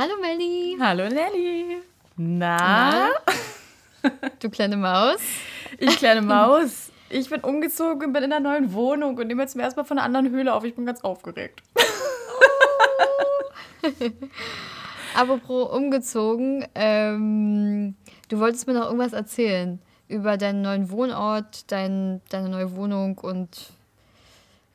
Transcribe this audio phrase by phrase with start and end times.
[0.00, 0.78] Hallo Melli.
[0.80, 1.82] Hallo Nelly.
[2.16, 3.10] Na?
[4.38, 5.20] Du kleine Maus.
[5.76, 6.90] Ich kleine Maus.
[7.10, 9.98] Ich bin umgezogen, bin in einer neuen Wohnung und nehme jetzt zum ersten Mal von
[9.98, 10.64] einer anderen Höhle auf.
[10.64, 11.62] Ich bin ganz aufgeregt.
[15.14, 17.94] Apropos umgezogen, ähm,
[18.30, 23.70] du wolltest mir noch irgendwas erzählen über deinen neuen Wohnort, dein, deine neue Wohnung und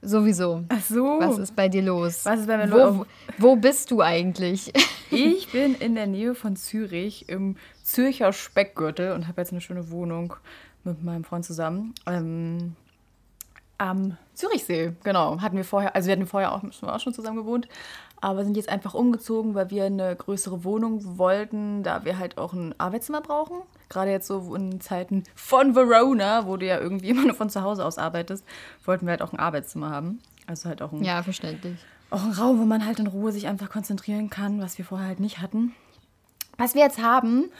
[0.05, 0.63] sowieso.
[0.69, 1.19] Ach so.
[1.19, 2.25] Was ist bei dir los?
[2.25, 3.07] Was ist bei mir wo, los?
[3.37, 4.71] wo bist du eigentlich?
[5.11, 9.91] Ich bin in der Nähe von Zürich im Zürcher Speckgürtel und habe jetzt eine schöne
[9.91, 10.33] Wohnung
[10.83, 11.93] mit meinem Freund zusammen.
[12.07, 12.75] Ähm,
[13.77, 15.39] am Zürichsee, genau.
[15.41, 17.67] Hatten wir vorher, also wir hatten vorher auch, schon- auch schon zusammen gewohnt,
[18.21, 22.53] aber sind jetzt einfach umgezogen, weil wir eine größere Wohnung wollten, da wir halt auch
[22.53, 23.57] ein Arbeitszimmer brauchen.
[23.89, 27.61] Gerade jetzt so in Zeiten von Verona, wo du ja irgendwie immer nur von zu
[27.61, 28.43] Hause aus arbeitest,
[28.85, 30.19] wollten wir halt auch ein Arbeitszimmer haben.
[30.47, 31.77] Also halt auch ein ja, verständlich.
[32.11, 35.07] auch ein Raum, wo man halt in Ruhe sich einfach konzentrieren kann, was wir vorher
[35.07, 35.73] halt nicht hatten.
[36.57, 37.51] Was wir jetzt haben.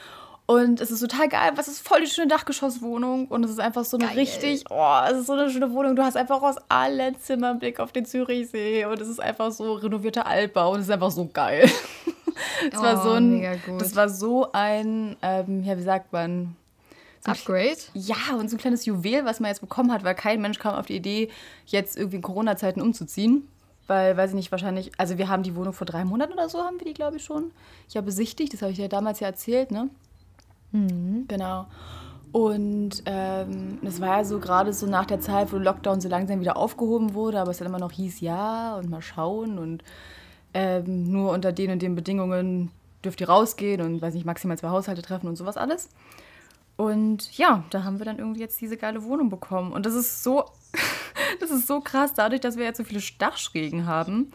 [0.46, 3.84] Und es ist total geil, was ist voll die schöne Dachgeschosswohnung und es ist einfach
[3.84, 4.16] so eine Geil.
[4.18, 5.96] richtig, oh, es ist so eine schöne Wohnung.
[5.96, 9.72] Du hast einfach aus allen Zimmern Blick auf den Zürichsee und es ist einfach so
[9.74, 11.68] renovierter Altbau und es ist einfach so geil.
[12.74, 13.80] War Oh, so ein, mega gut.
[13.80, 16.54] das war so ein, ähm, ja, wie sagt man,
[17.24, 17.76] so ein Upgrade?
[17.94, 20.74] ja, und so ein kleines Juwel, was man jetzt bekommen hat, weil kein Mensch kam
[20.74, 21.28] auf die Idee,
[21.66, 23.48] jetzt irgendwie in Corona-Zeiten umzuziehen.
[23.88, 26.58] Weil, weiß ich nicht, wahrscheinlich, also wir haben die Wohnung vor drei Monaten oder so,
[26.62, 27.52] haben wir die, glaube ich, schon.
[27.88, 29.88] Ich habe besichtigt, das habe ich ja damals ja erzählt, ne?
[31.28, 31.66] Genau.
[32.32, 36.40] Und ähm, das war ja so gerade so nach der Zeit, wo Lockdown so langsam
[36.40, 39.82] wieder aufgehoben wurde, aber es dann immer noch hieß, ja, und mal schauen und
[40.52, 42.70] ähm, nur unter den und den Bedingungen
[43.04, 45.88] dürft ihr rausgehen und, weiß nicht, maximal zwei Haushalte treffen und sowas alles.
[46.76, 49.72] Und ja, da haben wir dann irgendwie jetzt diese geile Wohnung bekommen.
[49.72, 50.44] Und das ist so,
[51.40, 54.30] das ist so krass, dadurch, dass wir jetzt so viele Dachschrägen haben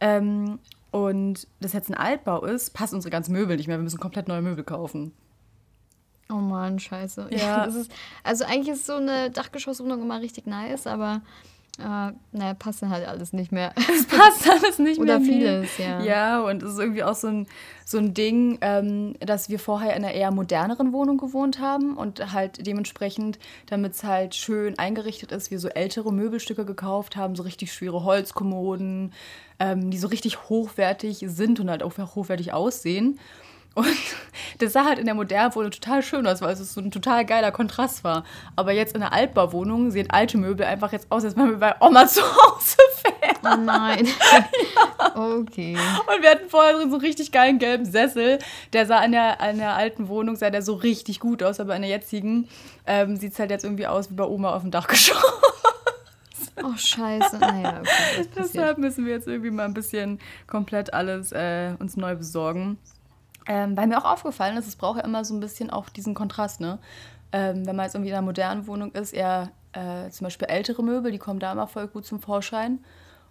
[0.00, 0.58] ähm,
[0.90, 3.76] und das jetzt ein Altbau ist, passen unsere ganzen Möbel nicht mehr.
[3.76, 5.12] Wir müssen komplett neue Möbel kaufen.
[6.32, 7.28] Oh Mann, scheiße.
[7.36, 7.64] Ja.
[7.64, 7.90] ist,
[8.24, 11.20] also eigentlich ist so eine Dachgeschosswohnung immer richtig nice, aber
[11.78, 13.72] äh, naja, passt dann halt alles nicht mehr.
[13.92, 15.28] Es passt alles nicht Oder mehr.
[15.28, 16.02] vieles, ja.
[16.02, 17.46] Ja, und es ist irgendwie auch so ein,
[17.86, 22.32] so ein Ding, ähm, dass wir vorher in einer eher moderneren Wohnung gewohnt haben und
[22.32, 27.42] halt dementsprechend, damit es halt schön eingerichtet ist, wir so ältere Möbelstücke gekauft haben, so
[27.42, 29.12] richtig schwere Holzkommoden,
[29.58, 33.18] ähm, die so richtig hochwertig sind und halt auch hochwertig aussehen.
[33.74, 33.86] Und
[34.58, 37.24] das sah halt in der modernen Wohnung total schön aus, weil es so ein total
[37.24, 38.24] geiler Kontrast war.
[38.56, 41.74] Aber jetzt in der Altbauwohnung sehen alte Möbel einfach jetzt aus, als wenn wir bei
[41.80, 43.36] Oma zu Hause wären.
[43.44, 44.08] Oh nein.
[45.14, 45.76] Okay.
[45.76, 48.38] Und wir hatten vorher so einen richtig geilen gelben Sessel.
[48.72, 51.76] Der sah in der, in der alten Wohnung sah der so richtig gut aus, aber
[51.76, 52.48] in der jetzigen
[52.86, 55.22] ähm, sieht es halt jetzt irgendwie aus wie bei Oma auf dem Dachgeschoss.
[56.62, 57.38] Oh scheiße.
[57.38, 58.28] Naja, okay.
[58.36, 62.78] Deshalb müssen wir jetzt irgendwie mal ein bisschen komplett alles äh, uns neu besorgen.
[63.46, 66.14] Ähm, weil mir auch aufgefallen ist, es braucht ja immer so ein bisschen auch diesen
[66.14, 66.78] Kontrast, ne?
[67.32, 70.82] Ähm, wenn man jetzt irgendwie in einer modernen Wohnung ist, eher äh, zum Beispiel ältere
[70.82, 72.78] Möbel, die kommen da immer voll gut zum Vorschein.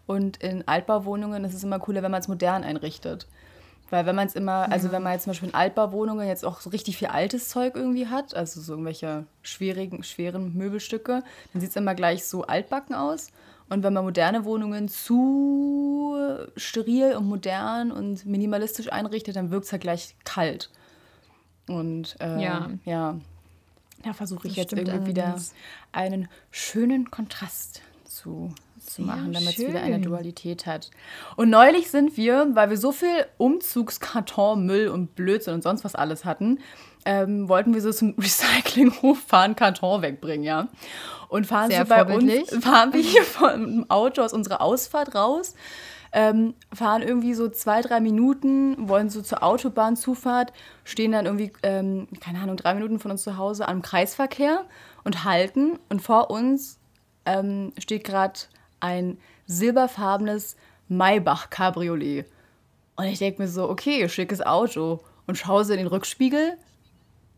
[0.08, 3.28] Und in Altbauwohnungen ist es immer cooler, wenn man es modern einrichtet.
[3.92, 6.62] Weil wenn man es immer, also wenn man jetzt zum Beispiel in Altbauwohnungen jetzt auch
[6.62, 11.24] so richtig viel altes Zeug irgendwie hat, also so irgendwelche schwierigen, schweren Möbelstücke,
[11.54, 13.32] dann sieht es immer gleich so altbacken aus.
[13.72, 16.18] Und wenn man moderne Wohnungen zu
[16.58, 20.70] steril und modern und minimalistisch einrichtet, dann wirkt es halt gleich kalt.
[21.70, 22.70] Und äh, Ja.
[22.84, 23.18] ja,
[24.04, 25.54] da versuche ich jetzt irgendwie wieder allerdings.
[25.94, 28.54] einen schönen Kontrast zu,
[28.86, 30.02] zu machen, damit es wieder eine.
[30.02, 30.92] Dualität hat.
[31.38, 35.96] Und neulich sind wir, weil wir so viel Umzugskarton, Müll und Blödsinn und sonst was
[35.96, 36.60] alles hatten,
[37.06, 40.68] ähm, wollten wir so zum Recyclinghof fahren, Karton wegbringen, ja.
[41.30, 45.56] Und fahren Sehr so bei uns, fahren wir hier vom Auto aus unserer Ausfahrt raus,
[46.12, 50.52] ähm, fahren irgendwie so zwei, drei Minuten, wollen so zur Autobahnzufahrt,
[50.84, 54.66] stehen dann irgendwie, ähm, keine Ahnung, drei Minuten von uns zu Hause am Kreisverkehr
[55.06, 55.80] und halten.
[55.88, 56.80] Und vor uns
[57.26, 58.40] ähm, steht gerade
[58.82, 60.58] ein silberfarbenes
[60.90, 62.26] Maybach-Cabriolet.
[62.98, 65.00] Und ich denke mir so, okay, schickes Auto.
[65.28, 66.58] Und schaue so in den Rückspiegel,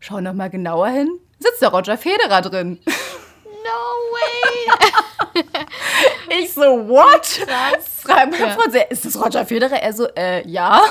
[0.04, 1.08] schau noch mal genauer hin,
[1.38, 2.78] sitzt der Roger Federer drin.
[2.84, 2.92] No
[4.12, 5.42] way!
[6.40, 7.22] Ich so, what?
[7.22, 8.02] Krass.
[8.06, 8.54] Mein Ja.
[8.54, 9.76] So, ist das Roger Federer?
[9.82, 10.82] Er so, äh, ja.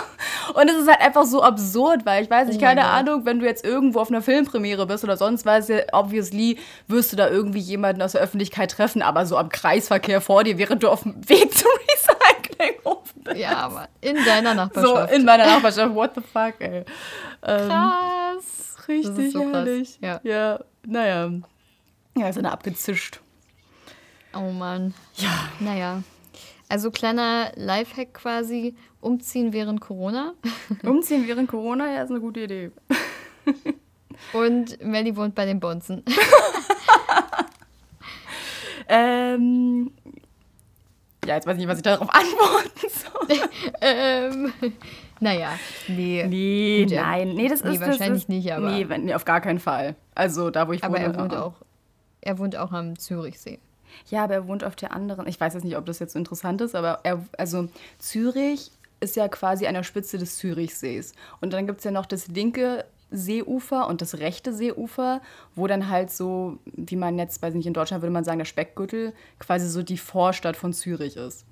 [0.53, 2.85] Und es ist halt einfach so absurd, weil ich weiß nicht, Oh keine.
[2.85, 6.57] Ahnung, wenn du jetzt irgendwo auf einer Filmpremiere bist oder sonst was, obviously
[6.87, 10.57] wirst du da irgendwie jemanden aus der Öffentlichkeit treffen, aber so am Kreisverkehr vor dir,
[10.57, 13.37] während du auf dem Weg zum Recyclinghof bist.
[13.37, 15.13] Ja, aber in deiner So, Nachbarschaft.
[15.13, 16.85] in meiner Nachbarschaft, what the fuck, ey.
[17.45, 18.72] Ähm, Krass.
[18.87, 19.53] Richtig so krass.
[19.53, 19.97] herrlich.
[20.01, 20.19] Ja.
[20.23, 21.31] ja, naja.
[22.17, 23.21] Ja, ist eine abgezischt.
[24.35, 24.93] Oh Mann.
[25.15, 25.49] Ja.
[25.59, 26.03] Naja.
[26.69, 30.33] Also kleiner Lifehack quasi, umziehen während Corona.
[30.83, 32.71] Umziehen während Corona, ja, ist eine gute Idee.
[34.33, 36.03] Und Melly wohnt bei den Bonzen.
[38.87, 39.91] ähm,
[41.25, 43.49] ja, jetzt weiß ich nicht, was ich darauf antworten soll.
[43.81, 44.53] ähm,
[45.23, 45.49] naja,
[45.87, 46.25] nee.
[46.27, 47.33] Nee, Gut, nein.
[47.33, 49.59] Nee, das Nee, ist das wahrscheinlich ist, nicht, aber- Nee, wenn- nee, auf gar keinen
[49.59, 49.95] Fall.
[50.15, 51.05] Also da, wo ich Aber wohne.
[51.05, 51.53] er wohnt äh, auch,
[52.21, 53.59] er wohnt auch am Zürichsee.
[54.09, 55.27] Ja, aber er wohnt auf der anderen.
[55.27, 57.67] Ich weiß jetzt nicht, ob das jetzt so interessant ist, aber er, also
[57.99, 61.13] Zürich ist ja quasi an der Spitze des Zürichsees.
[61.41, 65.21] Und dann gibt es ja noch das linke Seeufer und das rechte Seeufer,
[65.55, 68.45] wo dann halt so, wie man jetzt, weiß nicht, in Deutschland würde man sagen, der
[68.45, 71.45] Speckgürtel, quasi so die Vorstadt von Zürich ist.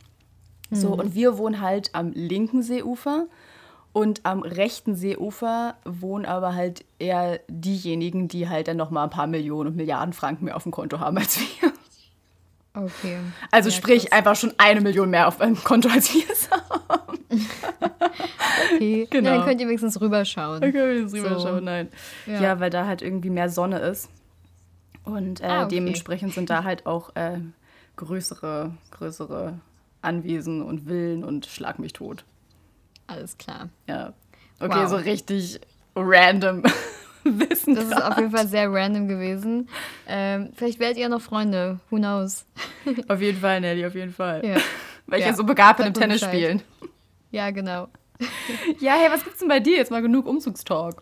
[0.74, 3.25] So, und wir wohnen halt am linken Seeufer.
[3.93, 9.09] Und am rechten Seeufer wohnen aber halt eher diejenigen, die halt dann noch mal ein
[9.09, 11.71] paar Millionen und Milliarden Franken mehr auf dem Konto haben als wir.
[12.73, 13.17] Okay.
[13.51, 14.11] Also Ja, sprich, krass.
[14.13, 17.19] einfach schon eine Million mehr auf meinem Konto als wir es haben.
[18.75, 19.07] Okay.
[19.09, 19.29] Genau.
[19.29, 20.61] Ja, dann könnt ihr wenigstens rüberschauen.
[20.61, 21.59] können wir jetzt rüberschauen, So.
[21.59, 21.89] Nein.
[22.25, 22.41] Ja.
[22.41, 22.59] Ja.
[22.61, 24.09] weil da halt irgendwie mehr Sonne ist.
[25.03, 25.75] Und äh, Ah, okay.
[25.75, 27.39] dementsprechend sind da halt auch äh,
[27.97, 29.59] größere, größere
[30.01, 32.23] Anwesen und Villen und Schlag mich tot.
[33.12, 33.69] Alles klar.
[33.88, 34.13] Ja.
[34.60, 34.90] Okay, Wow.
[34.90, 35.60] so richtig
[35.96, 36.63] random
[37.24, 37.75] Wissen.
[37.75, 39.68] Das ist auf jeden Fall sehr random gewesen.
[40.08, 41.80] Ähm, vielleicht werdet ihr noch Freunde.
[41.90, 42.46] Who knows?
[43.10, 44.44] Auf jeden Fall, Nelly, auf jeden Fall.
[44.46, 44.56] Ja,
[45.08, 45.31] Weil ich Ja.
[45.31, 46.62] ja so begabt bin im Tennis spielen.
[47.31, 47.88] ja genau.
[48.80, 49.78] Ja, hey, was gibt's denn bei dir?
[49.78, 51.02] Jetzt mal genug Umzugstalk.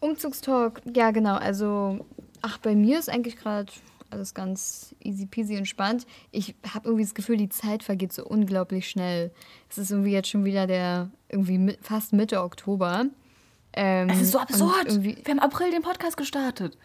[0.00, 1.34] Umzugstalk, ja genau.
[1.36, 2.06] Also,
[2.42, 3.70] ach, bei mir ist eigentlich gerade
[4.12, 6.06] alles ganz easy peasy entspannt.
[6.30, 9.30] Ich habe irgendwie das Gefühl, die Zeit vergeht so unglaublich schnell.
[9.68, 13.06] Es ist irgendwie jetzt schon wieder der, irgendwie fast Mitte Oktober.
[13.72, 15.02] Ähm, Es ist so absurd.
[15.02, 16.76] Wir haben im April den Podcast gestartet.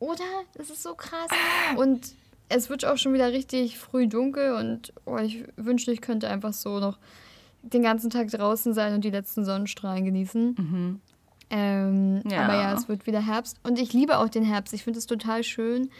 [0.00, 0.24] Oder?
[0.54, 1.28] Das ist so krass.
[1.76, 2.14] Und
[2.48, 6.52] es wird auch schon wieder richtig früh dunkel und oh, ich wünschte, ich könnte einfach
[6.52, 6.98] so noch
[7.62, 11.00] den ganzen Tag draußen sein und die letzten Sonnenstrahlen genießen.
[11.50, 12.44] Ähm, Ja.
[12.44, 13.58] Aber ja, es wird wieder Herbst.
[13.62, 14.72] Und ich liebe auch den Herbst.
[14.74, 15.90] Ich finde es total schön.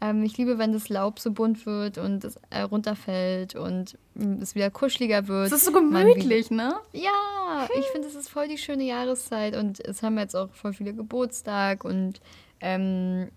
[0.00, 4.42] Ähm, ich liebe, wenn das Laub so bunt wird und es äh, runterfällt und mm,
[4.42, 5.46] es wieder kuscheliger wird.
[5.46, 6.74] Es ist so Man gemütlich, ne?
[6.92, 10.74] ja, ich finde, es ist voll die schöne Jahreszeit und es haben jetzt auch voll
[10.74, 12.20] viele Geburtstag und
[12.60, 13.30] ähm,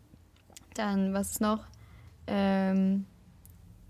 [0.73, 1.65] dann, was ist noch?
[2.27, 3.05] Ähm,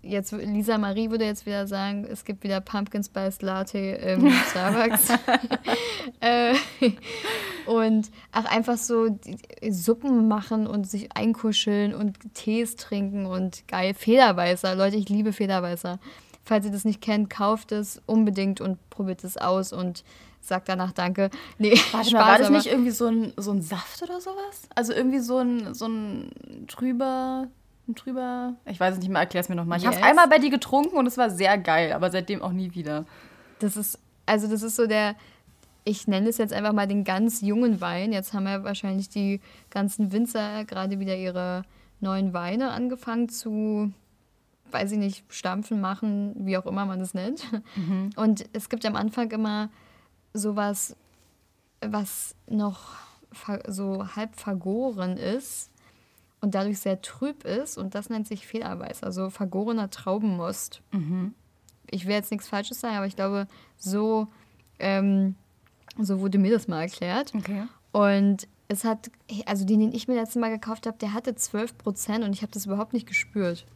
[0.02, 5.08] jetzt, Lisa Marie würde jetzt wieder sagen, es gibt wieder Pumpkin Spice Latte im Starbucks.
[6.20, 6.54] äh,
[7.66, 9.18] und ach, einfach so
[9.68, 13.94] Suppen machen und sich einkuscheln und Tees trinken und geil.
[13.94, 15.98] Federweißer, Leute, ich liebe Federweißer.
[16.44, 20.04] Falls ihr das nicht kennt, kauft es unbedingt und probiert es aus und
[20.40, 21.30] sagt danach Danke.
[21.58, 24.62] Nee, Warte mal, war das nicht irgendwie so ein, so ein Saft oder sowas?
[24.74, 26.32] Also irgendwie so ein, so ein
[26.66, 27.48] trüber,
[27.90, 29.78] ein trüber, ich weiß es nicht mehr, erklär's mir nochmal.
[29.78, 30.04] Ich habe Yes.
[30.04, 33.04] einmal bei dir getrunken und es war sehr geil, aber seitdem auch nie wieder.
[33.58, 35.14] Das ist, also das ist so der,
[35.84, 38.12] ich nenne es jetzt einfach mal den ganz jungen Wein.
[38.12, 39.40] Jetzt haben ja wahrscheinlich die
[39.70, 41.62] ganzen Winzer gerade wieder ihre
[42.00, 43.92] neuen Weine angefangen zu,
[44.70, 47.42] weiß ich nicht, stampfen, machen, wie auch immer man das nennt.
[48.16, 49.68] Und es gibt am Anfang immer
[50.32, 50.96] sowas,
[51.80, 52.92] was noch
[53.68, 55.69] so halb vergoren ist
[56.40, 57.78] und dadurch sehr trüb ist.
[57.78, 60.82] Und das nennt sich Fehlerweiß, also vergorener Traubenmost.
[61.90, 63.46] Ich will jetzt nichts Falsches sagen, aber ich glaube,
[63.76, 64.28] so,
[64.78, 65.34] ähm,
[65.98, 67.32] so wurde mir das mal erklärt.
[67.34, 67.64] Okay.
[67.92, 69.10] Und es hat,
[69.46, 72.42] also den, den ich mir letztes Mal gekauft habe, der hatte 12 Prozent und ich
[72.42, 73.66] habe das überhaupt nicht gespürt.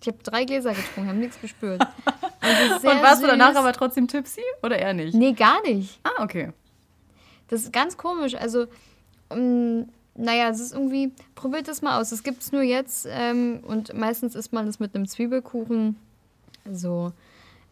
[0.00, 1.82] Ich habe drei Gläser getrunken, habe nichts gespürt.
[2.42, 3.58] Und, Und warst du danach süß.
[3.58, 5.14] aber trotzdem tipsy oder eher nicht?
[5.14, 6.00] Nee, gar nicht.
[6.02, 6.52] Ah, okay.
[7.48, 8.34] Das ist ganz komisch.
[8.34, 8.66] Also,
[9.28, 9.86] um,
[10.20, 12.10] naja, es ist irgendwie, probiert das mal aus.
[12.10, 15.96] Das gibt es nur jetzt ähm, und meistens isst man das mit einem Zwiebelkuchen.
[16.70, 17.12] So,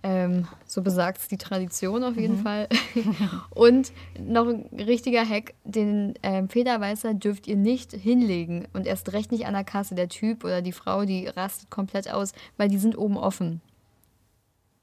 [0.03, 2.69] ähm, so besagt es die Tradition auf jeden Fall.
[3.51, 9.33] und noch ein richtiger Hack: den ähm, Federweißer dürft ihr nicht hinlegen und erst recht
[9.33, 9.95] nicht an der Kasse.
[9.95, 13.61] Der Typ oder die Frau, die rastet komplett aus, weil die sind oben offen.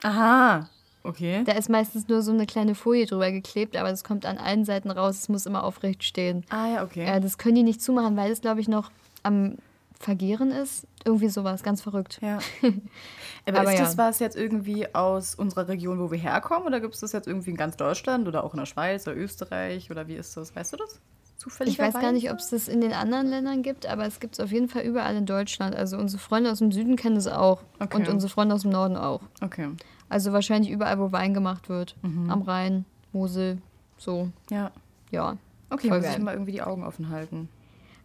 [0.04, 0.70] Aha.
[1.06, 1.44] Okay.
[1.46, 4.66] Da ist meistens nur so eine kleine Folie drüber geklebt, aber das kommt an allen
[4.66, 5.18] Seiten raus.
[5.20, 6.44] Es muss immer aufrecht stehen.
[6.50, 7.06] Ah ja, okay.
[7.06, 8.92] Äh, das können die nicht zumachen, weil es, glaube ich, noch
[9.24, 9.58] am
[10.00, 10.88] Vergehren ist.
[11.06, 12.20] Irgendwie sowas, ganz verrückt.
[12.22, 12.40] Ja.
[13.48, 13.86] Aber, Aber ist ja.
[13.86, 16.68] das was jetzt irgendwie aus unserer Region, wo wir herkommen?
[16.68, 19.16] Oder gibt es das jetzt irgendwie in ganz Deutschland oder auch in der Schweiz oder
[19.16, 19.92] Österreich?
[19.92, 20.56] Oder wie ist das?
[20.56, 21.00] Weißt du das?
[21.38, 21.74] Zufällig?
[21.74, 24.34] Ich weiß gar nicht, ob es das in den anderen Ländern gibt, aber es gibt
[24.34, 25.76] es auf jeden Fall überall in Deutschland.
[25.76, 27.98] Also unsere Freunde aus dem Süden kennen das auch Okay.
[27.98, 29.22] und unsere Freunde aus dem Norden auch.
[29.42, 29.70] Okay.
[30.10, 31.96] Also wahrscheinlich überall, wo Wein gemacht wird.
[32.02, 32.30] Mhm.
[32.30, 33.58] Am Rhein, Mosel,
[33.98, 34.72] so, Ja.
[35.12, 35.38] ja.
[35.70, 37.50] Okay, muss ich mal irgendwie die Augen offen halten.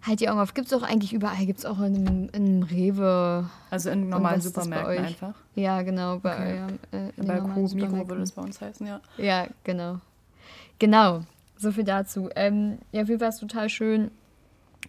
[0.02, 0.54] halt die Augen auf.
[0.54, 1.44] Gibt es auch eigentlich überall.
[1.44, 3.48] Gibt es auch in einem, in Rewe.
[3.68, 5.34] Also in normalen Supermärkten einfach?
[5.54, 6.18] Ja, genau.
[6.18, 6.60] Bei, okay.
[6.60, 9.00] eurem, äh, bei Coop, Mikro würde es bei uns heißen, ja.
[9.18, 9.98] Ja, genau.
[10.78, 11.20] Genau.
[11.58, 12.30] So viel dazu.
[12.34, 14.10] Ähm, ja, auf jeden Fall ist total schön.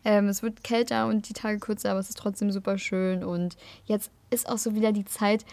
[0.05, 3.23] Ähm, es wird kälter und die Tage kürzer, aber es ist trotzdem super schön.
[3.25, 5.45] Und jetzt ist auch so wieder die Zeit,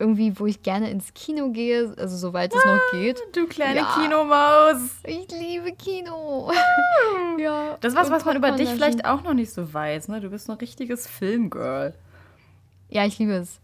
[0.00, 3.20] irgendwie, wo ich gerne ins Kino gehe, also soweit es ah, noch geht.
[3.34, 3.98] Du kleine ja.
[4.00, 4.98] Kinomaus.
[5.04, 6.50] Ich liebe Kino.
[7.38, 7.76] ja.
[7.80, 10.20] Das ist was, was man über dich vielleicht auch noch nicht so weiß, ne?
[10.20, 11.94] Du bist ein richtiges Filmgirl.
[12.88, 13.60] Ja, ich liebe es.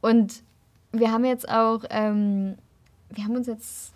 [0.00, 0.42] Und
[0.90, 2.56] wir haben jetzt auch, ähm,
[3.08, 3.92] wir haben uns jetzt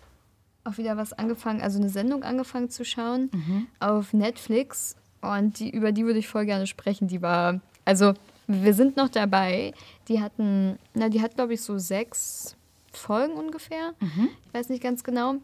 [0.63, 3.67] auch wieder was angefangen, also eine Sendung angefangen zu schauen mhm.
[3.79, 4.95] auf Netflix.
[5.21, 7.07] Und die, über die würde ich voll gerne sprechen.
[7.09, 8.13] Die war, also
[8.47, 9.73] wir sind noch dabei.
[10.07, 12.55] Die hatten, na, die hat, glaube ich, so sechs
[12.91, 13.93] Folgen ungefähr.
[13.99, 14.29] Mhm.
[14.47, 15.35] Ich weiß nicht ganz genau.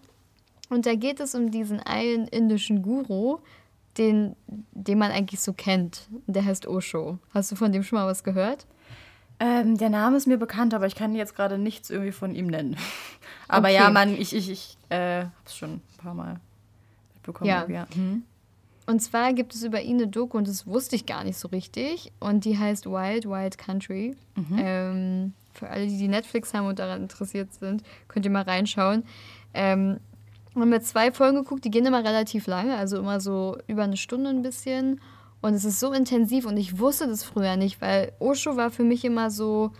[0.70, 3.40] Und da geht es um diesen einen indischen Guru,
[3.98, 4.36] den,
[4.72, 6.08] den man eigentlich so kennt.
[6.28, 7.20] Der heißt Osho.
[7.34, 8.66] Hast du von dem schon mal was gehört?
[9.40, 12.48] Ähm, der Name ist mir bekannt, aber ich kann jetzt gerade nichts irgendwie von ihm
[12.48, 12.78] nennen.
[13.48, 13.76] aber okay.
[13.76, 16.40] ja, man, ich, ich, ich äh, hab's schon ein paar Mal
[17.16, 17.50] mitbekommen.
[17.50, 17.68] Ja.
[17.68, 17.88] ja.
[17.96, 18.24] Mhm.
[18.86, 21.48] Und zwar gibt es über ihn eine Doku und das wusste ich gar nicht so
[21.50, 22.12] richtig.
[22.20, 24.16] Und die heißt Wild Wild Country.
[24.36, 24.58] Mhm.
[24.58, 29.04] Ähm, für alle, die, die Netflix haben und daran interessiert sind, könnt ihr mal reinschauen.
[29.54, 30.00] Ähm,
[30.54, 33.84] wir haben mir zwei Folgen geguckt, die gehen immer relativ lange, also immer so über
[33.84, 35.00] eine Stunde ein bisschen.
[35.42, 38.84] Und es ist so intensiv und ich wusste das früher nicht, weil Osho war für
[38.84, 39.72] mich immer so,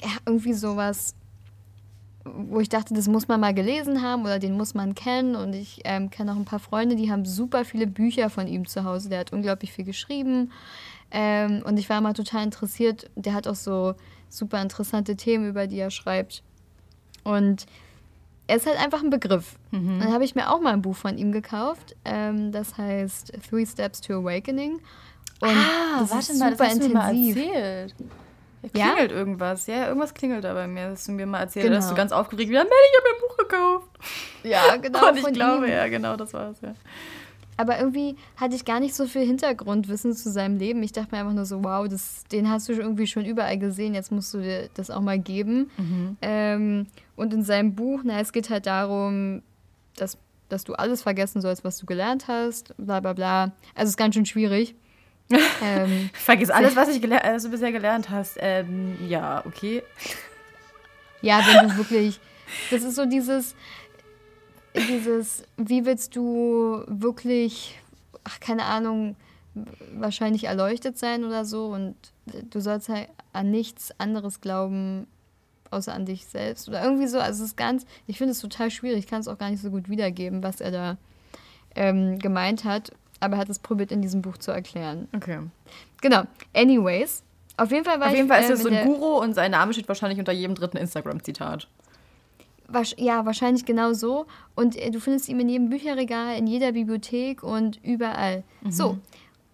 [0.00, 1.14] ja, irgendwie sowas
[2.24, 5.36] wo ich dachte, das muss man mal gelesen haben oder den muss man kennen.
[5.36, 8.66] Und ich ähm, kenne auch ein paar Freunde, die haben super viele Bücher von ihm
[8.66, 9.08] zu Hause.
[9.08, 10.50] Der hat unglaublich viel geschrieben.
[11.10, 13.10] Ähm, und ich war mal total interessiert.
[13.14, 13.94] Der hat auch so
[14.28, 16.42] super interessante Themen, über die er schreibt.
[17.24, 17.66] Und
[18.46, 19.56] er ist halt einfach ein Begriff.
[19.70, 20.00] Mhm.
[20.00, 21.94] Dann habe ich mir auch mal ein Buch von ihm gekauft.
[22.04, 24.80] Ähm, das heißt Three Steps to Awakening.
[25.40, 27.34] Und ah, das warte ist mal, super das hast intensiv.
[27.34, 27.94] Du mir mal erzählt.
[28.74, 28.92] Ja?
[28.92, 29.66] Klingelt irgendwas.
[29.66, 30.90] Ja, irgendwas klingelt da bei mir.
[30.90, 31.76] Dass du mir mal erzählt genau.
[31.76, 33.88] hast, du ganz aufgeregt wieder, Mel, ich habe mir ein Buch gekauft.
[34.42, 35.08] Ja, genau.
[35.08, 35.72] Und ich glaube, ihm.
[35.72, 36.74] ja, genau, das war es, ja.
[37.56, 40.82] Aber irgendwie hatte ich gar nicht so viel Hintergrundwissen zu seinem Leben.
[40.82, 43.94] Ich dachte mir einfach nur so, wow, das, den hast du irgendwie schon überall gesehen,
[43.94, 45.70] jetzt musst du dir das auch mal geben.
[45.76, 46.16] Mhm.
[46.20, 49.42] Ähm, und in seinem Buch, na, es geht halt darum,
[49.96, 50.18] dass,
[50.48, 53.42] dass du alles vergessen sollst, was du gelernt hast, bla bla bla.
[53.76, 54.74] Also es ist ganz schön schwierig
[55.30, 58.36] ähm, Vergiss alles, was, ich was du bisher gelernt hast.
[58.40, 59.82] Ähm, ja, okay.
[61.22, 62.20] Ja, wenn du wirklich.
[62.70, 63.54] Das ist so dieses.
[64.76, 67.78] Dieses, wie willst du wirklich,
[68.24, 69.14] ach, keine Ahnung,
[69.94, 71.94] wahrscheinlich erleuchtet sein oder so und
[72.50, 75.06] du sollst halt an nichts anderes glauben,
[75.70, 77.20] außer an dich selbst oder irgendwie so.
[77.20, 79.62] Also es ist ganz, ich finde es total schwierig, ich kann es auch gar nicht
[79.62, 80.96] so gut wiedergeben, was er da
[81.76, 82.90] ähm, gemeint hat
[83.24, 85.08] aber er hat es probiert in diesem Buch zu erklären.
[85.14, 85.40] Okay.
[86.00, 86.22] Genau.
[86.54, 87.22] Anyways,
[87.56, 89.52] auf jeden Fall war Auf jeden Fall ist er äh, so ein Guru und sein
[89.52, 91.68] Name steht wahrscheinlich unter jedem dritten Instagram-Zitat.
[92.96, 94.26] Ja, wahrscheinlich genau so.
[94.54, 98.42] Und äh, du findest ihn in jedem Bücherregal, in jeder Bibliothek und überall.
[98.62, 98.70] Mhm.
[98.72, 98.98] So.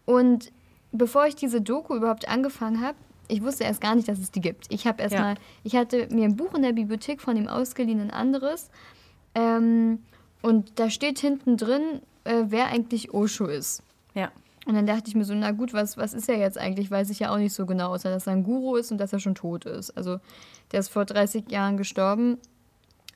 [0.07, 0.53] Und
[0.93, 2.97] bevor ich diese Doku überhaupt angefangen habe,
[3.29, 4.67] ich wusste erst gar nicht, dass es die gibt.
[4.71, 5.21] Ich habe erst ja.
[5.21, 8.71] mal, ich hatte mir ein Buch in der Bibliothek von ihm ausgeliehen, ein anderes.
[9.35, 10.01] Ähm,
[10.43, 13.83] und da steht hinten drin, äh, wer eigentlich Osho ist.
[14.15, 14.31] Ja.
[14.67, 16.91] Und dann dachte ich mir so, na gut, was, was ist er jetzt eigentlich?
[16.91, 19.13] Weiß ich ja auch nicht so genau, außer dass er ein Guru ist und dass
[19.13, 19.91] er schon tot ist.
[19.97, 20.19] Also
[20.73, 22.39] der ist vor 30 Jahren gestorben,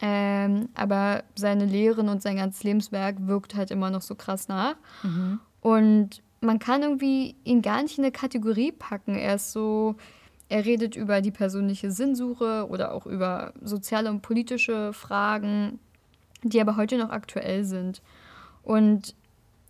[0.01, 4.75] ähm, aber seine Lehren und sein ganzes Lebenswerk wirkt halt immer noch so krass nach.
[5.03, 5.39] Mhm.
[5.61, 9.15] Und man kann irgendwie ihn gar nicht in eine Kategorie packen.
[9.15, 9.97] Er ist so,
[10.49, 15.79] er redet über die persönliche Sinnsuche oder auch über soziale und politische Fragen,
[16.43, 18.03] die aber heute noch aktuell sind.
[18.65, 19.15] Und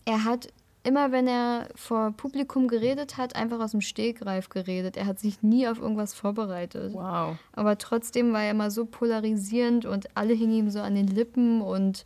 [0.05, 0.49] er hat
[0.85, 4.97] immer, wenn er vor Publikum geredet hat, einfach aus dem Stegreif geredet.
[4.97, 6.93] Er hat sich nie auf irgendwas vorbereitet.
[6.93, 7.37] Wow.
[7.53, 11.63] Aber trotzdem war er immer so polarisierend und alle hingen ihm so an den Lippen
[11.63, 12.05] und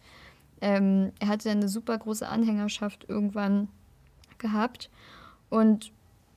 [0.61, 3.68] ähm, er hatte eine super große Anhängerschaft irgendwann
[4.38, 4.90] gehabt.
[5.50, 5.92] Und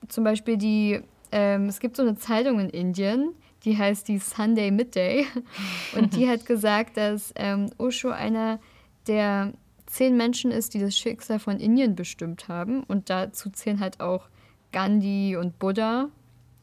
[0.08, 4.72] zum Beispiel die, ähm, es gibt so eine Zeitung in Indien, die heißt die Sunday
[4.72, 5.26] Midday.
[5.96, 8.58] Und die hat gesagt, dass ähm, Osho einer
[9.06, 9.52] der
[9.92, 12.82] zehn Menschen ist, die das Schicksal von Indien bestimmt haben.
[12.84, 14.28] Und dazu zählen halt auch
[14.72, 16.08] Gandhi und Buddha.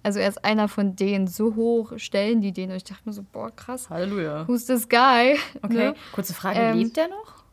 [0.02, 1.28] Also er ist einer von denen.
[1.28, 2.72] So hoch stellen die den.
[2.72, 3.90] Und ich dachte mir so, boah, krass.
[3.90, 4.48] Halleluja.
[4.48, 5.38] Who's this guy?
[5.62, 5.96] Okay, ne?
[6.12, 7.44] kurze Frage, ähm, lebt der noch?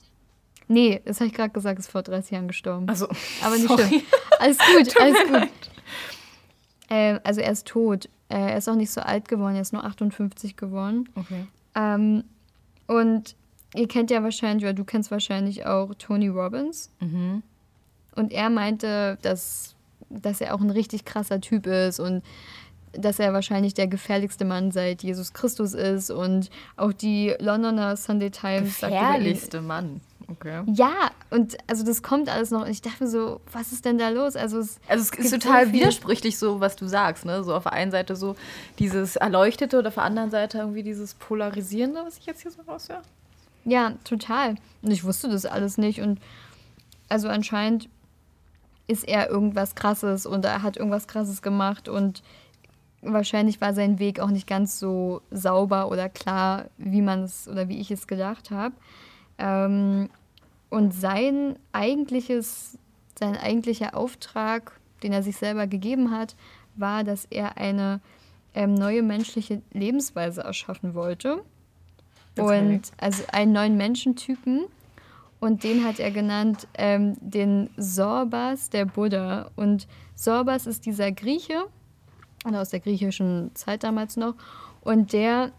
[0.69, 2.89] Nee, das habe ich gerade gesagt, ist vor 30 Jahren gestorben.
[2.89, 3.09] Also,
[3.43, 4.03] Aber nicht schlimm.
[4.41, 5.51] Alles gut, alles gut.
[6.89, 8.07] Ähm, also er ist tot.
[8.29, 11.09] Äh, er ist auch nicht so alt geworden, er ist nur 58 geworden.
[11.15, 11.47] Okay.
[11.75, 12.25] Ähm,
[12.87, 13.37] und
[13.75, 16.91] ihr kennt ja wahrscheinlich, oder du kennst wahrscheinlich auch Tony Robbins.
[17.01, 17.43] Mhm.
[18.15, 19.75] Und er meinte, dass,
[20.09, 22.23] dass er auch ein richtig krasser Typ ist und
[22.93, 26.11] dass er wahrscheinlich der gefährlichste Mann seit Jesus Christus ist.
[26.11, 30.01] Und auch die Londoner Sunday Times Gefährlichste Mann.
[30.29, 30.63] Okay.
[30.67, 32.63] Ja, und also das kommt alles noch.
[32.63, 34.35] Und ich dachte mir so, was ist denn da los?
[34.35, 37.45] Also es, also es ist total so widersprüchlich, so was du sagst, ne?
[37.45, 38.35] So auf der einen Seite so
[38.79, 42.63] dieses Erleuchtete oder auf der anderen Seite irgendwie dieses Polarisierende, was ich jetzt hier so
[42.63, 43.03] raushöre.
[43.67, 44.55] Ja, total.
[44.81, 46.01] Und ich wusste das alles nicht.
[46.01, 46.21] Und
[47.09, 47.89] also anscheinend
[48.87, 52.23] ist er irgendwas krasses und er hat irgendwas krasses gemacht und
[53.03, 57.69] wahrscheinlich war sein Weg auch nicht ganz so sauber oder klar, wie man es oder
[57.69, 58.75] wie ich es gedacht habe.
[59.39, 60.09] Ähm,
[60.71, 62.79] und sein eigentliches,
[63.19, 66.37] sein eigentlicher Auftrag, den er sich selber gegeben hat,
[66.77, 68.01] war, dass er eine
[68.55, 71.43] ähm, neue menschliche Lebensweise erschaffen wollte.
[72.45, 74.65] Und also einen neuen Menschentypen.
[75.39, 79.51] Und den hat er genannt ähm, den Sorbas der Buddha.
[79.57, 81.67] Und Sorbas ist dieser Grieche,
[82.47, 84.35] oder aus der griechischen Zeit damals noch.
[84.81, 85.53] Und der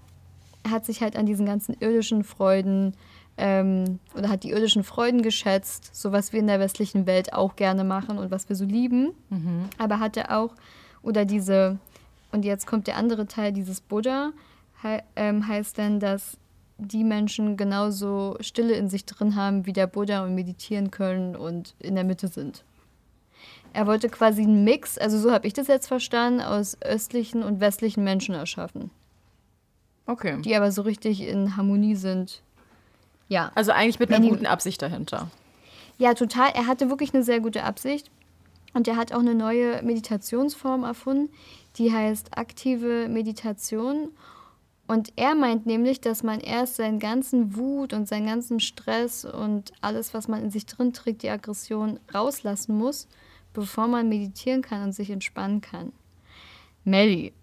[0.68, 2.94] hat sich halt an diesen ganzen irdischen Freuden
[3.38, 7.56] ähm, oder hat die irdischen Freuden geschätzt, so was wir in der westlichen Welt auch
[7.56, 9.12] gerne machen und was wir so lieben.
[9.30, 9.66] Mhm.
[9.78, 10.56] Aber hat er auch,
[11.04, 11.78] oder diese,
[12.32, 14.32] und jetzt kommt der andere Teil, dieses Buddha,
[14.82, 16.38] he, ähm, heißt dann, dass
[16.78, 21.76] die Menschen genauso Stille in sich drin haben wie der Buddha und meditieren können und
[21.80, 22.64] in der Mitte sind.
[23.74, 27.60] Er wollte quasi einen Mix, also so habe ich das jetzt verstanden, aus östlichen und
[27.60, 28.92] westlichen Menschen erschaffen.
[30.06, 30.42] Okay.
[30.42, 32.42] Die aber so richtig in Harmonie sind
[33.28, 33.52] ja.
[33.56, 35.30] Also eigentlich mit einer Wenn guten Absicht dahinter.
[35.98, 36.52] Ja, total.
[36.54, 38.10] Er hatte wirklich eine sehr gute Absicht.
[38.74, 41.30] Und er hat auch eine neue Meditationsform erfunden,
[41.78, 44.10] die heißt aktive Meditation.
[44.88, 49.74] Und er meint nämlich, dass man erst seinen ganzen Wut und seinen ganzen Stress und
[49.82, 53.08] alles, was man in sich drin trägt, die Aggression rauslassen muss,
[53.54, 55.92] bevor man meditieren kann und sich entspannen kann.
[56.86, 57.34] Melly.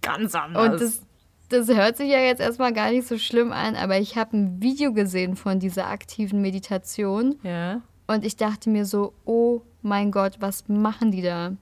[0.00, 0.72] Ganz anders.
[0.72, 1.02] Und das,
[1.50, 4.62] das hört sich ja jetzt erstmal gar nicht so schlimm an, aber ich habe ein
[4.62, 7.36] Video gesehen von dieser aktiven Meditation.
[7.42, 7.82] Ja.
[8.06, 11.52] Und ich dachte mir so, oh mein Gott, was machen die da?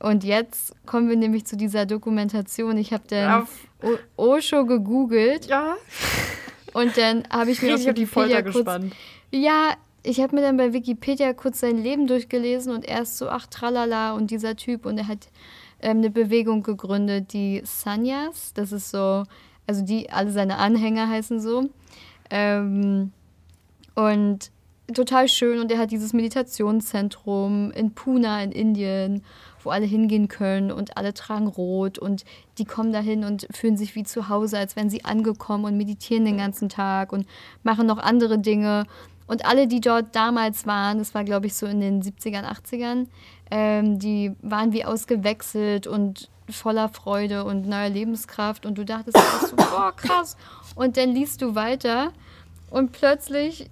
[0.00, 2.76] Und jetzt kommen wir nämlich zu dieser Dokumentation.
[2.78, 3.46] Ich habe dann
[4.16, 5.46] Osho gegoogelt.
[5.46, 5.76] Ja.
[6.72, 8.94] Und dann habe ich mir auf Wikipedia kurz, gespannt.
[9.32, 13.46] Ja, ich habe mir dann bei Wikipedia kurz sein Leben durchgelesen und erst so, ach,
[13.46, 15.28] tralala und dieser Typ und er hat
[15.80, 18.52] ähm, eine Bewegung gegründet, die Sanyas.
[18.54, 19.24] Das ist so,
[19.66, 21.68] also die, alle seine Anhänger heißen so.
[22.30, 23.12] Ähm,
[23.94, 24.50] und
[24.94, 25.58] total schön.
[25.60, 29.24] Und er hat dieses Meditationszentrum in Pune in Indien,
[29.68, 32.24] wo alle hingehen können und alle tragen rot und
[32.56, 36.24] die kommen dahin und fühlen sich wie zu Hause, als wären sie angekommen und meditieren
[36.24, 37.26] den ganzen Tag und
[37.62, 38.86] machen noch andere Dinge.
[39.26, 43.08] Und alle, die dort damals waren, das war glaube ich so in den 70ern, 80ern,
[43.50, 49.56] ähm, die waren wie ausgewechselt und voller Freude und neuer Lebenskraft und du dachtest so,
[49.56, 50.38] boah, krass.
[50.76, 52.12] Und dann liest du weiter
[52.70, 53.68] und plötzlich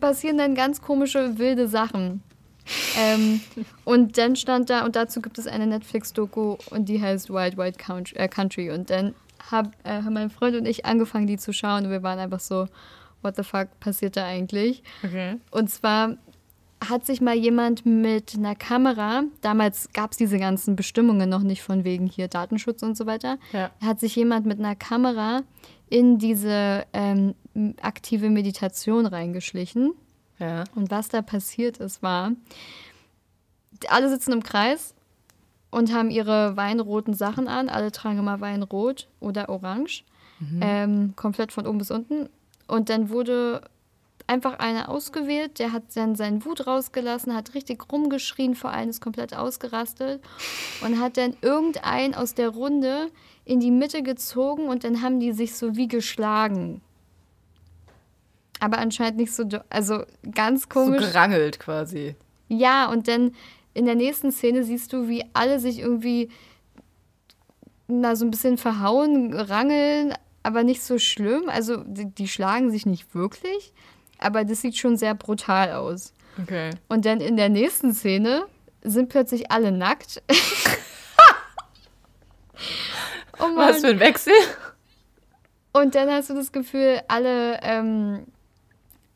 [0.00, 2.22] passieren dann ganz komische, wilde Sachen.
[2.98, 3.40] Ähm,
[3.84, 7.76] und dann stand da, und dazu gibt es eine Netflix-Doku und die heißt Wild Wild
[8.14, 8.70] äh, Country.
[8.70, 9.14] Und dann
[9.50, 12.40] hab, äh, haben mein Freund und ich angefangen, die zu schauen und wir waren einfach
[12.40, 12.66] so,
[13.22, 14.82] what the fuck passiert da eigentlich?
[15.04, 15.36] Okay.
[15.50, 16.16] Und zwar
[16.88, 21.62] hat sich mal jemand mit einer Kamera, damals gab es diese ganzen Bestimmungen noch nicht
[21.62, 23.70] von wegen hier Datenschutz und so weiter, ja.
[23.82, 25.42] hat sich jemand mit einer Kamera
[25.88, 27.34] in diese ähm,
[27.80, 29.92] aktive Meditation reingeschlichen.
[30.38, 30.64] Ja.
[30.74, 32.32] Und was da passiert ist, war,
[33.88, 34.94] alle sitzen im Kreis
[35.70, 37.68] und haben ihre weinroten Sachen an.
[37.68, 40.04] Alle tragen immer Weinrot oder Orange.
[40.38, 40.60] Mhm.
[40.62, 42.28] Ähm, komplett von oben bis unten.
[42.66, 43.62] Und dann wurde
[44.26, 49.00] einfach einer ausgewählt, der hat dann seinen Wut rausgelassen, hat richtig rumgeschrien, vor allem ist
[49.00, 50.20] komplett ausgerastet
[50.84, 53.10] und hat dann irgendeinen aus der Runde
[53.44, 56.80] in die Mitte gezogen und dann haben die sich so wie geschlagen.
[58.60, 60.02] Aber anscheinend nicht so, also
[60.34, 61.02] ganz komisch.
[61.02, 62.14] So gerangelt quasi.
[62.48, 63.34] Ja, und dann
[63.74, 66.30] in der nächsten Szene siehst du, wie alle sich irgendwie
[67.88, 71.48] na, so ein bisschen verhauen, rangeln, aber nicht so schlimm.
[71.48, 73.72] Also die, die schlagen sich nicht wirklich,
[74.18, 76.12] aber das sieht schon sehr brutal aus.
[76.42, 76.70] Okay.
[76.88, 78.46] Und dann in der nächsten Szene
[78.82, 80.22] sind plötzlich alle nackt.
[83.38, 84.32] oh Was für ein Wechsel.
[85.72, 88.26] Und dann hast du das Gefühl, alle ähm,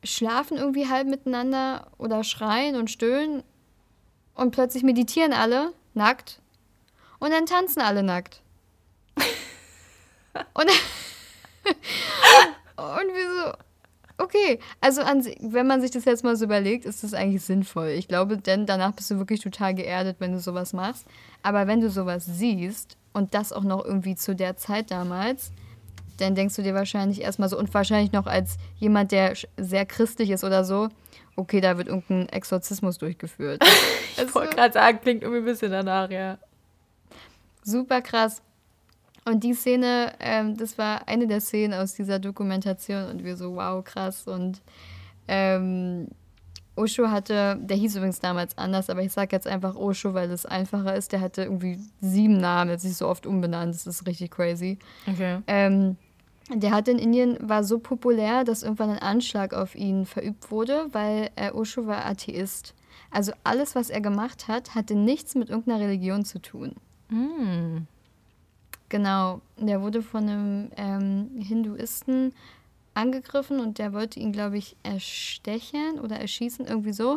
[0.04, 3.42] schlafen irgendwie halb miteinander oder schreien und stöhnen.
[4.34, 6.40] Und plötzlich meditieren alle nackt.
[7.18, 8.40] Und dann tanzen alle nackt.
[10.54, 10.70] und,
[12.76, 13.52] und wieso?
[14.20, 14.58] okay.
[14.80, 17.88] Also an, wenn man sich das jetzt mal so überlegt, ist das eigentlich sinnvoll.
[17.88, 21.06] Ich glaube, denn danach bist du wirklich total geerdet, wenn du sowas machst.
[21.42, 25.52] Aber wenn du sowas siehst und das auch noch irgendwie zu der Zeit damals,
[26.20, 30.30] dann denkst du dir wahrscheinlich erstmal so, und wahrscheinlich noch als jemand, der sehr christlich
[30.30, 30.88] ist oder so,
[31.36, 33.62] okay, da wird irgendein Exorzismus durchgeführt.
[34.12, 36.38] ich also, wollte gerade sagen, klingt irgendwie ein bisschen danach, ja.
[37.62, 38.42] Super krass.
[39.24, 43.56] Und die Szene, ähm, das war eine der Szenen aus dieser Dokumentation und wir so,
[43.56, 44.26] wow, krass.
[44.26, 44.60] Und
[45.28, 46.08] ähm,
[46.76, 50.46] Osho hatte, der hieß übrigens damals anders, aber ich sage jetzt einfach Osho, weil es
[50.46, 51.12] einfacher ist.
[51.12, 54.78] Der hatte irgendwie sieben Namen, jetzt sich so oft umbenannt, das ist richtig crazy.
[55.06, 55.38] Okay.
[55.46, 55.96] Ähm,
[56.54, 60.86] der hat in Indien, war so populär, dass irgendwann ein Anschlag auf ihn verübt wurde,
[60.92, 62.74] weil äh, Osho war Atheist.
[63.10, 66.74] Also alles, was er gemacht hat, hatte nichts mit irgendeiner Religion zu tun.
[67.08, 67.86] Mm.
[68.88, 72.32] Genau, der wurde von einem ähm, Hinduisten
[72.94, 77.16] angegriffen und der wollte ihn, glaube ich, erstechen oder erschießen, irgendwie so.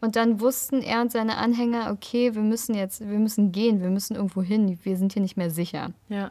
[0.00, 3.90] Und dann wussten er und seine Anhänger, okay, wir müssen jetzt, wir müssen gehen, wir
[3.90, 5.92] müssen irgendwo hin, wir sind hier nicht mehr sicher.
[6.08, 6.30] Ja.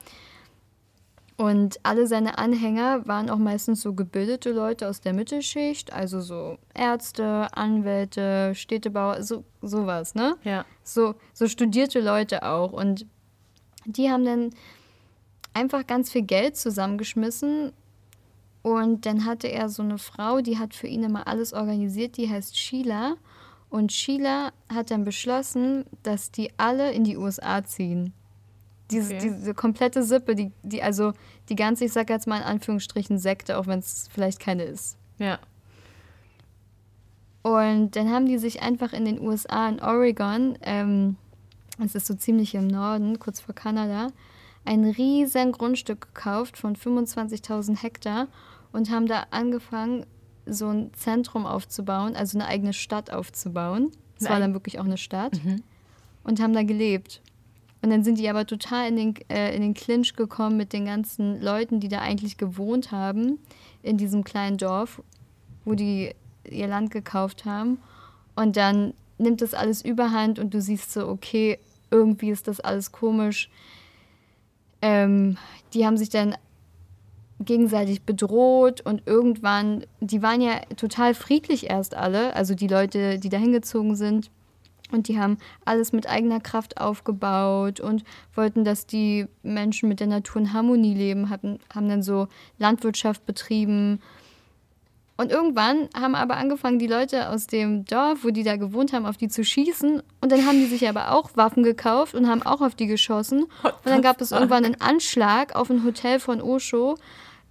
[1.36, 6.58] Und alle seine Anhänger waren auch meistens so gebildete Leute aus der Mittelschicht, also so
[6.76, 10.36] Ärzte, Anwälte, Städtebauer, so sowas, ne?
[10.44, 10.64] Ja.
[10.84, 12.72] So, so studierte Leute auch.
[12.72, 13.08] Und
[13.86, 14.50] die haben dann
[15.54, 17.72] einfach ganz viel Geld zusammengeschmissen.
[18.62, 22.30] Und dann hatte er so eine Frau, die hat für ihn immer alles organisiert, die
[22.30, 23.16] heißt Sheila.
[23.70, 28.14] Und Sheila hat dann beschlossen, dass die alle in die USA ziehen.
[28.92, 29.34] Diese, okay.
[29.38, 31.14] diese komplette Sippe, die, die, also
[31.50, 34.98] die ganze, ich sag jetzt mal in Anführungsstrichen, Sekte, auch wenn es vielleicht keine ist.
[35.18, 35.40] Ja.
[37.42, 41.18] Und dann haben die sich einfach in den USA, in Oregon, ähm,
[41.78, 44.08] das ist so ziemlich im Norden, kurz vor Kanada,
[44.66, 48.28] ein riesen Grundstück gekauft von 25.000 Hektar
[48.72, 50.06] und haben da angefangen,
[50.46, 53.92] so ein Zentrum aufzubauen, also eine eigene Stadt aufzubauen.
[54.20, 55.44] Es war dann wirklich auch eine Stadt.
[55.44, 55.64] Mhm.
[56.24, 57.22] Und haben da gelebt.
[57.84, 60.86] Und dann sind die aber total in den, äh, in den Clinch gekommen mit den
[60.86, 63.40] ganzen Leuten, die da eigentlich gewohnt haben,
[63.82, 65.04] in diesem kleinen Dorf,
[65.66, 66.16] wo die
[66.50, 67.80] ihr Land gekauft haben.
[68.38, 71.60] Und dann nimmt das alles überhand und du siehst so, okay,
[71.92, 73.50] irgendwie ist das alles komisch.
[74.82, 75.38] Ähm,
[75.74, 76.36] die haben sich dann
[77.42, 83.28] gegenseitig bedroht und irgendwann, die waren ja total friedlich erst alle, also die Leute, die
[83.28, 84.32] da hingezogen sind.
[84.92, 88.04] Und die haben alles mit eigener Kraft aufgebaut und
[88.36, 92.28] wollten, dass die Menschen mit der Natur in Harmonie leben, hatten, haben dann so
[92.60, 94.00] Landwirtschaft betrieben.
[95.16, 99.06] Und irgendwann haben aber angefangen, die Leute aus dem Dorf, wo die da gewohnt haben,
[99.06, 100.02] auf die zu schießen.
[100.22, 103.44] Und dann haben die sich aber auch Waffen gekauft und haben auch auf die geschossen.
[103.64, 106.98] Und dann gab es irgendwann einen Anschlag auf ein Hotel von Osho,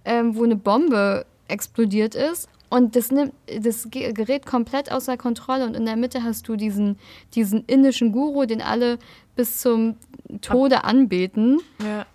[0.05, 2.49] ähm, wo eine Bombe explodiert ist.
[2.73, 5.67] Und das, nimmt, das gerät komplett außer Kontrolle.
[5.67, 6.97] Und in der Mitte hast du diesen,
[7.35, 8.97] diesen indischen Guru, den alle
[9.35, 9.95] bis zum
[10.41, 11.59] Tode anbeten.
[11.79, 12.07] Ja.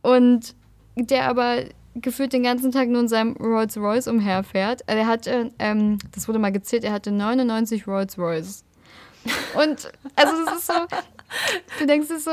[0.00, 0.54] Und
[0.96, 4.80] der aber gefühlt den ganzen Tag nur in seinem Rolls Royce umherfährt.
[4.86, 8.64] Er hatte, ähm, das wurde mal gezählt, er hatte 99 Rolls Royce.
[9.60, 10.72] Und also das ist so,
[11.80, 12.30] du denkst dir so,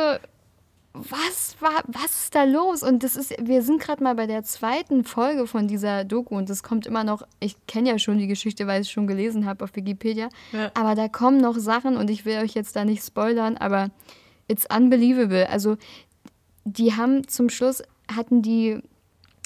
[0.94, 2.84] was war, was ist da los?
[2.84, 6.50] Und das ist, wir sind gerade mal bei der zweiten Folge von dieser Doku und
[6.50, 9.46] das kommt immer noch, ich kenne ja schon die Geschichte, weil ich es schon gelesen
[9.46, 10.72] habe auf Wikipedia, ja.
[10.76, 13.90] aber da kommen noch Sachen und ich will euch jetzt da nicht spoilern, aber
[14.48, 15.50] it's unbelievable.
[15.50, 15.78] Also
[16.64, 17.82] die haben zum Schluss,
[18.16, 18.80] hatten die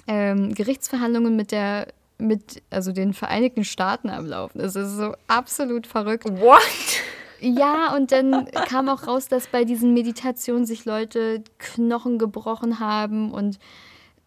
[0.08, 1.88] ähm, Gerichtsverhandlungen mit der
[2.20, 4.58] mit also den Vereinigten Staaten am Laufen.
[4.58, 6.26] Das ist so absolut verrückt.
[6.26, 6.62] What?
[7.39, 13.32] Ja, und dann kam auch raus, dass bei diesen Meditationen sich Leute Knochen gebrochen haben
[13.32, 13.60] und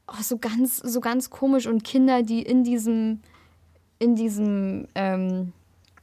[0.06, 3.20] auch so ganz, so ganz komisch und Kinder, die in diesem,
[3.98, 5.52] in diesem, ähm,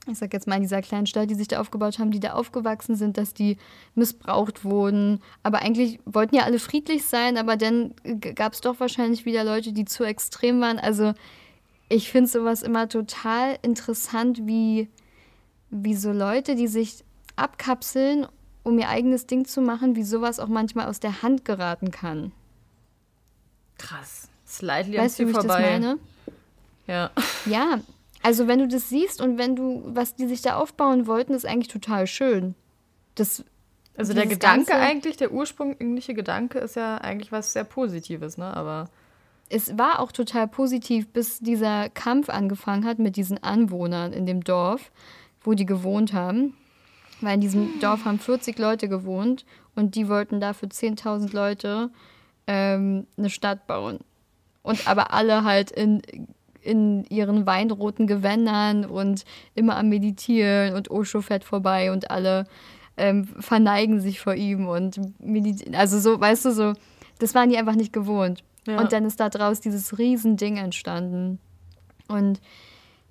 [0.09, 2.33] ich sag jetzt mal in dieser kleinen Stadt, die sich da aufgebaut haben, die da
[2.33, 3.57] aufgewachsen sind, dass die
[3.95, 5.21] missbraucht wurden.
[5.43, 7.93] Aber eigentlich wollten ja alle friedlich sein, aber dann
[8.35, 10.79] gab es doch wahrscheinlich wieder Leute, die zu extrem waren.
[10.79, 11.13] Also
[11.89, 14.89] ich finde sowas immer total interessant, wie
[15.69, 17.03] wie so Leute, die sich
[17.35, 18.27] abkapseln,
[18.63, 22.31] um ihr eigenes Ding zu machen, wie sowas auch manchmal aus der Hand geraten kann.
[23.77, 24.27] Krass.
[24.47, 25.59] Slightly weißt du, wie vorbei.
[25.59, 25.99] ich das meine?
[26.87, 27.11] Ja.
[27.45, 27.79] Ja,
[28.23, 31.45] also wenn du das siehst und wenn du, was die sich da aufbauen wollten, ist
[31.45, 32.55] eigentlich total schön.
[33.15, 33.43] Das,
[33.97, 38.55] also der Gedanke eigentlich, der ursprüngliche Gedanke ist ja eigentlich was sehr Positives, ne?
[38.55, 38.89] Aber
[39.49, 44.43] es war auch total positiv, bis dieser Kampf angefangen hat mit diesen Anwohnern in dem
[44.43, 44.91] Dorf
[45.47, 46.53] wo die gewohnt haben.
[47.21, 51.89] Weil in diesem Dorf haben 40 Leute gewohnt und die wollten da für 10.000 Leute
[52.45, 53.99] ähm, eine Stadt bauen.
[54.61, 56.01] Und aber alle halt in,
[56.61, 59.23] in ihren weinroten Gewändern und
[59.55, 62.45] immer am Meditieren und Osho fährt vorbei und alle
[62.97, 65.75] ähm, verneigen sich vor ihm und meditieren.
[65.75, 66.73] Also so, weißt du, so,
[67.19, 68.43] das waren die einfach nicht gewohnt.
[68.67, 68.79] Ja.
[68.79, 71.39] Und dann ist da draus dieses Riesending entstanden.
[72.09, 72.41] Und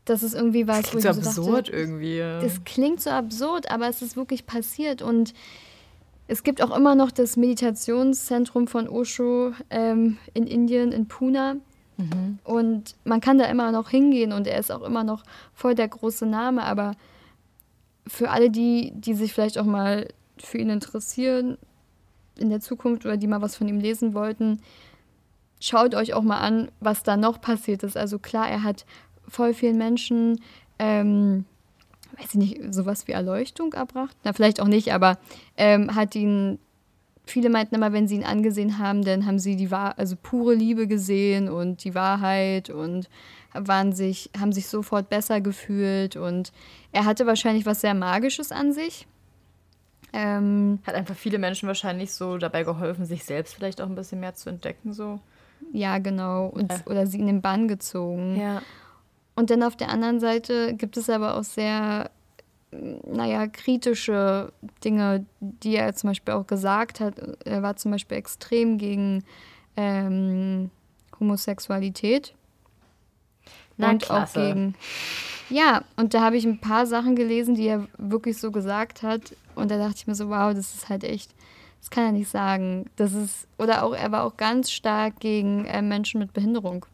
[0.07, 2.19] das ist irgendwie was, das klingt wo ich so absurd dachte, irgendwie.
[2.19, 5.35] Das klingt so absurd, aber es ist wirklich passiert und
[6.29, 11.61] es gibt auch immer noch das Meditationszentrum von Osho ähm, in Indien, in Pune.
[11.99, 12.39] Mhm.
[12.45, 15.23] Und man kann da immer noch hingehen und er ist auch immer noch
[15.55, 16.65] voll der große Name.
[16.65, 16.93] Aber
[18.07, 21.59] für alle, die, die sich vielleicht auch mal für ihn interessieren
[22.39, 24.61] in der Zukunft oder die mal was von ihm lesen wollten,
[25.61, 27.97] schaut euch auch mal an, was da noch passiert ist.
[27.97, 28.85] Also klar, er hat
[29.29, 30.41] voll vielen Menschen,
[30.79, 31.45] ähm,
[32.19, 34.17] weiß ich nicht, sowas wie Erleuchtung erbracht.
[34.25, 35.19] Na, vielleicht auch nicht, aber
[35.57, 36.59] ähm, hat ihn,
[37.27, 40.55] viele meinten immer, wenn sie ihn angesehen haben, dann haben sie die Wahr also pure
[40.55, 43.09] Liebe gesehen und die Wahrheit und
[43.53, 46.53] waren sich, haben sich sofort besser gefühlt und
[46.93, 49.07] er hatte wahrscheinlich was sehr Magisches an sich.
[50.13, 54.21] Ähm, hat einfach viele Menschen wahrscheinlich so dabei geholfen, sich selbst vielleicht auch ein bisschen
[54.21, 55.21] mehr zu entdecken, so.
[55.73, 56.47] Ja, genau.
[56.47, 56.79] Und, äh.
[56.87, 58.37] Oder sie in den Bann gezogen.
[58.37, 58.63] Ja.
[59.37, 62.11] Und dann auf der anderen Seite gibt es aber auch sehr,
[62.71, 64.51] naja, kritische
[64.83, 67.15] Dinge, die er zum Beispiel auch gesagt hat.
[67.45, 69.23] Er war zum Beispiel extrem gegen
[69.77, 70.71] ähm,
[71.21, 72.35] Homosexualität.
[73.77, 74.41] Na, und klasse.
[74.41, 74.75] auch gegen.
[75.51, 79.37] Ja, und da habe ich ein paar Sachen gelesen, die er wirklich so gesagt hat.
[79.55, 81.31] Und da dachte ich mir so, wow, das ist halt echt,
[81.81, 82.87] das kann er nicht sagen.
[82.97, 86.87] Das ist, oder auch, er war auch ganz stark gegen äh, Menschen mit Behinderung.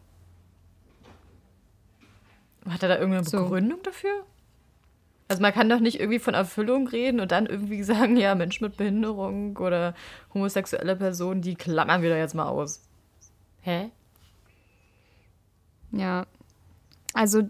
[2.69, 3.43] Hat er da irgendeine so.
[3.43, 4.25] Begründung dafür?
[5.27, 8.61] Also man kann doch nicht irgendwie von Erfüllung reden und dann irgendwie sagen, ja, Mensch
[8.61, 9.95] mit Behinderung oder
[10.33, 12.81] homosexuelle Personen, die klammern wir da jetzt mal aus.
[13.61, 13.89] Hä?
[15.91, 16.25] Ja.
[17.13, 17.43] Also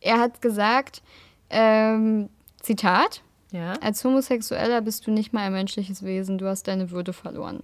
[0.00, 1.02] er hat gesagt,
[1.50, 2.28] ähm,
[2.60, 3.72] Zitat, ja?
[3.80, 7.62] als Homosexueller bist du nicht mal ein menschliches Wesen, du hast deine Würde verloren.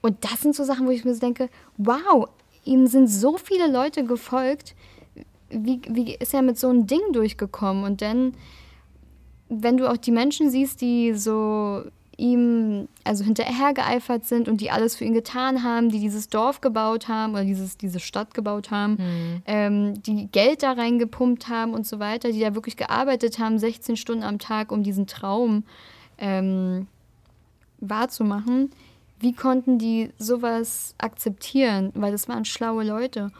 [0.00, 2.28] Und das sind so Sachen, wo ich mir denke, wow,
[2.64, 4.74] ihm sind so viele Leute gefolgt,
[5.50, 7.84] wie, wie ist er mit so einem Ding durchgekommen?
[7.84, 8.34] Und dann,
[9.48, 11.84] wenn du auch die Menschen siehst, die so
[12.18, 17.08] ihm also hinterhergeeifert sind und die alles für ihn getan haben, die dieses Dorf gebaut
[17.08, 19.42] haben oder dieses, diese Stadt gebaut haben, mhm.
[19.46, 23.96] ähm, die Geld da reingepumpt haben und so weiter, die da wirklich gearbeitet haben, 16
[23.96, 25.64] Stunden am Tag, um diesen Traum
[26.18, 26.86] ähm,
[27.80, 28.70] wahrzumachen.
[29.20, 31.92] Wie konnten die sowas akzeptieren?
[31.94, 33.30] Weil das waren schlaue Leute.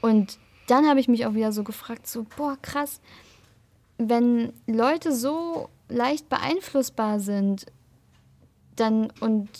[0.00, 0.38] Und
[0.72, 3.02] dann habe ich mich auch wieder so gefragt, so, boah, krass,
[3.98, 7.66] wenn Leute so leicht beeinflussbar sind,
[8.76, 9.50] dann und,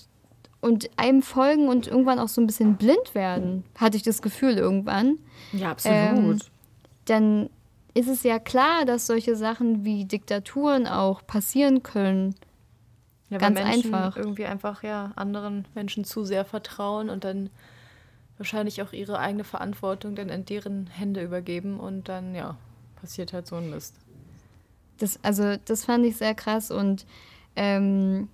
[0.62, 4.56] und einem folgen und irgendwann auch so ein bisschen blind werden, hatte ich das Gefühl
[4.56, 5.18] irgendwann.
[5.52, 5.94] Ja, absolut.
[5.94, 6.38] Ähm,
[7.04, 7.50] dann
[7.92, 12.34] ist es ja klar, dass solche Sachen wie Diktaturen auch passieren können.
[13.28, 14.16] Ja, Ganz Menschen einfach.
[14.16, 17.50] Irgendwie einfach ja anderen Menschen zu sehr vertrauen und dann
[18.42, 22.56] wahrscheinlich auch ihre eigene Verantwortung dann in deren Hände übergeben und dann, ja,
[23.00, 23.94] passiert halt so ein Mist.
[24.98, 27.06] Das, also, das fand ich sehr krass und
[27.54, 28.28] ähm,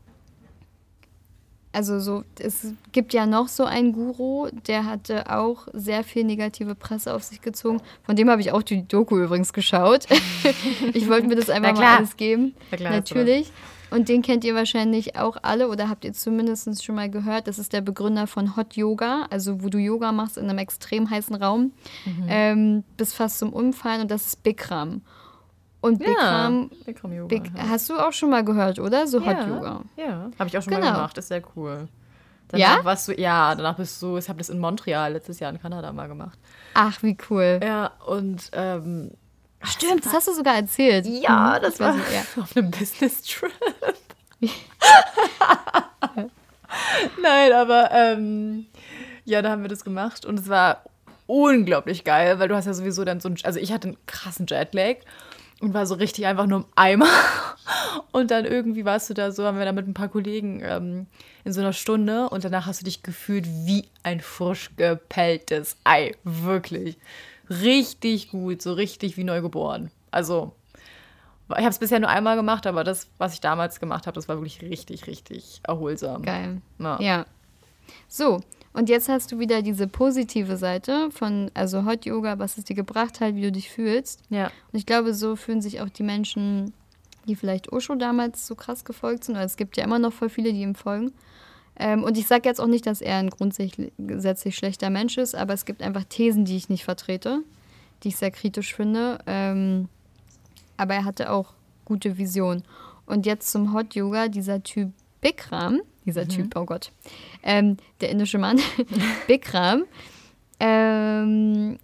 [1.73, 6.75] also so, es gibt ja noch so einen Guru, der hatte auch sehr viel negative
[6.75, 7.83] Presse auf sich gezogen.
[8.05, 10.07] Von dem habe ich auch die Doku übrigens geschaut.
[10.95, 12.55] ich wollte mir das einfach mal alles geben.
[12.71, 13.53] Klar, Natürlich.
[13.91, 17.47] Und den kennt ihr wahrscheinlich auch alle oder habt ihr zumindest schon mal gehört.
[17.47, 21.09] Das ist der Begründer von Hot Yoga, also wo du Yoga machst in einem extrem
[21.09, 21.73] heißen Raum,
[22.05, 22.27] mhm.
[22.29, 24.03] ähm, bis fast zum Umfallen.
[24.03, 25.03] Und das ist Bikram.
[25.81, 27.69] Und Bikram, ja, Bikram Yoga, Bik ja.
[27.69, 29.07] hast du auch schon mal gehört, oder?
[29.07, 29.83] So Hot Yoga.
[29.97, 30.87] Ja, habe ich auch schon genau.
[30.87, 31.19] mal gemacht.
[31.19, 31.89] ist sehr cool.
[32.49, 32.85] Danach ja?
[32.85, 35.93] warst du, ja, danach bist du, ich habe das in Montreal letztes Jahr in Kanada
[35.93, 36.39] mal gemacht.
[36.75, 37.61] Ach, wie cool.
[37.63, 39.13] Ja, und ähm,
[39.63, 41.07] Stimmt, das hast du sogar erzählt.
[41.07, 42.25] Ja, mhm, das war ja.
[42.43, 43.53] auf einem Business-Trip.
[47.23, 48.67] Nein, aber ähm,
[49.25, 50.85] ja, da haben wir das gemacht und es war
[51.27, 54.47] unglaublich geil, weil du hast ja sowieso dann so ein, also ich hatte einen krassen
[54.47, 54.97] Jetlag
[55.61, 57.09] und war so richtig einfach nur im Eimer.
[58.13, 61.07] Und dann irgendwie warst du da so, haben wir da mit ein paar Kollegen ähm,
[61.45, 66.15] in so einer Stunde und danach hast du dich gefühlt wie ein frisch gepelltes Ei.
[66.25, 66.97] Wirklich
[67.51, 69.91] richtig gut, so richtig wie neugeboren.
[70.11, 70.53] Also,
[71.51, 74.29] ich habe es bisher nur einmal gemacht, aber das, was ich damals gemacht habe, das
[74.29, 76.23] war wirklich richtig, richtig erholsam.
[76.23, 76.61] Geil.
[76.79, 77.01] Ja.
[77.01, 77.27] ja.
[78.07, 78.41] So,
[78.75, 82.77] und jetzt hast du wieder diese positive Seite von, also Hot Yoga, was es dir
[82.77, 84.23] gebracht hat, wie du dich fühlst.
[84.29, 84.47] Ja.
[84.73, 86.73] Und ich glaube, so fühlen sich auch die Menschen,
[87.27, 90.29] die vielleicht Osho damals so krass gefolgt sind, oder es gibt ja immer noch voll
[90.29, 91.13] viele, die ihm folgen.
[91.79, 95.55] Ähm, und ich sage jetzt auch nicht, dass er ein grundsätzlich schlechter Mensch ist, aber
[95.55, 97.43] es gibt einfach Thesen, die ich nicht vertrete.
[98.03, 99.19] die ich sehr kritisch finde.
[99.27, 99.89] Ähm,
[100.77, 102.63] aber er hatte auch gute Visionen.
[103.07, 106.29] Und jetzt zum Hot Yoga, dieser Typ Bikram, dieser mhm.
[106.29, 106.93] Typ, oh Gott,
[107.43, 108.61] ähm, der indische Mann,
[109.27, 109.85] Bikram,
[110.61, 111.79] ähm,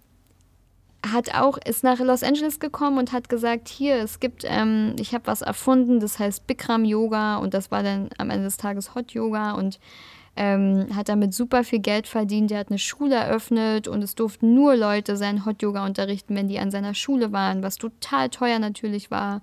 [1.11, 5.13] hat auch, ist nach Los Angeles gekommen und hat gesagt, hier, es gibt, ähm, ich
[5.13, 8.95] habe was erfunden, das heißt Bikram Yoga und das war dann am Ende des Tages
[8.95, 9.79] Hot Yoga und
[10.35, 12.51] ähm, hat damit super viel Geld verdient.
[12.51, 16.47] Er hat eine Schule eröffnet und es durften nur Leute seinen Hot Yoga unterrichten, wenn
[16.47, 19.41] die an seiner Schule waren, was total teuer natürlich war.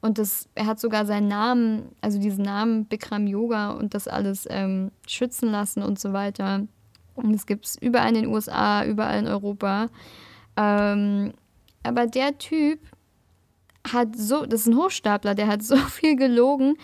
[0.00, 4.46] Und das, er hat sogar seinen Namen, also diesen Namen Bikram Yoga und das alles
[4.48, 6.66] ähm, schützen lassen und so weiter.
[7.16, 9.88] Und es gibt es überall in den USA, überall in Europa.
[10.58, 11.32] Ähm,
[11.82, 12.80] aber der Typ
[13.90, 16.76] hat so, das ist ein Hochstapler, der hat so viel gelogen.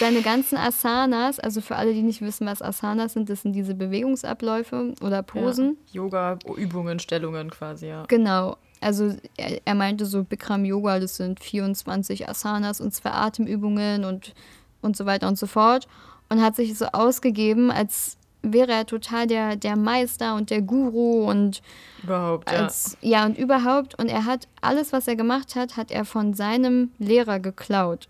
[0.00, 3.74] Seine ganzen Asanas, also für alle, die nicht wissen, was Asanas sind, das sind diese
[3.74, 5.76] Bewegungsabläufe oder Posen.
[5.92, 8.04] Ja, Yoga-Übungen, Stellungen quasi, ja.
[8.08, 14.04] Genau also er, er, meinte so Bikram Yoga, das sind 24 Asanas und zwei Atemübungen
[14.04, 14.34] und,
[14.82, 15.88] und so weiter und so fort.
[16.28, 18.17] Und hat sich so ausgegeben, als
[18.52, 21.62] wäre er total der, der Meister und der Guru und
[22.02, 23.20] überhaupt, als, ja.
[23.20, 23.98] ja und überhaupt.
[23.98, 28.08] Und er hat alles, was er gemacht hat, hat er von seinem Lehrer geklaut.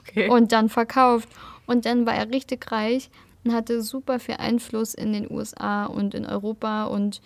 [0.00, 0.28] Okay.
[0.28, 1.28] Und dann verkauft.
[1.66, 3.10] Und dann war er richtig reich
[3.44, 7.20] und hatte super viel Einfluss in den USA und in Europa und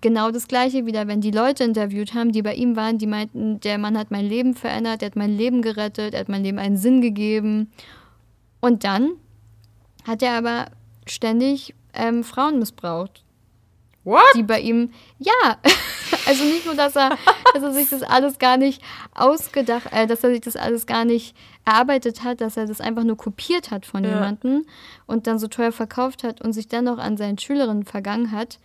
[0.00, 3.60] genau das Gleiche wieder, wenn die Leute interviewt haben, die bei ihm waren, die meinten,
[3.60, 6.58] der Mann hat mein Leben verändert, der hat mein Leben gerettet, er hat mein Leben
[6.58, 7.70] einen Sinn gegeben.
[8.60, 9.12] Und dann
[10.04, 10.66] hat er aber
[11.06, 13.24] ständig ähm, Frauen missbraucht.
[14.04, 14.22] What?
[14.36, 15.32] Die bei ihm, ja,
[16.26, 17.16] also nicht nur, dass er,
[17.54, 18.82] dass er sich das alles gar nicht
[19.14, 23.04] ausgedacht, äh, dass er sich das alles gar nicht erarbeitet hat, dass er das einfach
[23.04, 24.10] nur kopiert hat von ja.
[24.10, 24.66] jemandem
[25.06, 28.58] und dann so teuer verkauft hat und sich dann noch an seinen Schülerinnen vergangen hat,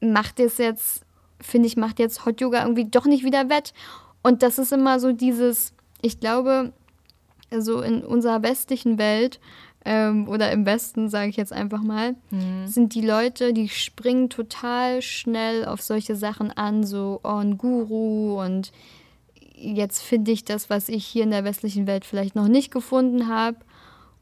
[0.00, 1.04] macht es jetzt,
[1.40, 3.72] finde ich, macht jetzt Hot Yoga irgendwie doch nicht wieder wett.
[4.22, 6.72] Und das ist immer so dieses, ich glaube,
[7.56, 9.38] so in unserer westlichen Welt
[9.90, 12.66] ähm, oder im Westen, sage ich jetzt einfach mal, mhm.
[12.66, 18.38] sind die Leute, die springen total schnell auf solche Sachen an, so oh, ein Guru
[18.38, 18.70] und
[19.54, 23.28] jetzt finde ich das, was ich hier in der westlichen Welt vielleicht noch nicht gefunden
[23.28, 23.56] habe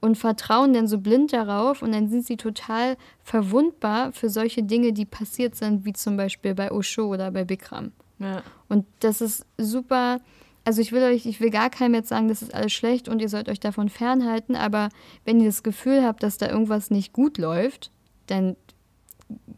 [0.00, 4.92] und vertrauen dann so blind darauf und dann sind sie total verwundbar für solche Dinge,
[4.92, 7.90] die passiert sind, wie zum Beispiel bei Osho oder bei Bikram.
[8.20, 8.44] Ja.
[8.68, 10.20] Und das ist super.
[10.66, 13.22] Also ich will euch, ich will gar keinem jetzt sagen, das ist alles schlecht und
[13.22, 14.88] ihr sollt euch davon fernhalten, aber
[15.24, 17.92] wenn ihr das Gefühl habt, dass da irgendwas nicht gut läuft,
[18.26, 18.56] dann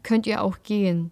[0.03, 1.09] könnt ihr auch gehen.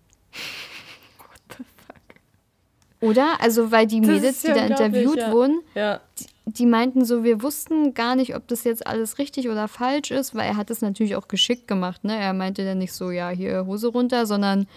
[1.18, 3.10] What the fuck?
[3.10, 3.42] Oder?
[3.42, 5.32] Also, weil die Mädels, die da interviewt ja.
[5.32, 6.00] wurden, ja.
[6.20, 10.12] Die, die meinten so, wir wussten gar nicht, ob das jetzt alles richtig oder falsch
[10.12, 12.04] ist, weil er hat es natürlich auch geschickt gemacht.
[12.04, 12.16] Ne?
[12.16, 14.68] Er meinte dann nicht so, ja, hier Hose runter, sondern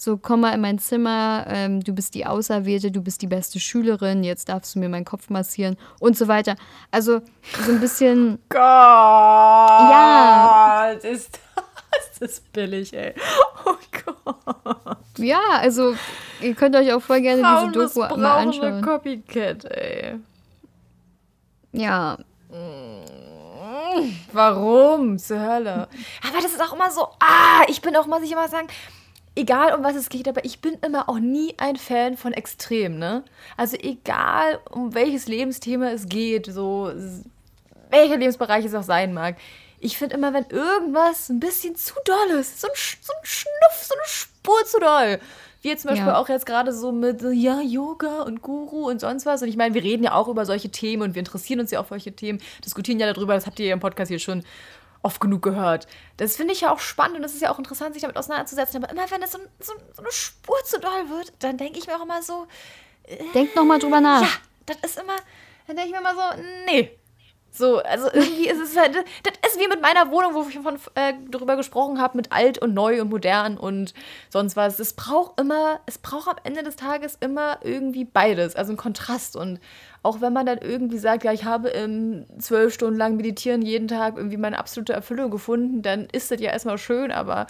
[0.00, 3.58] so, komm mal in mein Zimmer, ähm, du bist die Auserwählte, du bist die beste
[3.58, 6.54] Schülerin, jetzt darfst du mir meinen Kopf massieren und so weiter.
[6.92, 7.20] Also
[7.66, 8.38] so ein bisschen.
[8.48, 8.60] Gott!
[8.60, 10.92] Ja!
[11.02, 11.40] Ist
[12.20, 13.14] das ist billig, ey.
[13.64, 14.98] Oh Gott.
[15.16, 15.94] Ja, also
[16.40, 18.82] ihr könnt euch auch voll gerne Frauen diese Doku mal anschauen.
[18.82, 20.20] Copycat, ey.
[21.72, 22.18] Ja.
[24.32, 25.18] Warum?
[25.18, 25.88] Zur Hölle.
[26.22, 28.68] Aber das ist auch immer so, ah, ich bin auch, muss ich immer sagen,
[29.38, 32.98] egal um was es geht, aber ich bin immer auch nie ein Fan von Extrem,
[32.98, 33.24] ne?
[33.56, 36.90] Also egal um welches Lebensthema es geht, so
[37.90, 39.36] welcher Lebensbereich es auch sein mag.
[39.80, 43.84] Ich finde immer, wenn irgendwas ein bisschen zu doll ist, so ein, so ein Schnuff,
[43.84, 45.20] so eine Spur zu doll,
[45.62, 46.18] wie jetzt zum Beispiel ja.
[46.18, 49.40] auch jetzt gerade so mit, ja, Yoga und Guru und sonst was.
[49.42, 51.80] Und ich meine, wir reden ja auch über solche Themen und wir interessieren uns ja
[51.80, 54.42] auch für solche Themen, diskutieren ja darüber, das habt ihr ja im Podcast hier schon
[55.02, 55.86] oft genug gehört.
[56.16, 58.82] Das finde ich ja auch spannend und das ist ja auch interessant, sich damit auseinanderzusetzen.
[58.82, 61.86] Aber immer wenn es so, so, so eine Spur zu doll wird, dann denke ich
[61.86, 62.46] mir auch immer so.
[63.04, 64.22] Äh, Denkt nochmal drüber nach.
[64.22, 64.28] Ja,
[64.66, 65.16] das ist immer.
[65.66, 66.98] Dann denke ich mir immer so, nee,
[67.50, 70.76] so, also irgendwie ist es halt, das ist wie mit meiner Wohnung, wo ich von,
[70.94, 73.94] äh, darüber gesprochen habe, mit alt und neu und modern und
[74.30, 74.78] sonst was.
[74.78, 79.34] Es braucht immer, es braucht am Ende des Tages immer irgendwie beides, also ein Kontrast.
[79.34, 79.60] Und
[80.02, 83.88] auch wenn man dann irgendwie sagt, ja, ich habe im zwölf Stunden lang meditieren jeden
[83.88, 87.46] Tag irgendwie meine absolute Erfüllung gefunden, dann ist das ja erstmal schön, aber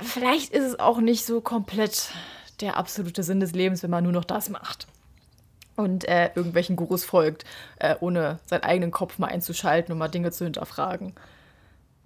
[0.00, 2.10] vielleicht ist es auch nicht so komplett
[2.60, 4.86] der absolute Sinn des Lebens, wenn man nur noch das macht
[5.80, 7.44] und äh, irgendwelchen Gurus folgt,
[7.78, 11.14] äh, ohne seinen eigenen Kopf mal einzuschalten und mal Dinge zu hinterfragen.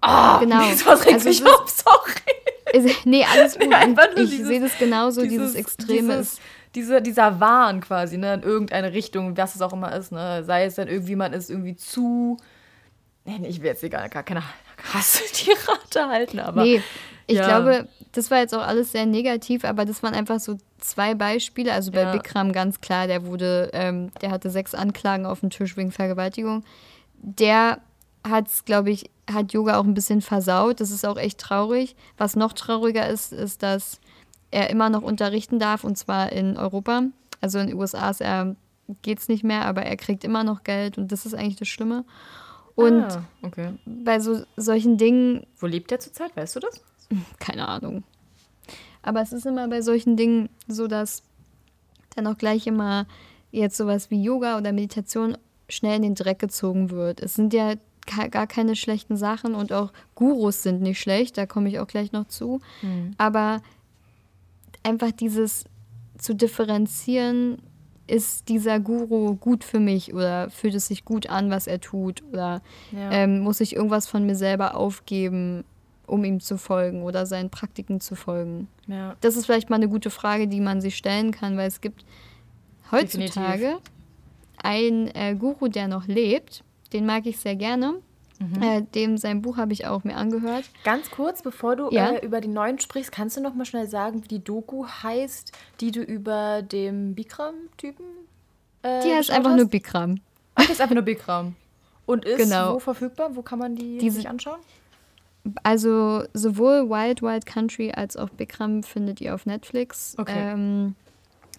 [0.01, 0.69] Ah, oh, genau.
[0.69, 2.85] Das was regt also mich auf, sorry.
[2.87, 3.69] Ist, nee, alles gut.
[3.69, 6.39] Nee, ich sehe das genauso, dieses, dieses Extreme dieses,
[6.75, 10.65] diese, dieser Wahn quasi, ne, in irgendeine Richtung, was es auch immer ist, ne, sei
[10.65, 12.37] es dann irgendwie, man ist irgendwie zu,
[13.23, 14.43] nee, ich will jetzt gar, gar keine
[14.93, 16.81] Hasseltirade halten, aber nee.
[17.27, 17.45] Ich Ja.
[17.47, 20.57] glaube, das war jetzt auch alles sehr negativ, aber das waren einfach so
[20.89, 21.73] zwei Beispiele.
[21.73, 22.11] Also bei Ja.
[22.11, 26.63] Bikram ganz klar, der wurde, ähm, der hatte sechs Anklagen auf dem Tisch wegen Vergewaltigung.
[27.21, 27.79] Der
[28.27, 30.79] hat es, glaube ich, hat Yoga auch ein bisschen versaut.
[30.79, 31.95] Das ist auch echt traurig.
[32.17, 33.99] Was noch trauriger ist, ist, dass
[34.51, 37.03] er immer noch unterrichten darf und zwar in Europa.
[37.41, 38.55] Also in den USA ist er,
[39.01, 42.05] geht's nicht mehr, aber er kriegt immer noch Geld und das ist eigentlich das Schlimme.
[42.75, 43.69] Und ah, okay.
[43.85, 46.35] bei so solchen Dingen Wo lebt der zurzeit?
[46.35, 46.81] Weißt du das?
[47.39, 48.03] keine Ahnung.
[49.05, 51.21] Aber es ist immer bei solchen Dingen so, dass
[52.15, 53.05] dann auch gleich immer
[53.51, 55.37] jetzt sowas wie Yoga oder Meditation
[55.69, 57.21] schnell in den Dreck gezogen wird.
[57.21, 57.75] Es sind ja
[58.29, 62.11] gar keine schlechten Sachen und auch Gurus sind nicht schlecht, da komme ich auch gleich
[62.11, 62.61] noch zu.
[63.17, 63.61] Aber
[64.83, 65.65] einfach dieses
[66.17, 67.57] zu differenzieren,
[68.07, 72.21] ist dieser Guru gut für mich oder fühlt es sich gut an, was er tut
[72.31, 73.11] oder Ja.
[73.11, 75.63] ähm, muss ich irgendwas von mir selber aufgeben,
[76.07, 78.67] um ihm zu folgen oder seinen Praktiken zu folgen?
[78.87, 79.15] ja.
[79.21, 82.05] Das ist vielleicht mal eine gute Frage, die man sich stellen kann, weil es gibt
[82.91, 83.77] heutzutage
[84.61, 86.63] einen äh, Guru, der noch lebt.
[86.93, 87.95] Den mag ich sehr gerne.
[88.39, 88.61] Mhm.
[88.61, 90.65] Äh, dem sein Buch habe ich auch mir angehört.
[90.83, 92.11] Ganz kurz, bevor du Ja.
[92.11, 95.51] äh, über die neuen sprichst, kannst du noch mal schnell sagen, wie die Doku heißt,
[95.79, 98.05] die du über dem Bikram-Typen
[98.83, 99.57] äh, Die heißt einfach hast?
[99.57, 100.19] nur Bikram.
[100.55, 101.55] Ach, das ist einfach nur Bikram.
[102.05, 102.75] Und ist Genau.
[102.75, 103.35] wo verfügbar?
[103.35, 104.59] Wo kann man die Diese- sich anschauen?
[105.63, 110.15] Also sowohl Wild Wild Country als auch Bikram findet ihr auf Netflix.
[110.17, 110.33] Okay.
[110.35, 110.95] Ähm,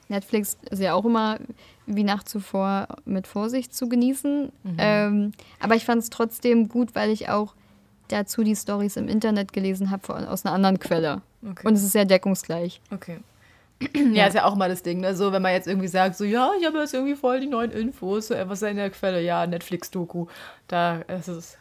[0.08, 1.38] Netflix ist ja auch immer
[1.86, 4.52] wie nach zuvor mit Vorsicht zu genießen.
[4.62, 4.76] Mhm.
[4.78, 7.54] Ähm, aber ich fand es trotzdem gut, weil ich auch
[8.08, 11.22] dazu die Stories im Internet gelesen habe aus einer anderen Quelle.
[11.48, 11.66] Okay.
[11.66, 12.80] Und es ist sehr deckungsgleich.
[12.92, 13.18] Okay.
[14.14, 15.14] Ja, ist ja auch mal das Ding, ne?
[15.14, 17.70] So, wenn man jetzt irgendwie sagt, so, ja, ich habe jetzt irgendwie voll die neuen
[17.70, 19.20] Infos, so, äh, was ist in der Quelle?
[19.20, 20.28] Ja, Netflix-Doku.
[20.66, 21.58] Da ist es.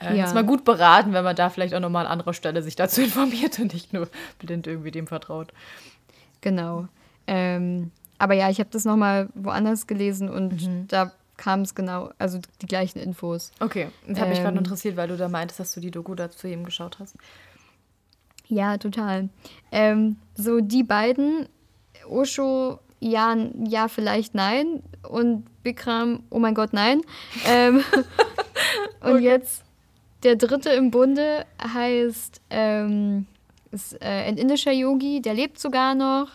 [0.00, 0.24] Äh, Ja.
[0.24, 3.00] Ist mal gut beraten, wenn man da vielleicht auch nochmal an anderer Stelle sich dazu
[3.02, 5.52] informiert und nicht nur blind irgendwie dem vertraut.
[6.40, 6.88] Genau.
[7.26, 10.88] Ähm, aber ja, ich habe das nochmal woanders gelesen und Mhm.
[10.88, 13.50] da kam es genau, also die gleichen Infos.
[13.60, 14.58] Okay, das hat mich gerade Ähm.
[14.58, 17.14] interessiert, weil du da meintest, dass du die Doku dazu eben geschaut hast.
[18.48, 19.28] Ja, total.
[19.72, 21.48] Ähm, so die beiden,
[22.08, 23.34] Osho, ja,
[23.64, 24.82] ja, vielleicht nein.
[25.08, 27.00] Und Bikram, oh mein Gott, nein.
[27.46, 27.82] Ähm,
[29.00, 29.62] und jetzt
[30.22, 33.26] der dritte im Bunde heißt, ähm,
[33.70, 36.28] ist äh, ein indischer Yogi, der lebt sogar noch.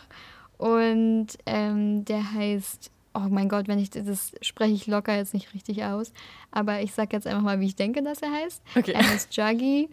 [0.58, 5.52] Und ähm, der heißt, oh mein Gott, wenn ich das spreche ich locker jetzt nicht
[5.54, 6.12] richtig aus.
[6.50, 8.62] Aber ich sag jetzt einfach mal, wie ich denke, dass er heißt.
[8.74, 8.92] Okay.
[8.92, 9.90] Er heißt Jagi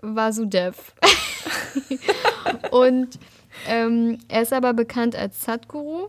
[0.00, 0.94] Vasudev.
[2.70, 3.18] und
[3.68, 6.08] ähm, er ist aber bekannt als Sadhguru.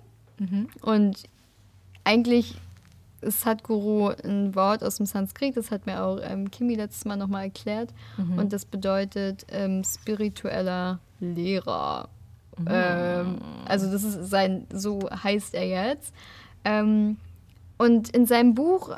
[0.81, 1.23] Und
[2.03, 2.55] eigentlich
[3.21, 5.57] Sadhguru ein Wort aus dem Sanskrit.
[5.57, 7.89] Das hat mir auch ähm, Kimi letztes Mal nochmal erklärt.
[8.37, 12.09] Und das bedeutet ähm, spiritueller Lehrer.
[12.67, 16.13] Ähm, also das ist sein, so heißt er jetzt.
[16.65, 17.17] Ähm,
[17.77, 18.97] und in seinem Buch,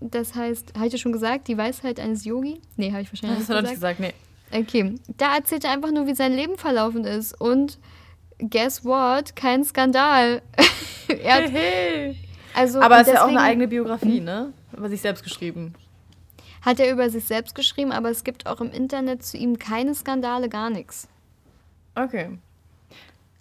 [0.00, 2.60] das heißt, habe ich ja schon gesagt, die Weisheit eines Yogi?
[2.76, 4.00] Nee, habe ich wahrscheinlich Das nicht hat er gesagt.
[4.00, 4.60] nicht gesagt, nee.
[4.60, 7.38] Okay, da erzählt er einfach nur, wie sein Leben verlaufen ist.
[7.40, 7.78] Und
[8.38, 9.36] guess what?
[9.36, 10.42] Kein Skandal.
[11.22, 11.52] er hat,
[12.58, 14.52] also, Aber es ist ja auch eine eigene Biografie, ne?
[14.76, 15.74] Über sich selbst geschrieben.
[16.62, 19.94] Hat er über sich selbst geschrieben, aber es gibt auch im Internet zu ihm keine
[19.94, 21.08] Skandale, gar nichts.
[21.94, 22.38] Okay.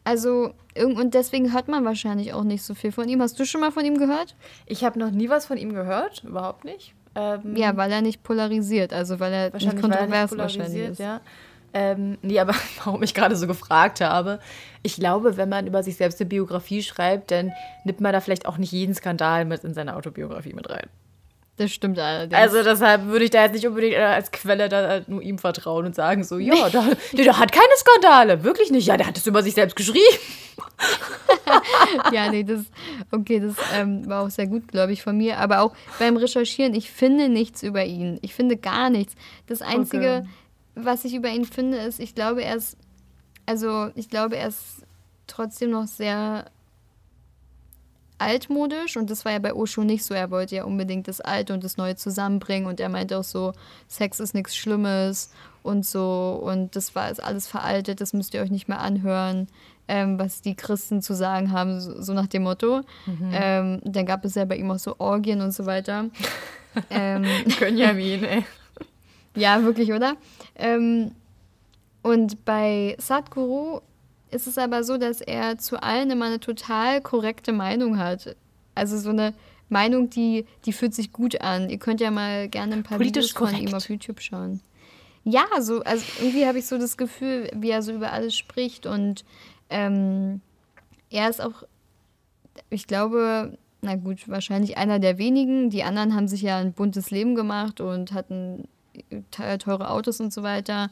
[0.03, 3.21] Also, irgend- und deswegen hört man wahrscheinlich auch nicht so viel von ihm.
[3.21, 4.35] Hast du schon mal von ihm gehört?
[4.65, 6.93] Ich habe noch nie was von ihm gehört, überhaupt nicht.
[7.15, 10.89] Ähm, Ja, weil er nicht polarisiert, also weil er nicht wahrscheinlich weil er kontrovers wahrscheinlich
[10.91, 10.99] ist.
[10.99, 11.19] ja.
[11.73, 12.53] Ähm, nee, aber
[12.83, 14.39] warum ich gerade so gefragt habe,
[14.83, 17.51] ich glaube, wenn man über sich selbst eine Biografie schreibt, dann
[17.83, 20.87] nimmt man da vielleicht auch nicht jeden Skandal mit in seine Autobiografie mit rein.
[21.57, 22.39] Das stimmt allerdings.
[22.39, 25.39] Also deshalb würde ich da jetzt nicht unbedingt äh, als Quelle da äh, nur ihm
[25.39, 28.85] vertrauen und sagen so, ja, da, der, der hat keine Skandale, wirklich nicht.
[28.85, 30.05] Ja, der hat es über sich selbst geschrieben.
[32.13, 32.65] ja, nee, das,
[33.11, 35.39] okay, das ähm, war auch sehr gut, glaube ich, von mir.
[35.39, 38.19] Aber auch beim Recherchieren, ich finde nichts über ihn.
[38.21, 39.15] Ich finde gar nichts.
[39.47, 40.29] Das Einzige, Okay.
[40.83, 42.77] Was ich über ihn finde, ist, ich glaube, er ist,
[43.45, 44.83] also ich glaube, er ist
[45.27, 46.45] trotzdem noch sehr
[48.19, 50.13] altmodisch und das war ja bei Osho nicht so.
[50.13, 53.53] Er wollte ja unbedingt das Alte und das Neue zusammenbringen und er meinte auch so,
[53.87, 55.31] Sex ist nichts Schlimmes
[55.63, 59.47] und so und das war ist alles veraltet, das müsst ihr euch nicht mehr anhören,
[59.87, 62.81] ähm, was die Christen zu sagen haben, so, so nach dem Motto.
[63.31, 66.05] Ähm, dann gab es ja bei ihm auch so Orgien und so weiter.
[66.89, 67.25] ähm,
[67.59, 68.45] Benjamin, ey.
[69.37, 70.15] Ja, wirklich, oder?
[70.55, 71.11] Ähm,
[72.01, 73.81] und bei Sadhguru
[74.31, 78.35] ist es aber so, dass er zu allen immer eine total korrekte Meinung hat.
[78.75, 79.33] Also so eine
[79.69, 81.69] Meinung, die, die fühlt sich gut an.
[81.69, 83.69] Ihr könnt ja mal gerne ein paar Politisch Videos von korrekt.
[83.69, 84.61] ihm auf YouTube schauen.
[85.23, 88.85] Ja, so, also irgendwie habe ich so das Gefühl, wie er so über alles spricht
[88.85, 89.25] und
[89.69, 90.39] ähm,
[91.09, 91.63] er ist auch,
[92.69, 95.69] ich glaube, na gut, wahrscheinlich einer der wenigen.
[95.69, 98.67] Die anderen haben sich ja ein buntes Leben gemacht und hatten
[99.31, 100.89] teure Autos und so weiter.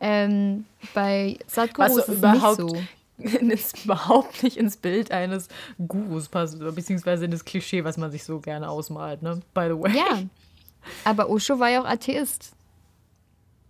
[0.00, 2.82] Ähm, bei Sadhguru Was ist es überhaupt nicht so.
[3.48, 5.48] ist überhaupt nicht ins Bild eines
[5.86, 9.40] Gurus passt, beziehungsweise in das Klischee, was man sich so gerne ausmalt, ne?
[9.54, 9.96] By the way.
[9.96, 10.22] Ja,
[11.04, 12.52] aber Osho war ja auch Atheist.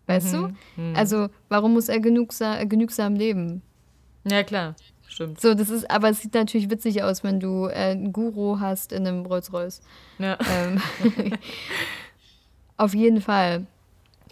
[0.06, 0.82] Weißt Mhm, du?
[0.94, 3.62] Also, warum muss er genugsa genügsam leben?
[4.24, 4.74] Ja, klar.
[5.08, 5.40] Stimmt.
[5.40, 8.92] So, das ist, aber es sieht natürlich witzig aus, wenn du äh, einen Guru hast
[8.92, 9.80] in einem Rolls-Royce.
[10.18, 10.36] Ja.
[10.50, 10.82] Ähm,
[12.76, 13.66] auf jeden Fall.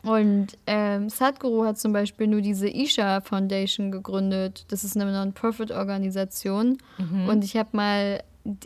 [0.03, 4.64] Und ähm, Sadhguru hat zum Beispiel nur diese Isha Foundation gegründet.
[4.68, 6.78] Das ist eine Non-Profit-Organisation.
[7.28, 8.22] Und ich habe mal,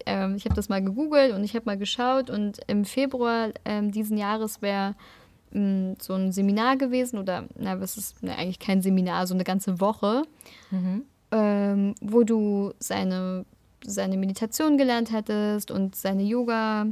[0.07, 2.31] ähm, ich habe das mal gegoogelt und ich habe mal geschaut.
[2.31, 4.95] Und im Februar ähm, diesen Jahres wäre
[5.53, 9.45] ähm, so ein Seminar gewesen oder, na, was ist, na, eigentlich kein Seminar, so eine
[9.45, 10.23] ganze Woche,
[11.33, 13.45] ähm, wo du seine,
[13.85, 16.87] seine Meditation gelernt hättest und seine Yoga,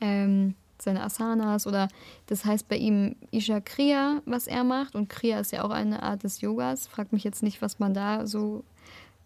[0.00, 0.54] ähm,
[0.86, 1.88] seine Asanas oder
[2.26, 4.94] das heißt bei ihm Isha Kriya, was er macht.
[4.94, 6.86] Und Kriya ist ja auch eine Art des Yogas.
[6.86, 8.64] Frag mich jetzt nicht, was man da so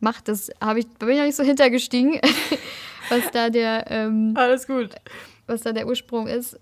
[0.00, 0.26] macht.
[0.26, 2.20] Das habe ich, da bin ich noch nicht so hintergestiegen,
[3.08, 4.94] was da der, ähm, Alles gut.
[5.46, 6.58] was da der Ursprung ist.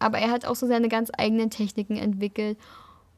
[0.00, 2.58] Aber er hat auch so seine ganz eigenen Techniken entwickelt.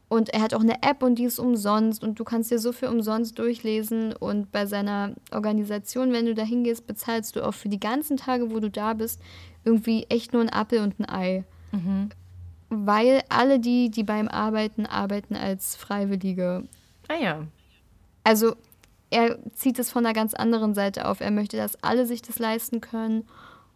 [0.09, 2.73] Und er hat auch eine App und die ist umsonst und du kannst dir so
[2.73, 4.13] viel umsonst durchlesen.
[4.13, 8.51] Und bei seiner Organisation, wenn du da hingehst, bezahlst du auch für die ganzen Tage,
[8.51, 9.21] wo du da bist,
[9.65, 11.45] irgendwie echt nur ein Apfel und ein Ei.
[12.69, 16.65] Weil alle die, die beim Arbeiten, arbeiten als Freiwillige.
[17.09, 17.47] Ah ja.
[18.25, 18.55] Also
[19.11, 21.21] er zieht es von einer ganz anderen Seite auf.
[21.21, 23.25] Er möchte, dass alle sich das leisten können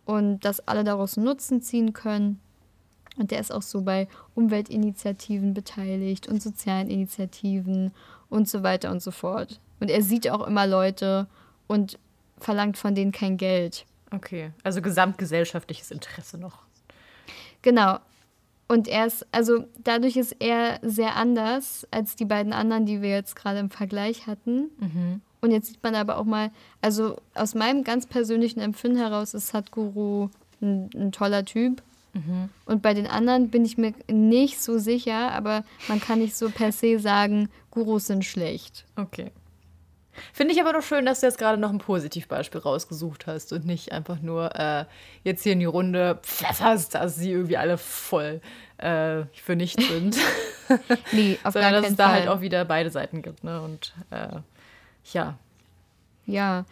[0.04, 2.40] und dass alle daraus Nutzen ziehen können.
[3.16, 7.92] Und der ist auch so bei Umweltinitiativen beteiligt und sozialen Initiativen
[8.28, 9.60] und so weiter und so fort.
[9.80, 11.26] Und er sieht auch immer Leute
[11.66, 11.98] und
[12.38, 13.86] verlangt von denen kein Geld.
[14.14, 14.50] Okay.
[14.62, 16.58] Also gesamtgesellschaftliches Interesse noch.
[17.62, 17.98] Genau.
[18.66, 23.10] Und er ist, also dadurch ist er sehr anders als die beiden anderen, die wir
[23.10, 24.70] jetzt gerade im Vergleich hatten.
[25.40, 26.50] Und jetzt sieht man aber auch mal,
[26.80, 30.30] also aus meinem ganz persönlichen Empfinden heraus ist Sadhguru
[30.62, 31.82] ein, ein toller Typ.
[32.64, 36.48] Und bei den anderen bin ich mir nicht so sicher, aber man kann nicht so
[36.48, 38.84] per se sagen, Gurus sind schlecht.
[38.96, 39.32] Okay.
[40.32, 43.66] Finde ich aber doch schön, dass du jetzt gerade noch ein Positivbeispiel rausgesucht hast und
[43.66, 44.84] nicht einfach nur äh,
[45.22, 48.40] jetzt hier in die Runde pfefferst, dass sie irgendwie alle voll
[48.78, 50.16] äh, für nichts sind.
[51.12, 52.20] Nee, auf Sondern gar dass es da Fall.
[52.20, 53.44] halt auch wieder beide Seiten gibt.
[53.44, 53.60] Ne?
[53.60, 54.38] Und äh,
[55.12, 55.38] ja.
[56.26, 56.64] Ja.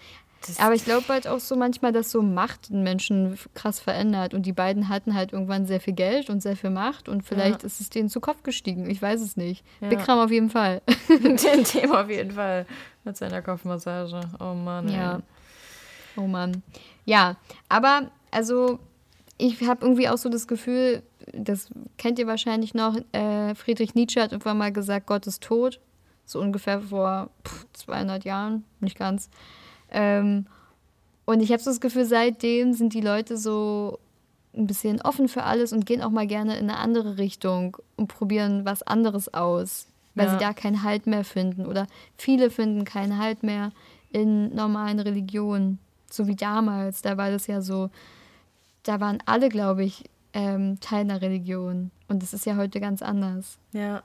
[0.47, 4.35] Das- Aber ich glaube halt auch so manchmal, dass so Macht einen Menschen krass verändert.
[4.35, 7.09] Und die beiden hatten halt irgendwann sehr viel Geld und sehr viel Macht.
[7.09, 7.67] Und vielleicht Ja.
[7.67, 8.89] ist es denen zu Kopf gestiegen.
[8.91, 9.65] Ich weiß es nicht.
[9.81, 9.89] Ja.
[9.89, 10.83] Bikram auf jeden Fall.
[11.09, 12.67] Den Thema auf jeden Fall
[13.05, 14.21] mit seiner Kopfmassage.
[14.41, 14.89] Oh Mann.
[14.89, 14.97] ey.
[14.97, 15.21] Ja.
[16.17, 16.63] Oh Mann.
[17.05, 17.37] Ja,
[17.69, 18.79] aber also
[19.39, 21.69] ich habe irgendwie auch so das Gefühl, das
[21.99, 25.81] kennt ihr wahrscheinlich noch, äh, Friedrich Nietzsche hat irgendwann mal gesagt, Gott ist tot.
[26.25, 29.29] So ungefähr vor pff, 200 Jahren, nicht ganz.
[29.93, 30.47] Ähm,
[31.25, 33.99] und ich habe so das Gefühl, seitdem sind die Leute so
[34.55, 38.09] ein bisschen offen für alles und gehen auch mal gerne in eine andere Richtung und
[38.09, 40.33] probieren was anderes aus, weil Ja.
[40.33, 41.65] sie da keinen Halt mehr finden.
[41.67, 41.87] Oder
[42.19, 43.71] viele finden keinen Halt mehr
[44.11, 45.79] in normalen Religionen,
[46.11, 47.01] so wie damals.
[47.03, 47.89] Da war das ja so,
[48.83, 51.91] da waren alle, glaube ich, ähm, Teil einer Religion.
[52.09, 53.59] Und das ist ja heute ganz anders.
[53.73, 54.03] Ja.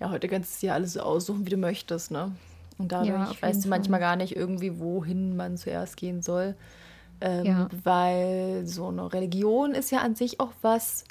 [0.00, 2.32] Ja, heute kannst du dir alles so aussuchen, wie du möchtest, ne?
[2.80, 6.54] Und dadurch Ja, weißt du manchmal gar nicht irgendwie, wohin man zuerst gehen soll.
[7.20, 7.68] Ähm, Ja.
[7.84, 11.04] Weil so eine Religion ist ja an sich auch was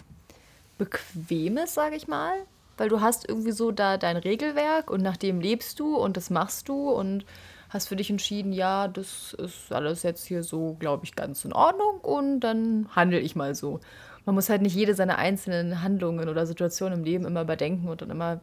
[0.78, 2.34] Bequemes, sage ich mal.
[2.78, 6.30] Weil du hast irgendwie so da dein Regelwerk und nach dem lebst du und das
[6.30, 7.26] machst du und
[7.70, 11.54] hast für dich entschieden, ja, das ist alles jetzt hier so, glaube ich, ganz in
[11.54, 13.80] Ordnung und dann handle ich mal so.
[14.26, 18.02] Man muss halt nicht jede seiner einzelnen Handlungen oder Situationen im Leben immer überdenken und
[18.02, 18.40] dann immer,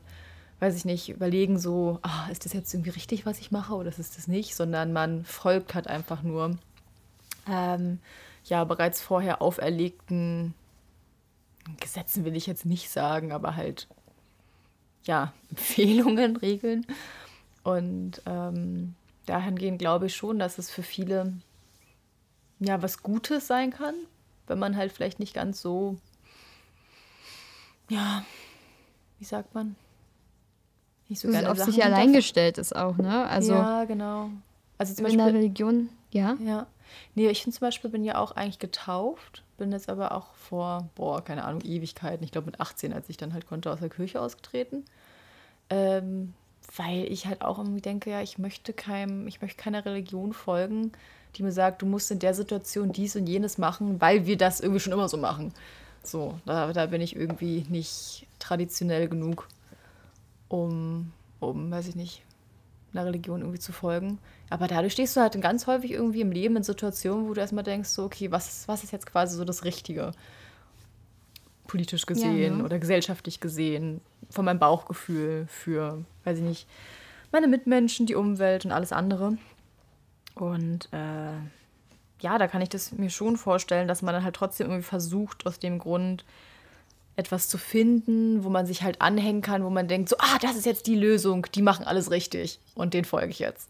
[0.60, 3.88] weiß ich nicht, überlegen so, ah, ist das jetzt irgendwie richtig, was ich mache oder
[3.88, 6.56] ist das nicht, sondern man folgt halt einfach nur
[7.46, 7.98] ähm,
[8.44, 10.54] ja bereits vorher auferlegten
[11.80, 13.88] Gesetzen will ich jetzt nicht sagen, aber halt
[15.04, 16.86] ja Empfehlungen, Regeln.
[17.64, 18.94] Und ähm,
[19.26, 21.34] dahingehend glaube ich schon, dass es für viele
[22.60, 23.94] ja was Gutes sein kann,
[24.46, 25.98] wenn man halt vielleicht nicht ganz so
[27.90, 28.24] ja
[29.18, 29.76] wie sagt man
[31.08, 33.26] nicht so gerne auf Sachen sich allein gestellt ist auch, ne?
[33.26, 34.30] Also ja genau
[34.78, 36.36] also zum in der Religion, ja.
[36.44, 36.66] ja,
[37.14, 40.88] Nee, ich finde zum Beispiel, bin ja auch eigentlich getauft, bin jetzt aber auch vor,
[40.94, 43.88] boah, keine Ahnung, Ewigkeiten, ich glaube mit 18, als ich dann halt konnte, aus der
[43.88, 44.84] Kirche ausgetreten.
[45.70, 46.34] Ähm,
[46.76, 50.92] weil ich halt auch irgendwie denke, ja, ich möchte keinem, ich möchte keiner Religion folgen,
[51.36, 54.60] die mir sagt, du musst in der Situation dies und jenes machen, weil wir das
[54.60, 55.52] irgendwie schon immer so machen.
[56.02, 59.48] So, da, da bin ich irgendwie nicht traditionell genug,
[60.48, 62.22] um, um, weiß ich nicht,
[62.92, 64.18] einer Religion irgendwie zu folgen.
[64.50, 67.64] Aber dadurch stehst du halt ganz häufig irgendwie im Leben in Situationen, wo du erstmal
[67.64, 70.12] denkst, so, okay, was, was ist jetzt quasi so das Richtige?
[71.66, 72.64] Politisch gesehen ja, ne?
[72.64, 76.68] oder gesellschaftlich gesehen, von meinem Bauchgefühl für, weiß ich nicht,
[77.32, 79.36] meine Mitmenschen, die Umwelt und alles andere.
[80.36, 81.32] Und äh,
[82.20, 85.46] ja, da kann ich das mir schon vorstellen, dass man dann halt trotzdem irgendwie versucht,
[85.46, 86.24] aus dem Grund
[87.16, 90.56] etwas zu finden, wo man sich halt anhängen kann, wo man denkt, so, ah, das
[90.56, 93.68] ist jetzt die Lösung, die machen alles richtig und den folge ich jetzt.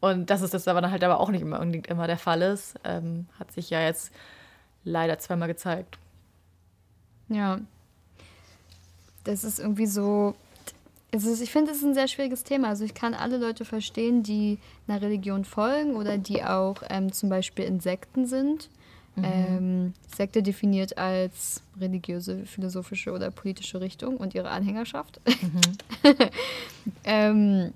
[0.00, 2.42] Und dass es das aber dann halt aber auch nicht immer unbedingt immer der Fall
[2.42, 4.10] ist, ähm, hat sich ja jetzt
[4.84, 5.98] leider zweimal gezeigt.
[7.28, 7.60] Ja.
[9.24, 10.34] Das ist irgendwie so.
[11.12, 12.68] Also ich finde, es ist ein sehr schwieriges Thema.
[12.68, 14.58] Also ich kann alle Leute verstehen, die
[14.88, 18.70] einer Religion folgen oder die auch ähm, zum Beispiel Insekten sind.
[19.14, 19.24] Mhm.
[19.24, 25.20] Ähm, Sekte definiert als religiöse, philosophische oder politische Richtung und ihre Anhängerschaft.
[25.26, 25.60] Mhm.
[27.04, 27.72] ähm,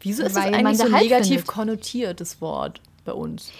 [0.00, 1.46] Wieso ist das eigentlich so negativ findet.
[1.46, 3.52] konnotiert, das Wort bei uns?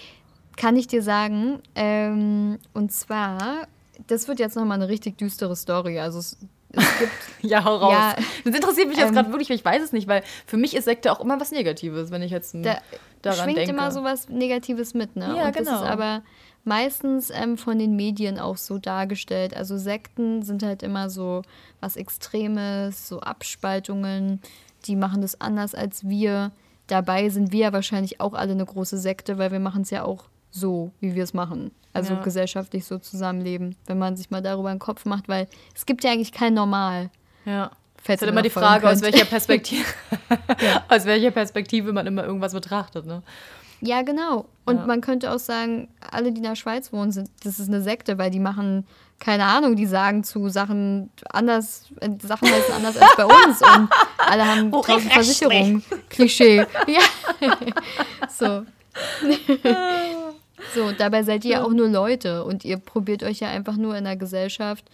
[0.57, 1.61] Kann ich dir sagen.
[1.75, 3.67] Ähm, und zwar,
[4.07, 5.99] das wird jetzt nochmal eine richtig düstere Story.
[5.99, 6.37] Also es,
[6.71, 7.11] es gibt.
[7.41, 7.93] ja, hau raus.
[7.93, 10.57] Ja, das interessiert mich jetzt ähm, gerade wirklich, weil ich weiß es nicht, weil für
[10.57, 12.77] mich ist Sekte auch immer was Negatives, wenn ich jetzt da
[13.21, 13.71] daran schwingt denke.
[13.71, 15.33] immer so was Negatives mit, ne?
[15.37, 15.71] Ja, und genau.
[15.71, 16.23] Das ist aber
[16.67, 19.55] meistens ähm, von den Medien auch so dargestellt.
[19.55, 21.41] Also Sekten sind halt immer so
[21.79, 24.41] was Extremes, so Abspaltungen,
[24.85, 26.51] die machen das anders als wir.
[26.87, 30.03] Dabei sind wir ja wahrscheinlich auch alle eine große Sekte, weil wir machen es ja
[30.03, 31.71] auch so, wie wir es machen.
[31.93, 32.21] Also ja.
[32.21, 36.11] gesellschaftlich so zusammenleben, wenn man sich mal darüber einen Kopf macht, weil es gibt ja
[36.11, 37.09] eigentlich kein Normal.
[37.45, 37.71] Ja.
[37.97, 39.83] Es ist halt immer die Frage, aus welcher Perspektive,
[40.61, 40.83] ja.
[40.87, 43.21] aus welcher Perspektive man immer irgendwas betrachtet, ne?
[43.81, 44.45] Ja, genau.
[44.65, 44.85] Und ja.
[44.85, 48.17] man könnte auch sagen, alle, die in der Schweiz wohnen, sind, das ist eine Sekte,
[48.17, 48.85] weil die machen,
[49.19, 53.89] keine Ahnung, die sagen zu Sachen anders, äh, Sachen heißen anders als bei uns und
[54.17, 55.83] alle haben tausend Versicherungen.
[56.09, 56.65] Klischee.
[56.87, 57.01] Ja.
[58.29, 58.65] so.
[60.73, 63.95] so, dabei seid ihr ja auch nur Leute und ihr probiert euch ja einfach nur
[63.95, 64.85] in der Gesellschaft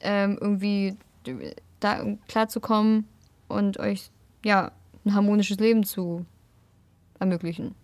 [0.00, 0.96] ähm, irgendwie
[1.80, 3.08] da klarzukommen
[3.48, 4.10] und euch
[4.44, 4.70] ja
[5.04, 6.24] ein harmonisches Leben zu
[7.18, 7.74] ermöglichen.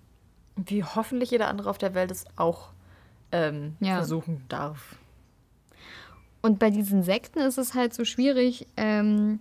[0.57, 2.71] Wie hoffentlich jeder andere auf der Welt es auch
[3.33, 3.97] ähm, ja.
[3.97, 4.97] versuchen darf.
[6.43, 9.41] Und bei diesen Sekten ist es halt so schwierig, ähm,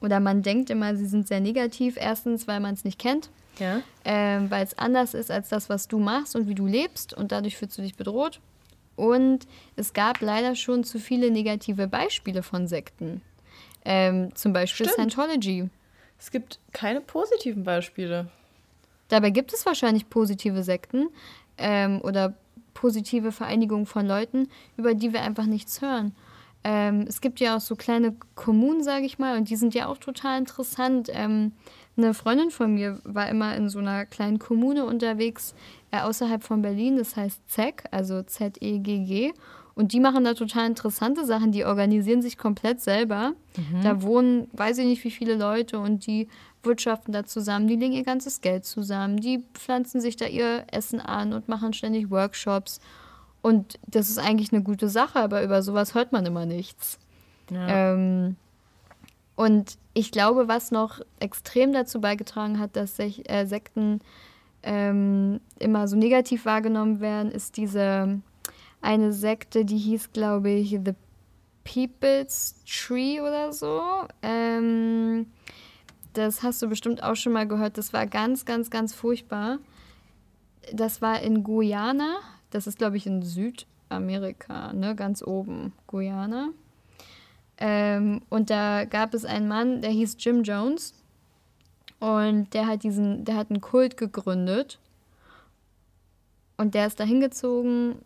[0.00, 1.96] oder man denkt immer, sie sind sehr negativ.
[1.98, 3.30] Erstens, weil man es nicht kennt.
[3.58, 3.82] Ja.
[4.04, 7.32] Ähm, weil es anders ist als das, was du machst und wie du lebst und
[7.32, 8.40] dadurch fühlst du dich bedroht.
[8.94, 9.46] Und
[9.76, 13.20] es gab leider schon zu viele negative Beispiele von Sekten.
[13.84, 15.12] Ähm, zum Beispiel Stimmt.
[15.12, 15.68] Scientology.
[16.18, 18.28] Es gibt keine positiven Beispiele.
[19.08, 21.08] Dabei gibt es wahrscheinlich positive Sekten
[21.56, 22.34] ähm, oder
[22.74, 26.14] positive Vereinigungen von Leuten, über die wir einfach nichts hören.
[26.64, 29.86] Ähm, es gibt ja auch so kleine Kommunen, sage ich mal, und die sind ja
[29.86, 31.08] auch total interessant.
[31.12, 31.52] Ähm,
[31.96, 35.54] eine Freundin von mir war immer in so einer kleinen Kommune unterwegs,
[35.90, 39.32] äh, außerhalb von Berlin, das heißt ZEG, also Z-E-G-G.
[39.74, 43.34] Und die machen da total interessante Sachen, die organisieren sich komplett selber.
[43.56, 43.82] Mhm.
[43.82, 46.26] Da wohnen, weiß ich nicht, wie viele Leute und die
[46.62, 51.00] wirtschaften da zusammen, die legen ihr ganzes Geld zusammen, die pflanzen sich da ihr Essen
[51.00, 52.80] an und machen ständig Workshops.
[53.42, 56.98] Und das ist eigentlich eine gute Sache, aber über sowas hört man immer nichts.
[57.50, 57.92] Ja.
[57.92, 58.36] Ähm,
[59.36, 64.00] und ich glaube, was noch extrem dazu beigetragen hat, dass sich, äh, Sekten
[64.64, 68.20] ähm, immer so negativ wahrgenommen werden, ist diese
[68.80, 70.94] eine Sekte, die hieß, glaube ich, The
[71.64, 73.80] People's Tree oder so.
[74.22, 75.26] Ähm,
[76.18, 77.78] das hast du bestimmt auch schon mal gehört.
[77.78, 79.58] Das war ganz, ganz, ganz furchtbar.
[80.72, 82.18] Das war in Guyana.
[82.50, 84.94] Das ist, glaube ich, in Südamerika, ne?
[84.96, 86.50] ganz oben, Guyana.
[87.58, 90.94] Ähm, und da gab es einen Mann, der hieß Jim Jones.
[92.00, 94.78] Und der hat diesen, der hat einen Kult gegründet.
[96.56, 97.96] Und der ist da hingezogen,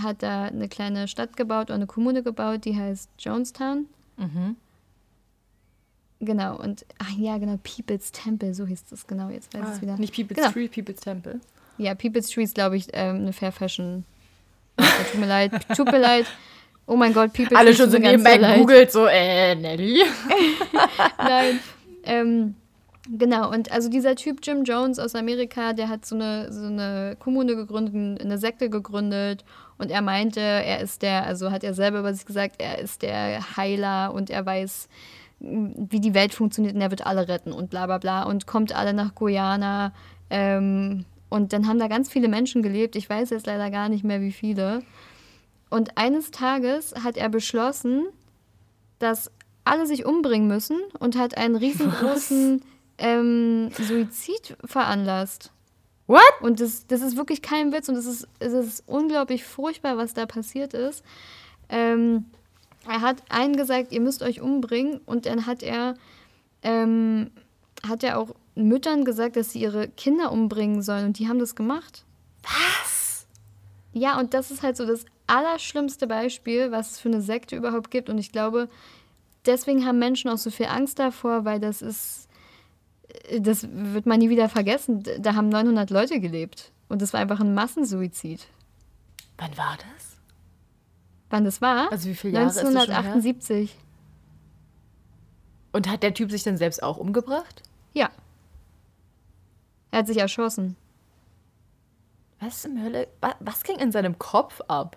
[0.00, 3.86] hat da eine kleine Stadt gebaut oder eine Kommune gebaut, die heißt Jonestown.
[4.16, 4.56] Mhm.
[6.20, 9.82] Genau, und ach ja, genau, People's Temple, so hieß das genau, jetzt weiß ich es
[9.82, 9.96] wieder.
[9.96, 10.50] Nicht People's genau.
[10.50, 11.40] Tree, People's Temple.
[11.78, 14.04] Ja, People's Tree ist, glaube ich, ähm, eine Fair Fashion.
[14.76, 16.26] tut mir leid, tut mir leid.
[16.86, 17.58] Oh mein Gott, People's.
[17.58, 20.02] Alle schon so nebenbei gegoogelt, so, äh, Nelly.
[21.18, 21.60] Nein.
[22.04, 22.54] Ähm,
[23.12, 27.16] Genau, und also dieser Typ Jim Jones aus Amerika, der hat so eine, so eine
[27.18, 29.44] Kommune gegründet, eine Sekte gegründet
[29.78, 33.02] und er meinte, er ist der, also hat er selber über sich gesagt, er ist
[33.02, 34.88] der Heiler und er weiß,
[35.40, 38.74] wie die Welt funktioniert und er wird alle retten und bla bla bla und kommt
[38.74, 39.92] alle nach Guyana.
[40.28, 42.96] Ähm, und dann haben da ganz viele Menschen gelebt.
[42.96, 44.82] Ich weiß jetzt leider gar nicht mehr, wie viele.
[45.70, 48.06] Und eines Tages hat er beschlossen,
[48.98, 49.30] dass
[49.64, 52.62] alle sich umbringen müssen und hat einen riesengroßen
[52.98, 55.52] ähm, Suizid veranlasst.
[56.06, 56.22] What?
[56.40, 60.12] Und das, das ist wirklich kein Witz und es ist, es ist unglaublich furchtbar, was
[60.12, 61.04] da passiert ist.
[61.68, 62.24] Ähm,
[62.88, 65.94] er hat einen gesagt, ihr müsst euch umbringen und dann hat er,
[66.62, 67.30] ähm,
[67.86, 71.54] hat er auch Müttern gesagt, dass sie ihre Kinder umbringen sollen und die haben das
[71.54, 72.04] gemacht.
[72.42, 73.26] Was?
[73.92, 77.90] Ja, und das ist halt so das allerschlimmste Beispiel, was es für eine Sekte überhaupt
[77.90, 78.68] gibt und ich glaube,
[79.46, 82.28] deswegen haben Menschen auch so viel Angst davor, weil das ist,
[83.38, 85.02] das wird man nie wieder vergessen.
[85.18, 88.46] Da haben 900 Leute gelebt und das war einfach ein Massensuizid.
[89.38, 90.09] Wann war das?
[91.30, 91.90] Wann das war?
[91.90, 93.70] Also wie viele Jahre 1978.
[93.70, 93.84] Ist das
[95.72, 97.62] Und hat der Typ sich dann selbst auch umgebracht?
[97.94, 98.10] Ja.
[99.92, 100.76] Er hat sich erschossen.
[102.40, 103.08] Was im Hölle?
[103.40, 104.96] Was ging in seinem Kopf ab?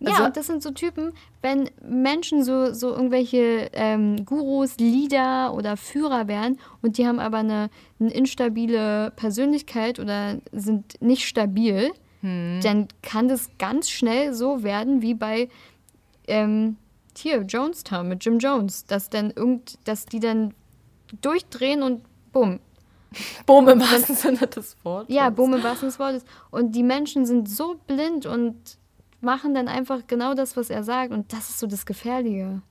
[0.00, 5.54] Also, ja, und das sind so Typen, wenn Menschen so, so irgendwelche ähm, Gurus, Leader
[5.54, 11.92] oder Führer wären und die haben aber eine, eine instabile Persönlichkeit oder sind nicht stabil,
[12.24, 12.60] hm.
[12.62, 15.50] dann kann das ganz schnell so werden wie bei
[16.26, 16.78] ähm,
[17.14, 20.54] hier Jonestown mit Jim Jones, dass dann irgend, dass die dann
[21.20, 22.02] durchdrehen und
[22.32, 22.60] bumm.
[23.46, 25.14] Bumm im wahrsten Sinne des Wortes.
[25.14, 26.24] Ja, bumm im wahrsten Sinne des Wortes.
[26.50, 28.56] Und die Menschen sind so blind und
[29.20, 31.12] machen dann einfach genau das, was er sagt.
[31.12, 32.62] Und das ist so das Gefährliche.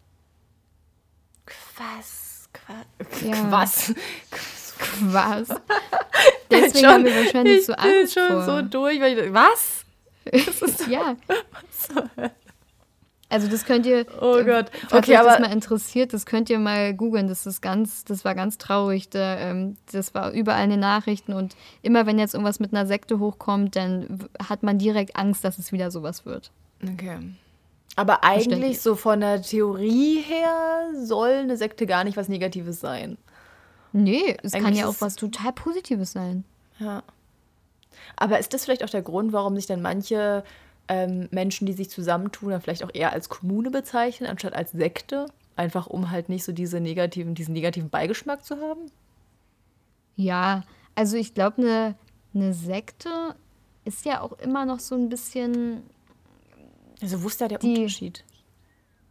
[1.45, 2.49] Quass.
[2.51, 3.21] Quass.
[3.21, 3.35] Ja.
[3.35, 3.93] Quass.
[4.83, 5.47] Quass.
[6.51, 8.45] Deswegen schon, haben wir wahrscheinlich so Angst Ich bin schon vor.
[8.45, 9.85] so durch, weil ich, was?
[10.89, 11.15] ja.
[13.29, 16.59] Also das könnt ihr, oh äh, Gott, okay, euch das mal interessiert, das könnt ihr
[16.59, 17.27] mal googeln.
[17.27, 19.09] Das ist ganz, das war ganz traurig.
[19.09, 22.85] Da, ähm, das war überall in den Nachrichten und immer wenn jetzt irgendwas mit einer
[22.85, 26.51] Sekte hochkommt, dann hat man direkt Angst, dass es wieder sowas wird.
[26.83, 27.17] Okay.
[27.95, 33.17] Aber eigentlich so von der Theorie her soll eine Sekte gar nicht was Negatives sein.
[33.93, 36.43] Nee, es kann ja auch was total Positives sein.
[36.79, 37.03] Ja.
[38.15, 40.43] Aber ist das vielleicht auch der Grund, warum sich dann manche
[40.87, 45.27] ähm, Menschen, die sich zusammentun, dann vielleicht auch eher als Kommune bezeichnen, anstatt als Sekte?
[45.55, 48.91] Einfach um halt nicht so diese negativen, diesen negativen Beigeschmack zu haben?
[50.15, 50.63] Ja,
[50.95, 51.95] also ich glaube, eine,
[52.33, 53.35] eine Sekte
[53.85, 55.83] ist ja auch immer noch so ein bisschen.
[57.01, 58.23] Also, wo ist da der die, Unterschied?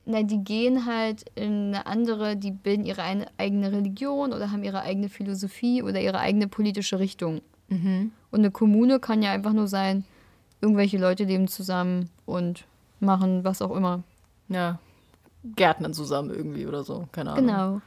[0.04, 4.64] Na, die gehen halt in eine andere, die bilden ihre eine, eigene Religion oder haben
[4.64, 7.40] ihre eigene Philosophie oder ihre eigene politische Richtung.
[7.68, 8.12] Mhm.
[8.30, 10.04] Und eine Kommune kann ja einfach nur sein,
[10.60, 12.64] irgendwelche Leute leben zusammen und
[13.00, 14.02] machen was auch immer.
[14.48, 14.78] Ja,
[15.44, 17.46] Gärtnern zusammen irgendwie oder so, keine Ahnung.
[17.46, 17.80] Genau.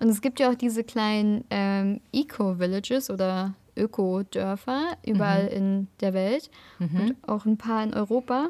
[0.00, 5.56] Und es gibt ja auch diese kleinen ähm, Eco-Villages oder Öko-Dörfer überall mhm.
[5.56, 7.00] in der Welt mhm.
[7.00, 8.48] und auch ein paar in Europa.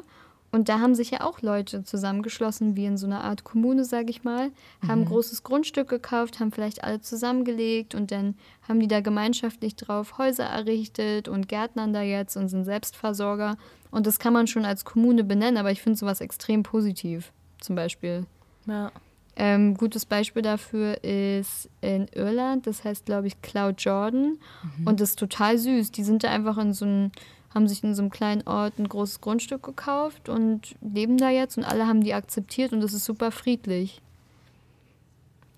[0.51, 4.09] Und da haben sich ja auch Leute zusammengeschlossen, wie in so einer Art Kommune, sage
[4.09, 4.51] ich mal,
[4.85, 5.05] haben mhm.
[5.05, 8.35] großes Grundstück gekauft, haben vielleicht alle zusammengelegt und dann
[8.67, 13.57] haben die da gemeinschaftlich drauf Häuser errichtet und gärtnern da jetzt und sind Selbstversorger.
[13.91, 17.75] Und das kann man schon als Kommune benennen, aber ich finde sowas extrem positiv, zum
[17.75, 18.25] Beispiel.
[18.67, 18.91] Ja.
[19.37, 24.37] Ähm, gutes Beispiel dafür ist in Irland, das heißt, glaube ich, Cloud Jordan.
[24.77, 24.87] Mhm.
[24.87, 25.91] Und das ist total süß.
[25.91, 27.11] Die sind da einfach in so einem
[27.53, 31.57] haben sich in so einem kleinen Ort ein großes Grundstück gekauft und leben da jetzt
[31.57, 34.01] und alle haben die akzeptiert und es ist super friedlich.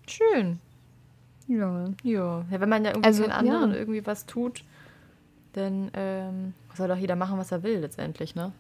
[0.07, 0.59] Schön.
[1.47, 1.85] Ja.
[2.03, 3.77] Ja, ja wenn man ja irgendwie also, den anderen ja.
[3.77, 4.63] irgendwie was tut,
[5.53, 8.51] dann ähm, soll doch jeder machen, was er will letztendlich, ne?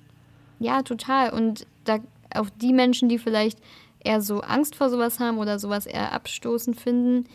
[0.59, 1.31] Ja, total.
[1.31, 1.99] Und da
[2.35, 3.59] auch die Menschen, die vielleicht
[3.99, 7.27] eher so Angst vor sowas haben oder sowas eher abstoßend finden,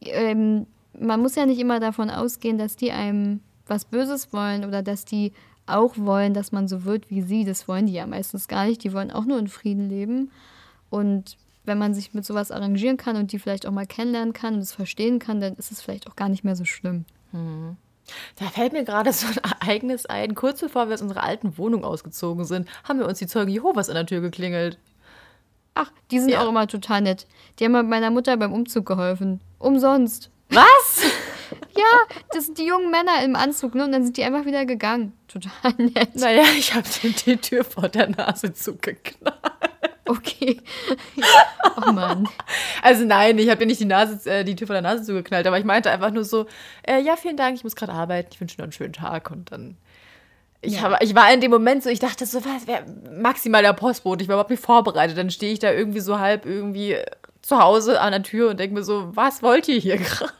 [0.00, 0.66] ähm,
[0.98, 5.04] man muss ja nicht immer davon ausgehen, dass die einem was Böses wollen oder dass
[5.04, 5.32] die
[5.66, 7.44] auch wollen, dass man so wird wie sie.
[7.44, 8.84] Das wollen die ja meistens gar nicht.
[8.84, 10.30] Die wollen auch nur in Frieden leben.
[10.90, 14.54] Und wenn man sich mit sowas arrangieren kann und die vielleicht auch mal kennenlernen kann
[14.54, 17.06] und es verstehen kann, dann ist es vielleicht auch gar nicht mehr so schlimm.
[17.32, 17.76] Mhm.
[18.36, 20.34] Da fällt mir gerade so ein Ereignis ein.
[20.34, 23.88] Kurz bevor wir aus unserer alten Wohnung ausgezogen sind, haben wir uns die Zeugen Jehovas
[23.88, 24.78] an der Tür geklingelt.
[25.74, 26.42] Ach, die sind ja.
[26.42, 27.26] auch immer total nett.
[27.58, 29.40] Die haben meiner Mutter beim Umzug geholfen.
[29.58, 30.30] Umsonst.
[30.50, 31.02] Was?
[31.76, 33.84] Ja, das sind die jungen Männer im Anzug, ne?
[33.84, 35.12] Und dann sind die einfach wieder gegangen.
[35.28, 36.14] Total nett.
[36.14, 36.86] Naja, ich habe
[37.26, 39.36] die Tür vor der Nase zugeknallt.
[40.06, 40.60] Okay.
[41.86, 42.28] oh Mann.
[42.82, 45.46] Also nein, ich habe dir nicht die Nase, äh, die Tür von der Nase zugeknallt,
[45.46, 46.46] aber ich meinte einfach nur so,
[46.86, 49.30] äh, ja, vielen Dank, ich muss gerade arbeiten, ich wünsche dir noch einen schönen Tag
[49.30, 49.78] und dann.
[50.60, 50.82] Ich, Ja.
[50.82, 52.84] hab, ich war in dem Moment so, ich dachte so, was wäre
[53.18, 55.16] maximal der Postbote, ich war überhaupt nicht vorbereitet.
[55.16, 56.96] Dann stehe ich da irgendwie so halb irgendwie
[57.42, 60.32] zu Hause an der Tür und denke mir so, was wollt ihr hier gerade?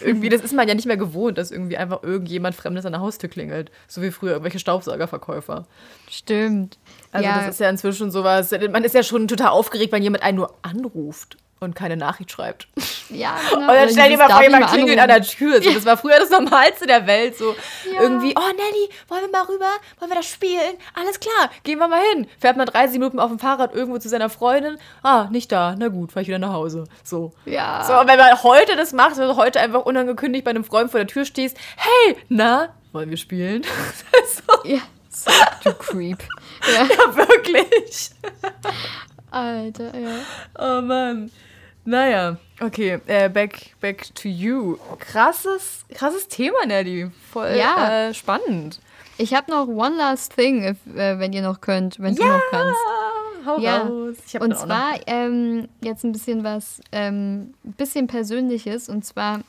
[0.00, 3.00] Irgendwie, das ist man ja nicht mehr gewohnt, dass irgendwie einfach irgendjemand Fremdes an der
[3.00, 3.70] Haustür klingelt.
[3.86, 5.66] So wie früher irgendwelche Staubsaugerverkäufer.
[6.08, 6.78] Stimmt.
[7.12, 10.22] Also ja, das ist ja inzwischen sowas, man ist ja schon total aufgeregt, wenn jemand
[10.22, 12.68] einen nur anruft und keine Nachricht schreibt.
[13.10, 13.62] ja, genau.
[13.62, 15.62] Und dann stell dir mal vor, jemand klingelt an der Tür.
[15.62, 17.36] So, das war früher das Normalste der Welt.
[17.36, 17.54] So
[17.92, 18.02] Ja.
[18.02, 19.70] irgendwie, oh Nelly, wollen wir mal rüber?
[19.98, 20.76] Wollen wir das spielen?
[20.94, 22.26] Alles klar, gehen wir mal hin.
[22.40, 24.78] Fährt man 30 Minuten auf dem Fahrrad irgendwo zu seiner Freundin.
[25.02, 25.74] Ah, nicht da.
[25.78, 26.84] Na gut, fahr ich wieder nach Hause.
[27.04, 27.32] So.
[27.44, 27.84] Ja.
[27.84, 30.90] So, und wenn man heute das macht, wenn du heute einfach unangekündigt bei einem Freund
[30.90, 33.62] vor der Tür stehst, hey, na, wollen wir spielen?
[34.46, 34.78] so, Ja,
[35.10, 35.30] so,
[35.64, 36.18] du Creep.
[36.72, 38.10] Ja, ja, wirklich.
[39.30, 40.10] Alter, ja.
[40.58, 41.30] Oh Mann.
[41.88, 44.76] Naja, okay, äh, back, back to you.
[44.98, 47.10] Krasses, krasses Thema, Nelly.
[47.32, 48.08] Voll Ja.
[48.08, 48.78] äh, spannend.
[49.16, 52.42] Ich habe noch one last thing, if, äh, wenn ihr noch könnt, wenn du noch
[52.50, 52.76] kannst.
[53.46, 54.16] hau Ja, raus.
[54.26, 58.90] Ich hab Und zwar ähm, jetzt ein bisschen was, ähm, ein bisschen Persönliches.
[58.90, 59.40] Und zwar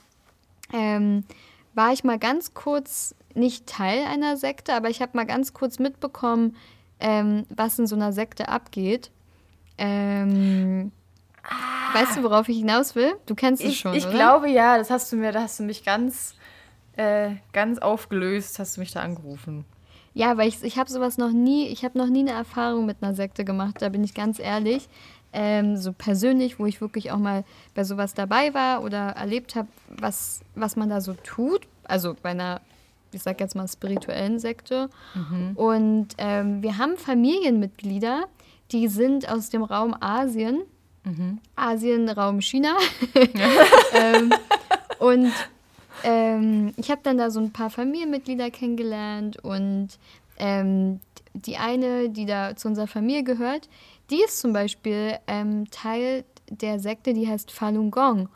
[0.72, 1.26] ähm,
[1.74, 5.78] war ich mal ganz kurz nicht Teil einer Sekte, aber ich habe mal ganz kurz
[5.78, 6.56] mitbekommen,
[7.02, 9.12] ähm, was in so einer Sekte abgeht.
[9.78, 10.94] Ähm,
[11.94, 13.14] Weißt du, worauf ich hinaus will?
[13.26, 14.14] Du kennst es ich, schon, ich oder?
[14.14, 16.36] glaube ja, das hast du mir, da hast du mich ganz,
[16.98, 19.66] äh, ganz aufgelöst, hast du mich da angerufen.
[20.14, 22.98] Ja, weil ich, ich habe sowas noch nie, ich habe noch nie eine Erfahrung mit
[23.02, 24.90] einer Sekte gemacht, da bin ich ganz ehrlich.
[25.32, 27.44] Ähm, so persönlich, wo ich wirklich auch mal
[27.76, 31.68] bei sowas dabei war oder erlebt habe, was, was man da so tut.
[31.84, 32.62] Also bei einer,
[33.12, 34.90] ich sag jetzt mal, spirituellen Sekte.
[35.56, 38.26] Und ähm, wir haben Familienmitglieder,
[38.72, 40.64] die sind aus dem Raum Asien.
[41.56, 42.76] Asien, Raum China.
[43.94, 44.32] ähm,
[45.00, 45.32] und
[46.04, 49.90] ähm, ich habe dann da so ein paar Familienmitglieder kennengelernt und
[50.38, 51.00] ähm,
[51.34, 53.70] die eine, die da zu unserer Familie gehört,
[54.10, 58.30] die ist zum Beispiel ähm, Teil der Sekte, die heißt Falun Gong.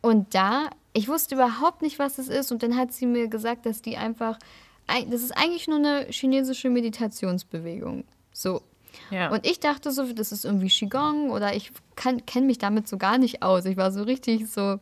[0.00, 3.66] Und da, ich wusste überhaupt nicht, was es ist und dann hat sie mir gesagt,
[3.66, 4.38] dass die einfach,
[4.86, 8.04] ei- das ist eigentlich nur eine chinesische Meditationsbewegung.
[8.32, 8.62] So.
[9.10, 9.30] Ja.
[9.30, 13.18] Und ich dachte so, das ist irgendwie Qigong oder ich kenne mich damit so gar
[13.18, 13.64] nicht aus.
[13.64, 14.78] Ich war so richtig so,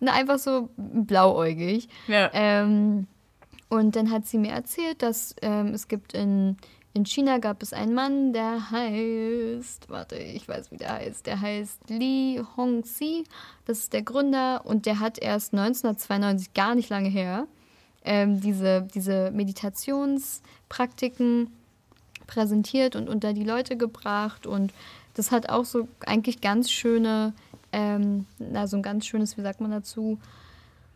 [0.00, 1.88] na, einfach so blauäugig.
[2.06, 2.30] ja.
[2.32, 3.06] Ähm,
[3.70, 6.56] und dann hat sie mir erzählt, dass ähm, es gibt in,
[6.94, 11.26] in China gab es einen Mann, der heißt, warte, ich weiß, wie der heißt.
[11.26, 13.24] Der heißt Li Hongxi.
[13.66, 17.46] Das ist der Gründer und der hat erst 1992, gar nicht lange her,
[18.04, 21.52] ähm, diese, diese Meditationspraktiken
[22.28, 24.46] präsentiert und unter die Leute gebracht.
[24.46, 24.72] Und
[25.14, 27.32] das hat auch so eigentlich ganz schöne,
[27.72, 30.18] ähm, na, so ein ganz schönes, wie sagt man dazu,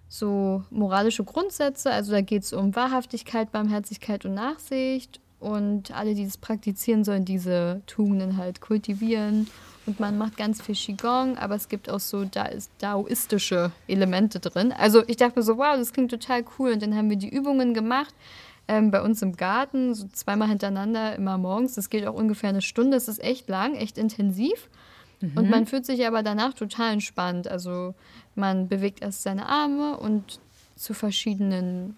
[0.08, 1.90] so moralische Grundsätze.
[1.90, 5.18] Also da geht es um Wahrhaftigkeit, Barmherzigkeit und Nachsicht.
[5.40, 9.48] Und alle, die das praktizieren, sollen diese Tugenden halt kultivieren.
[9.86, 14.70] Und man macht ganz viel Qigong, aber es gibt auch so da daoistische Elemente drin.
[14.70, 16.74] Also ich dachte mir so, wow, das klingt total cool.
[16.74, 18.14] Und dann haben wir die Übungen gemacht
[18.68, 21.74] ähm, bei uns im Garten, so zweimal hintereinander, immer morgens.
[21.74, 22.96] Das geht auch ungefähr eine Stunde.
[22.96, 24.68] Das ist echt lang, echt intensiv.
[25.36, 27.46] Und man fühlt sich aber danach total entspannt.
[27.46, 27.94] Also
[28.34, 30.40] man bewegt erst seine Arme und
[30.74, 31.96] zu verschiedenen,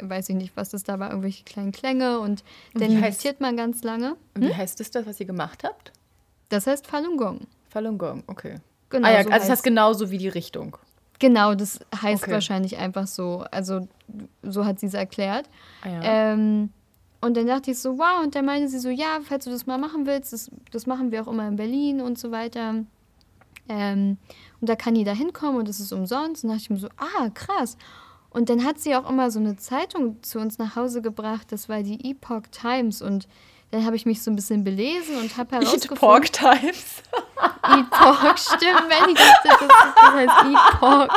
[0.00, 2.44] weiß ich nicht, was das da war, irgendwelche kleinen Klänge und
[2.74, 4.14] dann meditiert man ganz lange.
[4.34, 5.92] Und Wie heißt es das, was ihr gemacht habt?
[6.48, 7.40] Das heißt Falun Gong.
[7.70, 8.58] Falun Gong, okay.
[8.90, 10.76] Genau, ah ja, so also das heißt heißt- genauso wie die Richtung.
[11.22, 12.32] Genau, das heißt Okay.
[12.32, 13.44] wahrscheinlich einfach so.
[13.52, 13.86] Also
[14.42, 15.48] so hat sie es erklärt.
[15.82, 16.00] Ah, ja.
[16.02, 16.70] Ähm,
[17.20, 19.64] und dann dachte ich so, wow, und dann meinte sie so, ja, falls du das
[19.64, 22.84] mal machen willst, das, das machen wir auch immer in Berlin und so weiter.
[23.68, 24.16] Ähm,
[24.60, 26.42] und da kann jeder hinkommen und das ist umsonst.
[26.42, 27.76] Und dachte ich mir so, ah, krass.
[28.30, 31.68] Und dann hat sie auch immer so eine Zeitung zu uns nach Hause gebracht, das
[31.68, 33.00] war die Epoch Times.
[33.00, 33.28] Und
[33.72, 35.98] dann habe ich mich so ein bisschen belesen und habe Eat herausgefunden...
[35.98, 37.02] Pork Times.
[37.62, 41.08] Epoch, stimmt, wenn ich dachte, das, das heißt Epoch.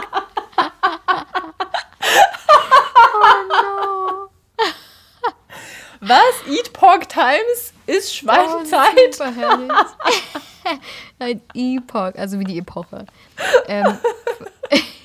[3.14, 4.28] oh
[6.00, 6.48] Was?
[6.48, 8.32] Eat Pork Times ist no.
[8.32, 8.96] Schweinezeit?
[8.96, 9.72] Oh, super herrlich.
[11.20, 13.06] Ein Epoch, also wie die Epoche.
[13.68, 14.00] Ähm, Aber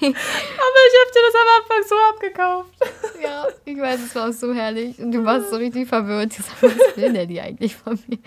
[0.06, 2.79] ich hab dir das am Anfang so abgekauft.
[3.22, 4.98] Ja, ich weiß, es war auch so herrlich.
[4.98, 6.32] Und du warst so richtig verwirrt.
[6.38, 8.18] Ich sag, was will der die eigentlich von mir?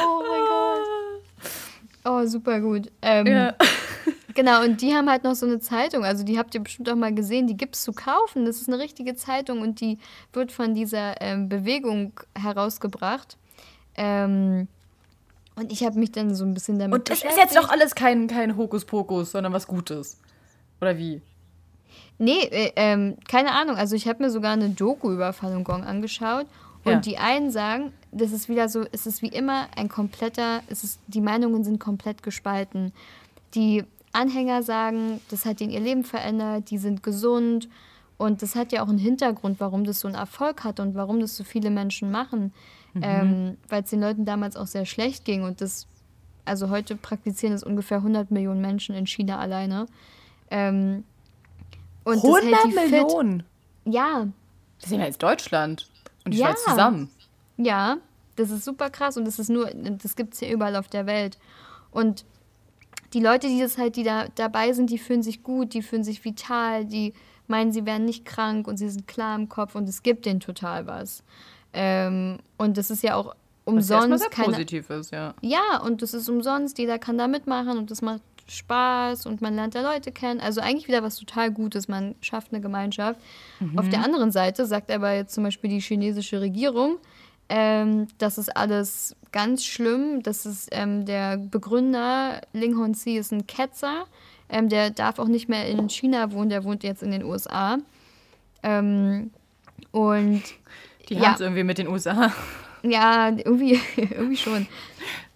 [0.00, 0.86] Oh mein Gott.
[2.04, 2.90] Oh, super gut.
[3.02, 3.54] Ähm, Ja.
[4.34, 6.94] Genau, und die haben halt noch so eine Zeitung, also die habt ihr bestimmt auch
[6.94, 8.44] mal gesehen, die gibt es zu kaufen.
[8.44, 9.98] Das ist eine richtige Zeitung und die
[10.34, 13.38] wird von dieser ähm, Bewegung herausgebracht.
[13.96, 14.68] Ähm,
[15.54, 17.94] und ich habe mich dann so ein bisschen damit Und das ist jetzt doch alles
[17.94, 20.20] kein, kein Hokuspokus, sondern was Gutes.
[20.80, 21.22] Oder wie?
[22.18, 23.76] Nee, äh, ähm, keine Ahnung.
[23.76, 26.46] Also ich habe mir sogar eine Doku über Falun Gong angeschaut.
[26.84, 27.00] Und ja.
[27.00, 31.00] die einen sagen, das ist wieder so, es ist wie immer ein kompletter, es ist,
[31.08, 32.92] die Meinungen sind komplett gespalten.
[33.54, 37.68] Die Anhänger sagen, das hat ihnen ihr Leben verändert, die sind gesund.
[38.18, 41.18] Und das hat ja auch einen Hintergrund, warum das so einen Erfolg hat und warum
[41.18, 42.52] das so viele Menschen machen.
[42.94, 43.02] Mhm.
[43.02, 45.42] Ähm, Weil es den Leuten damals auch sehr schlecht ging.
[45.42, 45.88] Und das,
[46.44, 49.86] also heute praktizieren es ungefähr 100 Millionen Menschen in China alleine.
[50.50, 51.04] Ähm,
[52.04, 53.40] und 100 Millionen?
[53.40, 53.94] Fit.
[53.94, 54.28] Ja.
[54.80, 55.88] Das sind ja jetzt Deutschland
[56.24, 56.46] und die ja.
[56.46, 57.10] Schweiz zusammen.
[57.56, 57.96] Ja,
[58.36, 61.06] das ist super krass und das ist nur, das gibt es ja überall auf der
[61.06, 61.38] Welt.
[61.90, 62.24] Und
[63.12, 66.04] die Leute, die das halt, die da dabei sind, die fühlen sich gut, die fühlen
[66.04, 67.14] sich vital, die
[67.46, 70.40] meinen, sie werden nicht krank und sie sind klar im Kopf und es gibt denen
[70.40, 71.22] total was.
[71.72, 73.34] Ähm, und das ist ja auch
[73.64, 74.10] umsonst.
[74.10, 75.34] Was sehr keine, positiv ist, ja.
[75.40, 79.54] Ja, und das ist umsonst, jeder kann da mitmachen und das macht Spaß und man
[79.54, 80.40] lernt da Leute kennen.
[80.40, 83.20] Also eigentlich wieder was total Gutes, man schafft eine Gemeinschaft.
[83.60, 83.78] Mhm.
[83.78, 86.98] Auf der anderen Seite sagt aber jetzt zum Beispiel die chinesische Regierung,
[87.48, 90.22] ähm, das ist alles ganz schlimm.
[90.22, 94.06] Das ist ähm, der Begründer, Ling Hongxi ist ein Ketzer.
[94.48, 97.78] Ähm, der darf auch nicht mehr in China wohnen, der wohnt jetzt in den USA.
[98.62, 99.30] Ähm,
[99.90, 100.42] und
[101.08, 101.26] die ja.
[101.26, 102.32] haben es irgendwie mit den USA.
[102.82, 104.66] Ja, irgendwie, irgendwie schon.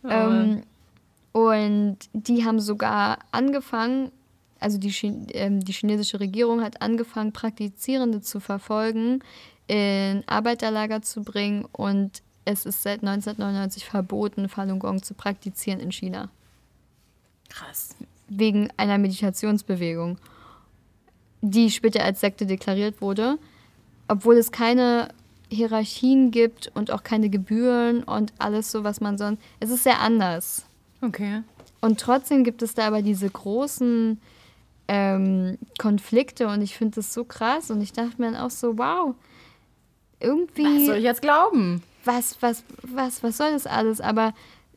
[0.03, 0.09] Oh.
[0.09, 0.63] Ähm,
[1.33, 4.11] und die haben sogar angefangen,
[4.59, 4.93] also die,
[5.33, 9.23] ähm, die chinesische Regierung hat angefangen, Praktizierende zu verfolgen,
[9.69, 15.93] in Arbeiterlager zu bringen und es ist seit 1999 verboten, Falun Gong zu praktizieren in
[15.93, 16.31] China.
[17.49, 17.95] Krass.
[18.29, 20.19] Wegen einer Meditationsbewegung,
[21.43, 23.39] die später als Sekte deklariert wurde,
[24.09, 25.09] obwohl es keine
[25.49, 29.43] Hierarchien gibt und auch keine Gebühren und alles so, was man sonst.
[29.59, 30.65] Es ist sehr anders.
[31.01, 31.43] Okay.
[31.81, 34.21] Und trotzdem gibt es da aber diese großen
[34.89, 38.77] ähm, Konflikte und ich finde das so krass und ich dachte mir dann auch so,
[38.77, 39.15] wow,
[40.19, 40.65] irgendwie.
[40.65, 41.83] Was soll ich jetzt glauben?
[42.05, 44.01] Was, was, was, was soll das alles?
[44.01, 44.35] Aber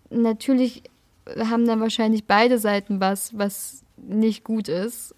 [0.09, 0.83] natürlich
[1.37, 5.15] haben dann wahrscheinlich beide Seiten was, was nicht gut ist,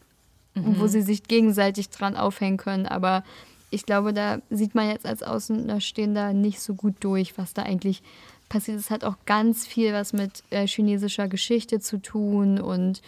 [0.53, 0.80] mhm.
[0.80, 2.86] wo sie sich gegenseitig dran aufhängen können.
[2.86, 3.24] Aber
[3.72, 8.03] ich glaube, da sieht man jetzt als Außenstehender nicht so gut durch, was da eigentlich
[8.50, 8.80] passiert.
[8.80, 13.02] Es hat auch ganz viel was mit äh, chinesischer Geschichte zu tun und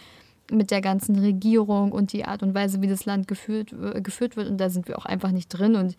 [0.50, 4.48] mit der ganzen Regierung und die Art und Weise, wie das Land geführt, geführt wird.
[4.48, 5.76] Und da sind wir auch einfach nicht drin.
[5.76, 5.96] Und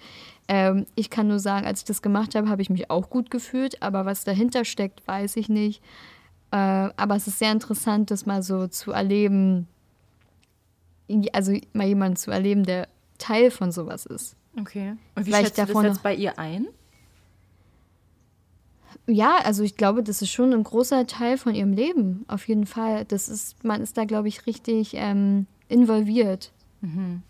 [0.48, 3.30] ähm, ich kann nur sagen, als ich das gemacht habe, habe ich mich auch gut
[3.30, 3.82] gefühlt.
[3.82, 5.84] Aber was dahinter steckt, weiß ich nicht.
[6.52, 9.68] Äh, aber es ist sehr interessant, das mal so zu erleben.
[11.32, 12.88] Also mal jemanden zu erleben, der
[13.18, 14.36] Teil von sowas ist.
[14.60, 14.96] Okay.
[15.16, 16.68] Und wie schätzt du das jetzt bei ihr ein?
[19.10, 22.68] Ja, also ich glaube, das ist schon ein großer Teil von ihrem Leben, auf jeden
[22.68, 23.05] Fall.
[23.05, 26.51] Das ist, man ist da, glaube ich, richtig ähm, involviert.
[26.82, 27.24] Mhm.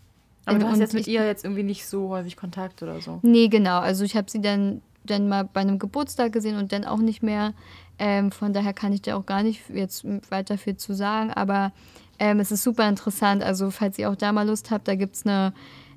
[0.44, 3.20] Aber du hast jetzt mit ich, ihr jetzt irgendwie nicht so häufig Kontakt oder so?
[3.22, 3.78] Nee, genau.
[3.78, 7.22] Also ich habe sie dann, dann mal bei einem Geburtstag gesehen und dann auch nicht
[7.22, 7.54] mehr.
[7.98, 11.30] Ähm, von daher kann ich da auch gar nicht jetzt weiter viel zu sagen.
[11.32, 11.72] Aber
[12.18, 13.42] ähm, es ist super interessant.
[13.42, 15.52] Also falls ihr auch da mal Lust habt, da gibt es eine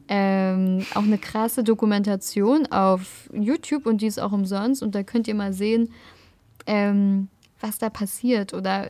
[0.07, 4.83] ähm, auch eine krasse Dokumentation auf YouTube und die ist auch umsonst.
[4.83, 5.89] Und da könnt ihr mal sehen,
[6.65, 7.29] ähm,
[7.59, 8.89] was da passiert oder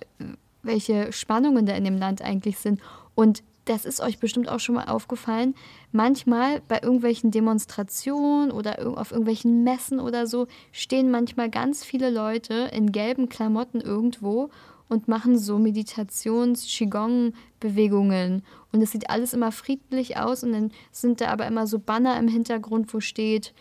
[0.64, 2.80] welche Spannungen da in dem Land eigentlich sind.
[3.16, 5.56] Und das ist euch bestimmt auch schon mal aufgefallen.
[5.92, 12.70] Manchmal bei irgendwelchen Demonstrationen oder auf irgendwelchen Messen oder so stehen manchmal ganz viele Leute
[12.74, 14.50] in gelben Klamotten irgendwo
[14.94, 18.44] und machen so Meditations-Qigong-Bewegungen.
[18.72, 22.18] Und es sieht alles immer friedlich aus und dann sind da aber immer so Banner
[22.20, 23.56] im Hintergrund, wo steht,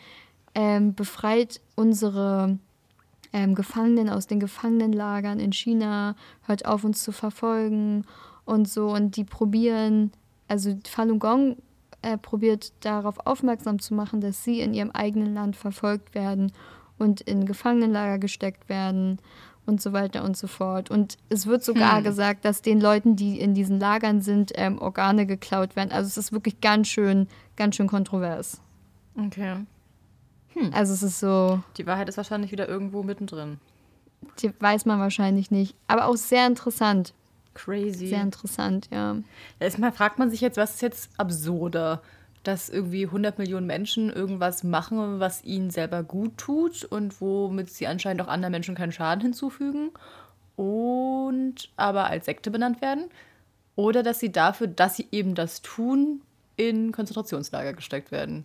[0.55, 2.59] ähm, befreit unsere
[3.33, 8.05] ähm, Gefangenen aus den Gefangenenlagern in China, hört auf uns zu verfolgen
[8.45, 8.91] und so.
[8.91, 10.13] Und die probieren,
[10.49, 11.57] also Falun Gong
[12.03, 16.53] äh, probiert darauf aufmerksam zu machen, dass sie in ihrem eigenen Land verfolgt werden
[16.99, 19.19] und in Gefangenenlager gesteckt werden
[19.67, 20.91] und so weiter und so fort.
[20.91, 22.05] Und es wird sogar hm.
[22.05, 25.93] gesagt, dass den Leuten, die in diesen Lagern sind, ähm, Organe geklaut werden.
[25.93, 28.61] Also es ist wirklich ganz schön, ganz schön kontrovers.
[29.17, 29.57] Okay.
[30.55, 30.71] Hm.
[30.73, 31.63] Also es ist so.
[31.77, 33.59] Die Wahrheit ist wahrscheinlich wieder irgendwo mittendrin.
[34.41, 35.75] Die weiß man wahrscheinlich nicht.
[35.87, 37.15] Aber auch sehr interessant.
[37.55, 38.09] Crazy.
[38.09, 39.17] Sehr interessant, ja.
[39.61, 42.01] Erstmal fragt man sich jetzt, was ist jetzt absurder?
[42.43, 47.87] Dass irgendwie 100 Millionen Menschen irgendwas machen, was ihnen selber gut tut und womit sie
[47.87, 49.91] anscheinend auch anderen Menschen keinen Schaden hinzufügen
[50.57, 53.11] und aber als Sekte benannt werden.
[53.75, 56.21] Oder dass sie dafür, dass sie eben das tun,
[56.57, 58.45] in Konzentrationslager gesteckt werden.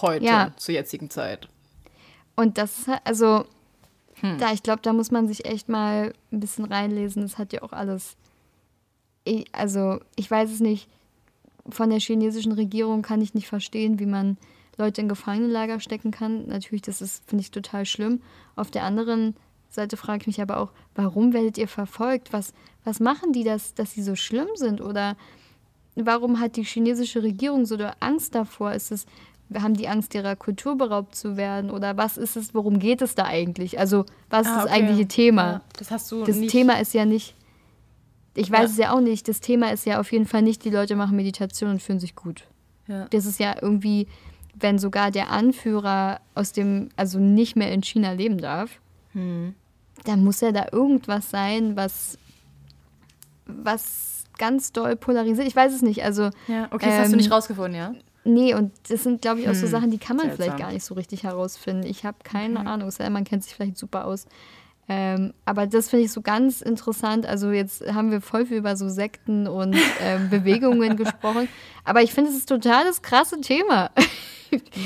[0.00, 0.52] Heute, ja.
[0.56, 1.48] zur jetzigen Zeit.
[2.36, 3.46] Und das ist halt, also,
[4.20, 4.38] hm.
[4.38, 7.22] da, ich glaube, da muss man sich echt mal ein bisschen reinlesen.
[7.22, 8.16] Das hat ja auch alles.
[9.24, 10.88] Ich, also, ich weiß es nicht.
[11.68, 14.36] Von der chinesischen Regierung kann ich nicht verstehen, wie man
[14.78, 16.46] Leute in Gefangenenlager stecken kann.
[16.46, 18.20] Natürlich, das ist, finde ich, total schlimm.
[18.56, 19.36] Auf der anderen
[19.70, 22.32] Seite frage ich mich aber auch, warum werdet ihr verfolgt?
[22.32, 22.52] Was,
[22.84, 24.80] was machen die, dass, dass sie so schlimm sind?
[24.80, 25.16] Oder
[25.94, 28.72] warum hat die chinesische Regierung so Angst davor?
[28.72, 29.06] Ist es,
[29.54, 31.70] haben die Angst, ihrer Kultur beraubt zu werden?
[31.70, 33.78] Oder was ist es, worum geht es da eigentlich?
[33.78, 34.74] Also, was ah, ist das okay.
[34.74, 35.42] eigentliche Thema?
[35.44, 36.50] Ja, das hast du Das nicht.
[36.50, 37.34] Thema ist ja nicht,
[38.34, 38.64] ich weiß ja.
[38.64, 41.16] es ja auch nicht, das Thema ist ja auf jeden Fall nicht, die Leute machen
[41.16, 42.46] Meditation und fühlen sich gut.
[42.88, 43.06] Ja.
[43.10, 44.06] Das ist ja irgendwie,
[44.54, 48.80] wenn sogar der Anführer aus dem, also nicht mehr in China leben darf,
[49.12, 49.54] hm.
[50.04, 52.18] dann muss ja da irgendwas sein, was,
[53.46, 55.46] was ganz doll polarisiert.
[55.46, 56.02] Ich weiß es nicht.
[56.04, 57.94] Also, ja, okay, das ähm, hast du nicht ähm, rausgefunden, ja?
[58.24, 59.70] Nee, und das sind, glaube ich, auch so hm.
[59.70, 60.44] Sachen, die kann man Seltsam.
[60.44, 61.84] vielleicht gar nicht so richtig herausfinden.
[61.84, 62.68] Ich habe keine okay.
[62.68, 62.92] Ahnung.
[63.10, 64.26] Man kennt sich vielleicht super aus.
[64.88, 67.24] Ähm, aber das finde ich so ganz interessant.
[67.24, 71.48] Also jetzt haben wir voll viel über so Sekten und ähm, Bewegungen gesprochen.
[71.84, 73.90] Aber ich finde, es ist total das krasse Thema.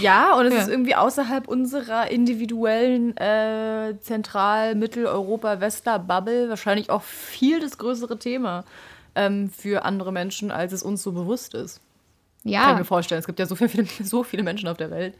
[0.01, 0.61] Ja, und es ja.
[0.61, 8.65] ist irgendwie außerhalb unserer individuellen äh, Zentral-, Mitteleuropa-, Westler-Bubble wahrscheinlich auch viel das größere Thema
[9.17, 11.81] ähm, für andere Menschen, als es uns so bewusst ist.
[12.45, 12.63] Ja.
[12.63, 13.19] Kann ich mir vorstellen.
[13.19, 15.15] Es gibt ja so viele, so viele Menschen auf der Welt.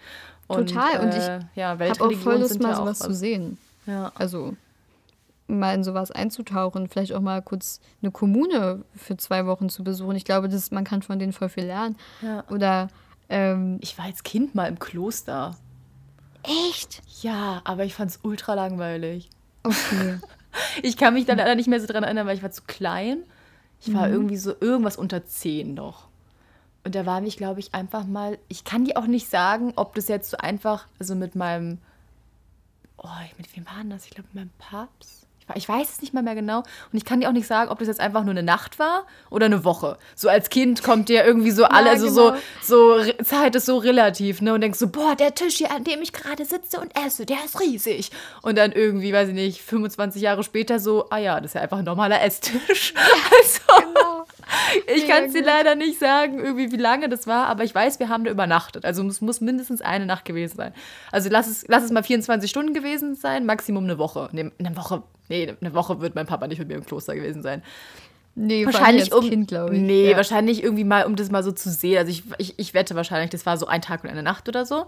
[0.47, 1.01] Und, Total.
[1.01, 3.59] Und ich äh, ja, habe auch voll Lust, mal ja sowas zu sehen.
[3.87, 4.13] Ja.
[4.15, 4.55] Also
[5.49, 10.17] mal in sowas einzutauchen, vielleicht auch mal kurz eine Kommune für zwei Wochen zu besuchen.
[10.17, 11.97] Ich glaube, das, man kann von denen voll viel lernen.
[12.23, 12.45] Ja.
[12.51, 12.89] Oder
[13.29, 15.57] ähm, ich war als Kind mal im Kloster.
[16.43, 17.03] Echt?
[17.23, 19.31] Ja, aber ich fand es ultra langweilig.
[19.63, 20.19] Okay.
[20.83, 23.19] ich kann mich da leider nicht mehr so dran erinnern, weil ich war zu klein.
[23.81, 24.15] Ich war mhm.
[24.15, 26.09] irgendwie so irgendwas unter zehn noch.
[26.85, 28.39] Und da war mich, glaube ich, einfach mal.
[28.49, 31.79] Ich kann dir auch nicht sagen, ob das jetzt so einfach, also mit meinem.
[32.97, 34.05] Oh, mit wem war denn das?
[34.05, 36.59] Ich glaube, mit meinem Papst ich weiß es nicht mal mehr genau.
[36.59, 39.07] Und ich kann dir auch nicht sagen, ob das jetzt einfach nur eine Nacht war
[39.31, 39.97] oder eine Woche.
[40.15, 42.37] So als Kind kommt dir irgendwie so alle, ja, also genau.
[42.63, 44.55] so, so Zeit ist so relativ, ne?
[44.55, 47.39] Und denkst so, boah, der Tisch hier, an dem ich gerade sitze und esse, der
[47.45, 48.11] ist riesig.
[48.43, 51.61] Und dann irgendwie, weiß ich nicht, 25 Jahre später so, ah ja, das ist ja
[51.61, 52.95] einfach ein normaler Esstisch.
[52.95, 53.01] Ja,
[53.39, 54.16] also, genau.
[54.95, 57.99] Ich kann es dir leider nicht sagen, irgendwie, wie lange das war, aber ich weiß,
[57.99, 58.85] wir haben da übernachtet.
[58.85, 60.73] Also es muss mindestens eine Nacht gewesen sein.
[61.11, 64.29] Also lass es, lass es mal 24 Stunden gewesen sein, Maximum eine Woche.
[64.33, 67.43] Nee, eine Woche Nee, eine Woche wird mein Papa nicht mit mir im Kloster gewesen
[67.43, 67.63] sein.
[68.35, 69.59] Nee, wahrscheinlich um kind, ich.
[69.71, 70.17] Nee, ja.
[70.17, 71.99] wahrscheinlich irgendwie mal, um das mal so zu sehen.
[71.99, 74.67] Also ich, ich, ich wette wahrscheinlich, das war so ein Tag und eine Nacht oder
[74.67, 74.87] so,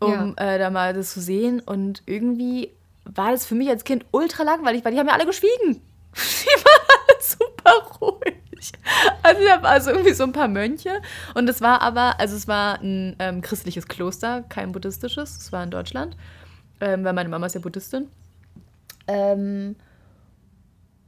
[0.00, 0.54] um ja.
[0.54, 1.60] äh, da mal das zu sehen.
[1.60, 2.70] Und irgendwie
[3.04, 5.80] war das für mich als Kind ultra langweilig, weil die haben ja alle geschwiegen.
[6.14, 8.41] Die waren alle super ruhig.
[9.22, 11.00] Also ich habe also irgendwie so ein paar Mönche.
[11.34, 15.36] Und es war aber, also es war ein ähm, christliches Kloster, kein buddhistisches.
[15.36, 16.16] Es war in Deutschland,
[16.80, 18.08] ähm, weil meine Mama ist ja Buddhistin.
[19.06, 19.76] Ähm,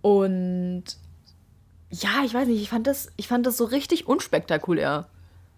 [0.00, 0.84] und
[1.90, 5.06] ja, ich weiß nicht, ich fand, das, ich fand das so richtig unspektakulär.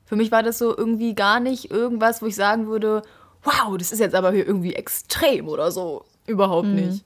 [0.04, 3.02] Für mich war das so irgendwie gar nicht irgendwas, wo ich sagen würde,
[3.42, 6.04] wow, das ist jetzt aber hier irgendwie extrem oder so.
[6.26, 6.74] Überhaupt mhm.
[6.74, 7.04] nicht.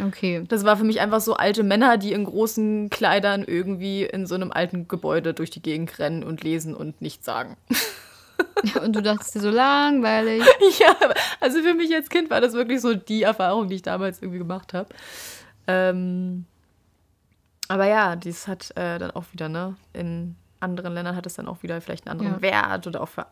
[0.00, 0.44] Okay.
[0.48, 4.34] Das war für mich einfach so alte Männer, die in großen Kleidern irgendwie in so
[4.34, 7.56] einem alten Gebäude durch die Gegend rennen und lesen und nichts sagen.
[8.82, 10.42] Und du dachtest dir so langweilig.
[10.78, 10.94] ja,
[11.40, 14.38] also für mich als Kind war das wirklich so die Erfahrung, die ich damals irgendwie
[14.38, 14.88] gemacht habe.
[15.66, 16.46] Ähm,
[17.68, 21.48] aber ja, dies hat äh, dann auch wieder, ne, in anderen Ländern hat es dann
[21.48, 22.42] auch wieder vielleicht einen anderen ja.
[22.42, 23.26] Wert oder auch für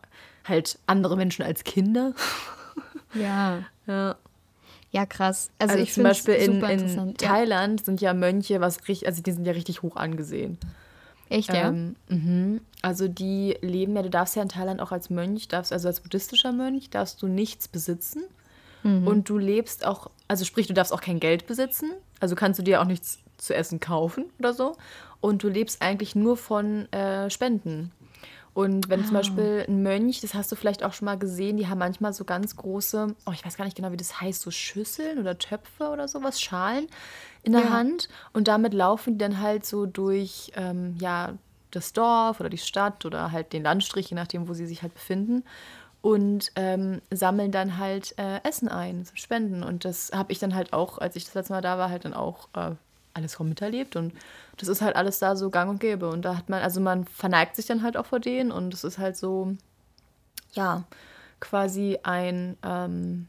[0.47, 2.13] halt andere Menschen als Kinder.
[3.13, 3.63] ja.
[3.87, 4.15] Ja.
[4.91, 5.49] Ja, krass.
[5.57, 7.85] Also, also ich zum Beispiel in, in Thailand ja.
[7.85, 10.57] sind ja Mönche, was richtig, also die sind ja richtig hoch angesehen.
[11.29, 11.69] Echt, ja?
[11.69, 12.61] Ähm, mhm.
[12.81, 16.01] Also die leben ja, du darfst ja in Thailand auch als Mönch, darfst also als
[16.01, 18.23] buddhistischer Mönch, darfst du nichts besitzen.
[18.83, 19.07] Mhm.
[19.07, 21.91] Und du lebst auch, also sprich, du darfst auch kein Geld besitzen.
[22.19, 24.75] Also kannst du dir auch nichts zu essen kaufen oder so.
[25.21, 27.91] Und du lebst eigentlich nur von äh, Spenden.
[28.53, 29.05] Und wenn ah.
[29.05, 32.13] zum Beispiel ein Mönch, das hast du vielleicht auch schon mal gesehen, die haben manchmal
[32.13, 35.37] so ganz große, oh, ich weiß gar nicht genau, wie das heißt, so Schüsseln oder
[35.37, 36.87] Töpfe oder sowas, Schalen
[37.43, 37.69] in der ja.
[37.69, 38.09] Hand.
[38.33, 41.33] Und damit laufen die dann halt so durch, ähm, ja,
[41.71, 44.93] das Dorf oder die Stadt oder halt den Landstrich, je nachdem, wo sie sich halt
[44.93, 45.43] befinden.
[46.01, 49.63] Und ähm, sammeln dann halt äh, Essen ein, Spenden.
[49.63, 52.05] Und das habe ich dann halt auch, als ich das letzte Mal da war, halt
[52.05, 52.71] dann auch äh,
[53.13, 53.95] alles vom miterlebt.
[53.95, 54.13] Und
[54.61, 56.09] das ist halt alles da so gang und gäbe.
[56.09, 58.83] Und da hat man, also man verneigt sich dann halt auch vor denen und es
[58.83, 59.55] ist halt so,
[60.53, 60.83] ja,
[61.39, 63.27] quasi ein, ähm,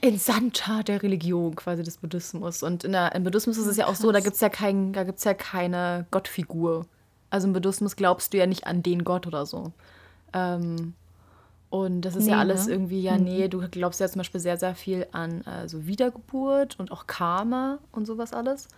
[0.00, 2.62] Entsandter der Religion, quasi des Buddhismus.
[2.62, 4.92] Und in der, im Buddhismus ist es ja auch so, da gibt es ja, kein,
[4.92, 6.86] ja keine Gottfigur.
[7.30, 9.72] Also im Buddhismus glaubst du ja nicht an den Gott oder so.
[10.32, 10.94] Ähm,
[11.72, 12.74] und das ist nee, ja alles ne?
[12.74, 13.24] irgendwie, ja, mhm.
[13.24, 17.78] nee, du glaubst ja zum Beispiel sehr, sehr viel an also Wiedergeburt und auch Karma
[17.92, 18.68] und sowas alles.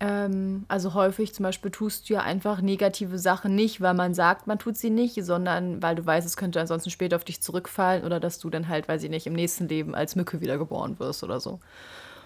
[0.00, 4.48] Ähm, also häufig zum Beispiel tust du ja einfach negative Sachen nicht, weil man sagt,
[4.48, 8.02] man tut sie nicht, sondern weil du weißt, es könnte ansonsten später auf dich zurückfallen
[8.02, 11.22] oder dass du dann halt, weiß ich nicht, im nächsten Leben als Mücke wiedergeboren wirst
[11.22, 11.60] oder so.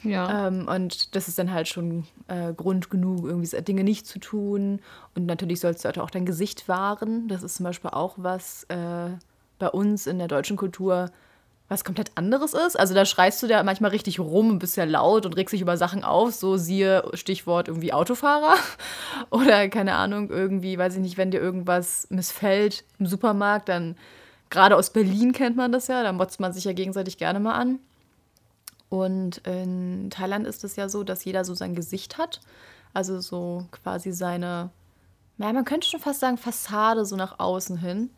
[0.02, 0.48] Ja.
[0.48, 4.80] Ähm, und das ist dann halt schon äh, Grund genug, irgendwie Dinge nicht zu tun.
[5.14, 7.28] Und natürlich sollst du halt auch dein Gesicht wahren.
[7.28, 9.10] Das ist zum Beispiel auch was äh,
[9.62, 11.12] bei uns in der deutschen Kultur
[11.68, 12.76] was komplett anderes ist.
[12.78, 15.60] Also da schreist du da manchmal richtig rum und bist ja laut und regst dich
[15.60, 18.56] über Sachen auf, so siehe Stichwort irgendwie Autofahrer
[19.30, 23.96] oder keine Ahnung, irgendwie, weiß ich nicht, wenn dir irgendwas missfällt im Supermarkt, dann
[24.50, 27.54] gerade aus Berlin kennt man das ja, da motzt man sich ja gegenseitig gerne mal
[27.54, 27.78] an.
[28.88, 32.40] Und in Thailand ist es ja so, dass jeder so sein Gesicht hat,
[32.94, 34.70] also so quasi seine,
[35.38, 38.10] naja, man könnte schon fast sagen Fassade so nach außen hin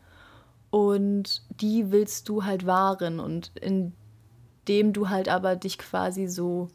[0.74, 3.20] und die willst du halt wahren.
[3.20, 6.68] Und indem du halt aber dich quasi so,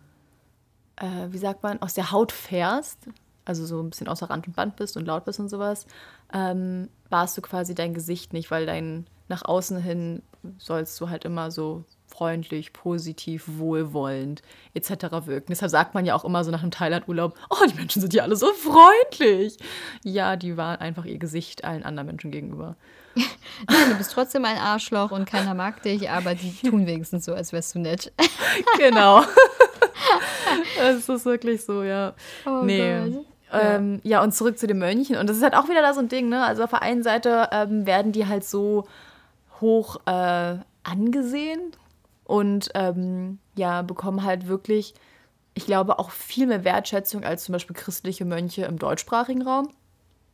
[0.96, 3.10] äh, wie sagt man, aus der Haut fährst,
[3.44, 5.86] also so ein bisschen außer Rand und Band bist und laut bist und sowas,
[6.32, 10.24] ähm, warst du quasi dein Gesicht nicht, weil dein nach außen hin
[10.60, 11.84] sollst du halt immer so
[12.20, 14.42] freundlich, positiv, wohlwollend
[14.74, 15.26] etc.
[15.26, 15.46] wirken.
[15.50, 18.24] Deshalb sagt man ja auch immer so nach einem Thailand-Urlaub, oh, die Menschen sind ja
[18.24, 19.56] alle so freundlich.
[20.04, 22.76] Ja, die waren einfach ihr Gesicht allen anderen Menschen gegenüber.
[23.16, 27.34] Nein, du bist trotzdem ein Arschloch und keiner mag dich, aber die tun wenigstens so,
[27.34, 28.12] als wärst du nett.
[28.78, 29.24] genau.
[30.78, 32.14] Es ist wirklich so, ja.
[32.46, 33.00] Oh nee.
[33.00, 33.26] Gott.
[33.52, 34.22] Ähm, ja.
[34.22, 35.16] und zurück zu den Mönchen.
[35.16, 36.44] Und das ist halt auch wieder da so ein Ding, ne?
[36.44, 38.88] Also auf der einen Seite ähm, werden die halt so
[39.62, 41.72] hoch äh, angesehen
[42.30, 44.94] und ähm, ja, bekommen halt wirklich,
[45.56, 49.70] ich glaube, auch viel mehr Wertschätzung als zum Beispiel christliche Mönche im deutschsprachigen Raum.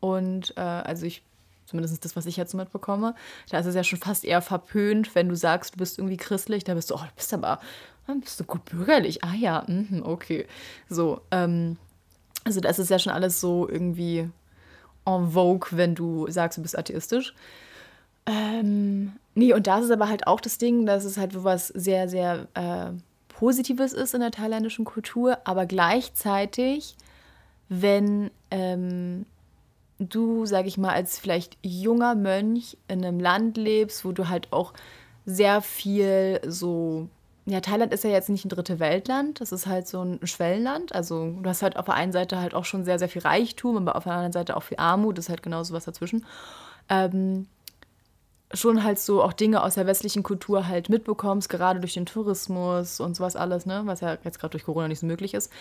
[0.02, 1.24] Und äh, also ich
[1.66, 3.16] Zumindest das, was ich jetzt mitbekomme.
[3.50, 6.64] Da ist es ja schon fast eher verpönt, wenn du sagst, du bist irgendwie christlich.
[6.64, 7.60] Da bist du, oh, du bist aber,
[8.22, 9.24] bist du gut bürgerlich.
[9.24, 10.46] Ah ja, mh, okay.
[10.90, 11.78] So, ähm,
[12.44, 14.30] also das ist ja schon alles so irgendwie
[15.08, 17.34] en vogue, wenn du sagst, du bist atheistisch.
[18.26, 22.10] Ähm, nee, und da ist aber halt auch das Ding, dass es halt was sehr,
[22.10, 22.92] sehr äh,
[23.30, 26.96] Positives ist in der thailändischen Kultur, aber gleichzeitig,
[27.70, 29.26] wenn ähm,
[30.00, 34.52] du, sag ich mal, als vielleicht junger Mönch in einem Land lebst, wo du halt
[34.52, 34.74] auch
[35.26, 37.10] sehr viel so.
[37.48, 40.96] Ja, Thailand ist ja jetzt nicht ein dritte Weltland, das ist halt so ein Schwellenland.
[40.96, 43.78] Also du hast halt auf der einen Seite halt auch schon sehr, sehr viel Reichtum,
[43.78, 46.26] aber auf der anderen Seite auch viel Armut, das ist halt genauso was dazwischen.
[46.90, 47.48] Ähm,
[48.54, 53.00] schon halt so auch Dinge aus der westlichen Kultur halt mitbekommst, gerade durch den Tourismus
[53.00, 55.52] und sowas alles, ne, was ja jetzt gerade durch Corona nicht so möglich ist.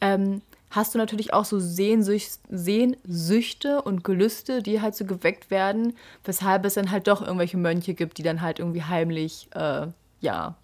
[0.00, 5.94] Ähm, hast du natürlich auch so Sehnsüch Sehnsüchte und Gelüste, die halt so geweckt werden,
[6.24, 9.86] weshalb es dann halt doch irgendwelche Mönche gibt, die dann halt irgendwie heimlich, äh,
[10.20, 10.56] ja,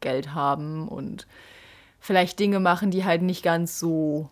[0.00, 1.26] Geld haben und
[1.98, 4.28] vielleicht Dinge machen, die halt nicht ganz so,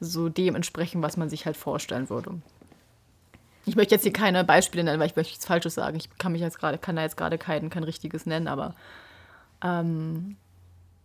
[0.00, 2.34] so dem entsprechen, was man sich halt vorstellen würde.
[3.64, 5.96] Ich möchte jetzt hier keine Beispiele nennen, weil ich möchte nichts Falsches sagen.
[5.96, 8.74] Ich kann mich jetzt gerade, kann da jetzt gerade kein, kein richtiges nennen, aber
[9.62, 10.36] ähm,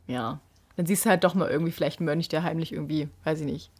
[0.07, 0.39] ja
[0.77, 3.45] dann siehst du halt doch mal irgendwie vielleicht einen Mönch, der heimlich irgendwie, weiß ich
[3.45, 3.71] nicht.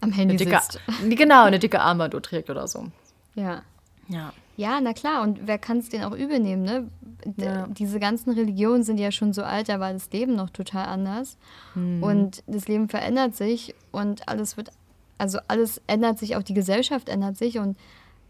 [0.00, 0.80] Am Handy dicke, sitzt.
[1.08, 2.86] Genau, eine dicke Armbanduhr trägt oder so.
[3.34, 3.62] Ja.
[4.08, 4.32] Ja.
[4.56, 6.88] Ja, na klar, und wer kann es den auch übel nehmen, ne?
[7.36, 7.66] Ja.
[7.68, 11.38] Diese ganzen Religionen sind ja schon so alt, da war das Leben noch total anders.
[11.74, 12.02] Hm.
[12.02, 14.70] Und das Leben verändert sich und alles wird,
[15.18, 17.78] also alles ändert sich, auch die Gesellschaft ändert sich und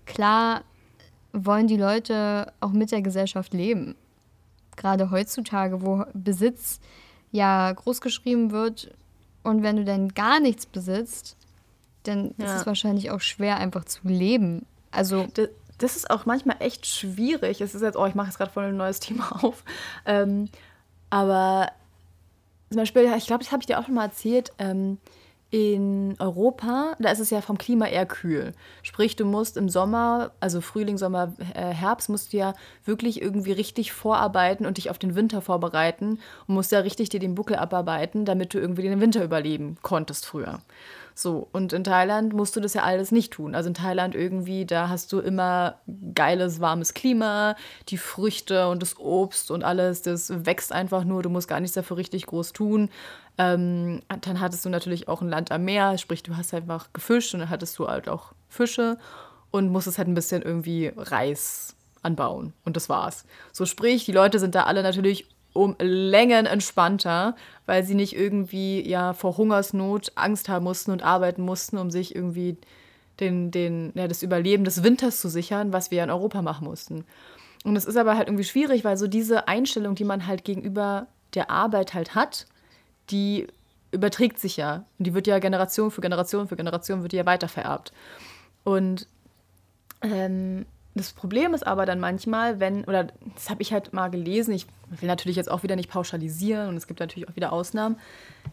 [0.07, 0.63] klar
[1.33, 3.95] wollen die Leute auch mit der Gesellschaft leben.
[4.77, 6.81] Gerade heutzutage, wo Besitz
[7.31, 8.93] ja großgeschrieben wird
[9.43, 11.37] und wenn du dann gar nichts besitzt,
[12.03, 12.47] dann ja.
[12.47, 14.67] ist es wahrscheinlich auch schwer, einfach zu leben.
[14.91, 15.27] Also.
[15.35, 15.49] Das,
[15.79, 17.61] das ist auch manchmal echt schwierig.
[17.63, 19.65] Es ist jetzt, oh, ich mache jetzt gerade voll ein neues Thema auf.
[20.05, 20.49] Ähm,
[21.09, 21.73] aber
[22.69, 24.53] zum Beispiel, ich glaube, das habe ich dir auch schon mal erzählt.
[24.59, 24.99] Ähm,
[25.51, 28.53] in Europa, da ist es ja vom Klima eher kühl.
[28.83, 32.55] Sprich, du musst im Sommer, also Frühling, Sommer, äh, Herbst, musst du ja
[32.85, 37.19] wirklich irgendwie richtig vorarbeiten und dich auf den Winter vorbereiten und musst ja richtig dir
[37.19, 40.61] den Buckel abarbeiten, damit du irgendwie den Winter überleben konntest früher.
[41.15, 43.55] So, und in Thailand musst du das ja alles nicht tun.
[43.55, 45.81] Also in Thailand irgendwie, da hast du immer
[46.15, 47.57] geiles, warmes Klima,
[47.89, 51.75] die Früchte und das Obst und alles, das wächst einfach nur, du musst gar nichts
[51.75, 52.89] dafür richtig groß tun.
[53.39, 57.33] Ähm, dann hattest du natürlich auch ein Land am Meer, sprich, du hast einfach gefischt
[57.35, 58.99] und dann hattest du halt auch Fische
[59.51, 62.53] und musstest halt ein bisschen irgendwie Reis anbauen.
[62.65, 63.25] Und das war's.
[63.53, 67.35] So sprich, die Leute sind da alle natürlich um Längen entspannter,
[67.67, 72.15] weil sie nicht irgendwie ja vor Hungersnot Angst haben mussten und arbeiten mussten, um sich
[72.15, 72.57] irgendwie
[73.19, 77.05] den, den, ja, das Überleben des Winters zu sichern, was wir in Europa machen mussten.
[77.65, 81.09] Und es ist aber halt irgendwie schwierig, weil so diese Einstellung, die man halt gegenüber
[81.35, 82.47] der Arbeit halt hat,
[83.11, 83.47] die
[83.93, 84.85] überträgt sich ja.
[84.99, 87.93] Und die wird ja Generation für Generation für Generation wird die ja weitervererbt.
[88.65, 89.07] Und
[90.03, 94.53] ähm, das Problem ist aber dann manchmal, wenn, oder das habe ich halt mal gelesen,
[94.53, 97.97] ich will natürlich jetzt auch wieder nicht pauschalisieren und es gibt natürlich auch wieder Ausnahmen,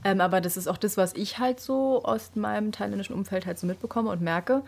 [0.03, 3.57] ähm, aber das ist auch das, was ich halt so aus meinem thailändischen Umfeld halt
[3.57, 4.61] so mitbekomme und merke,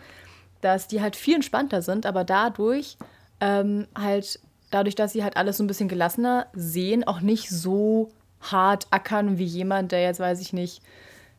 [0.60, 2.96] dass die halt viel entspannter sind, aber dadurch
[3.40, 4.40] ähm, halt,
[4.70, 8.10] dadurch, dass sie halt alles so ein bisschen gelassener sehen, auch nicht so
[8.40, 10.82] hart ackern wie jemand, der jetzt, weiß ich nicht,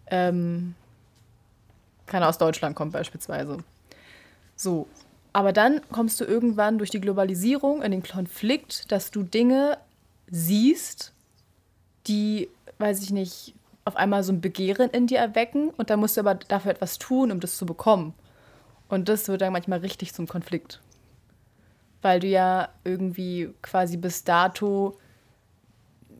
[0.07, 0.76] ähm,
[2.06, 3.57] keiner aus Deutschland kommt beispielsweise.
[4.56, 4.88] So,
[5.34, 9.78] aber dann kommst du irgendwann durch die Globalisierung in den Konflikt, dass du Dinge
[10.30, 11.14] siehst,
[12.07, 12.49] die,
[12.80, 13.56] weiß ich nicht,
[13.86, 16.99] auf einmal so ein Begehren in dir erwecken und dann musst du aber dafür etwas
[16.99, 18.14] tun, um das zu bekommen.
[18.90, 20.82] Und das wird dann manchmal richtig zum Konflikt.
[22.02, 24.98] Weil du ja irgendwie quasi bis dato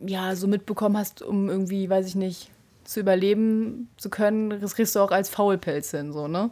[0.06, 2.50] ja so mitbekommen hast, um irgendwie, weiß ich nicht,
[2.84, 6.50] zu überleben zu können, das kriegst du auch als Faulpelz hin, so, ne?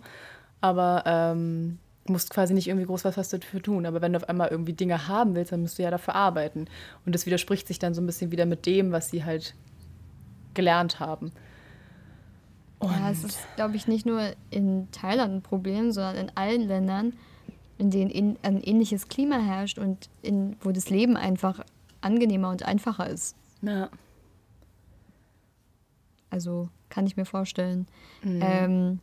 [0.61, 1.79] Aber ähm,
[2.11, 3.87] musst quasi nicht irgendwie groß was, was dafür tun.
[3.87, 6.67] Aber wenn du auf einmal irgendwie Dinge haben willst, dann musst du ja dafür arbeiten.
[7.07, 9.55] Und das widerspricht sich dann so ein bisschen wieder mit dem, was sie halt
[10.55, 11.33] gelernt haben.
[12.79, 16.63] Und ja, es ist, glaube ich, nicht nur in Thailand ein Problem, sondern in allen
[16.63, 17.13] Ländern,
[17.79, 21.61] in denen in, ein ähnliches Klima herrscht und in, wo das Leben einfach
[22.01, 23.37] angenehmer und einfacher ist.
[23.63, 23.89] Ja.
[26.31, 27.87] Also kann ich mir vorstellen.
[28.23, 28.41] Mhm.
[28.43, 29.01] Ähm,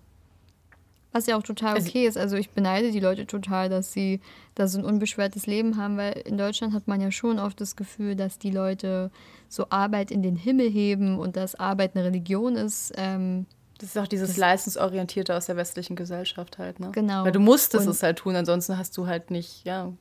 [1.12, 2.18] was ja auch total also okay ist.
[2.18, 4.22] Also ich beneide die Leute total, dass sie
[4.56, 7.76] da so ein unbeschwertes Leben haben, weil in Deutschland hat man ja schon oft das
[7.76, 9.10] Gefühl, dass die Leute
[9.50, 12.94] so Arbeit in den Himmel heben und dass Arbeit eine Religion ist.
[12.98, 13.46] Ähm,
[13.80, 16.92] das ist auch dieses das Leistungsorientierte aus der westlichen Gesellschaft halt, ne?
[16.92, 17.24] Genau.
[17.24, 19.94] Weil du musstest es halt tun, ansonsten hast du halt nicht, ja.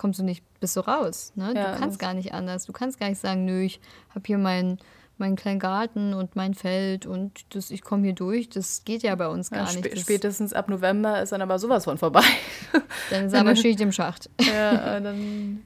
[0.00, 1.52] Kommst du nicht, bist du raus, ne?
[1.54, 2.64] Ja, du kannst gar nicht anders.
[2.64, 3.80] Du kannst gar nicht sagen, nö, ich
[4.14, 4.78] habe hier mein
[5.18, 8.48] meinen kleinen Garten und mein Feld und das, ich komme hier durch.
[8.48, 9.92] Das geht ja bei uns gar ja, nicht.
[9.92, 12.24] Das spätestens ab November ist dann aber sowas von vorbei.
[13.10, 14.30] Dann ist aber Schicht im Schacht.
[14.40, 15.64] Ja, äh, dann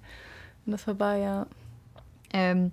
[0.66, 1.46] ist das vorbei, ja.
[2.32, 2.72] Ähm,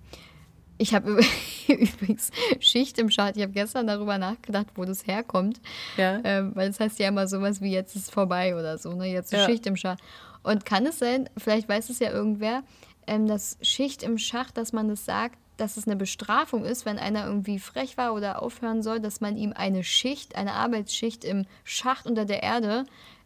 [0.79, 1.19] ich habe
[1.67, 3.37] übrigens Schicht im Schacht.
[3.37, 5.61] Ich habe gestern darüber nachgedacht, wo das herkommt.
[5.95, 6.21] Ja.
[6.23, 8.93] Ähm, weil das heißt ja immer sowas wie jetzt ist vorbei oder so.
[8.93, 9.11] Ne?
[9.11, 9.45] Jetzt ist ja.
[9.45, 9.99] Schicht im Schacht.
[10.43, 12.63] Und kann es sein, vielleicht weiß es ja irgendwer,
[13.07, 16.97] ähm, dass Schicht im Schacht, dass man das sagt, dass es eine Bestrafung ist, wenn
[16.97, 21.45] einer irgendwie frech war oder aufhören soll, dass man ihm eine Schicht, eine Arbeitsschicht im
[21.63, 22.85] Schacht unter der Erde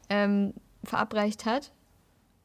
[0.09, 1.71] ähm, verabreicht hat.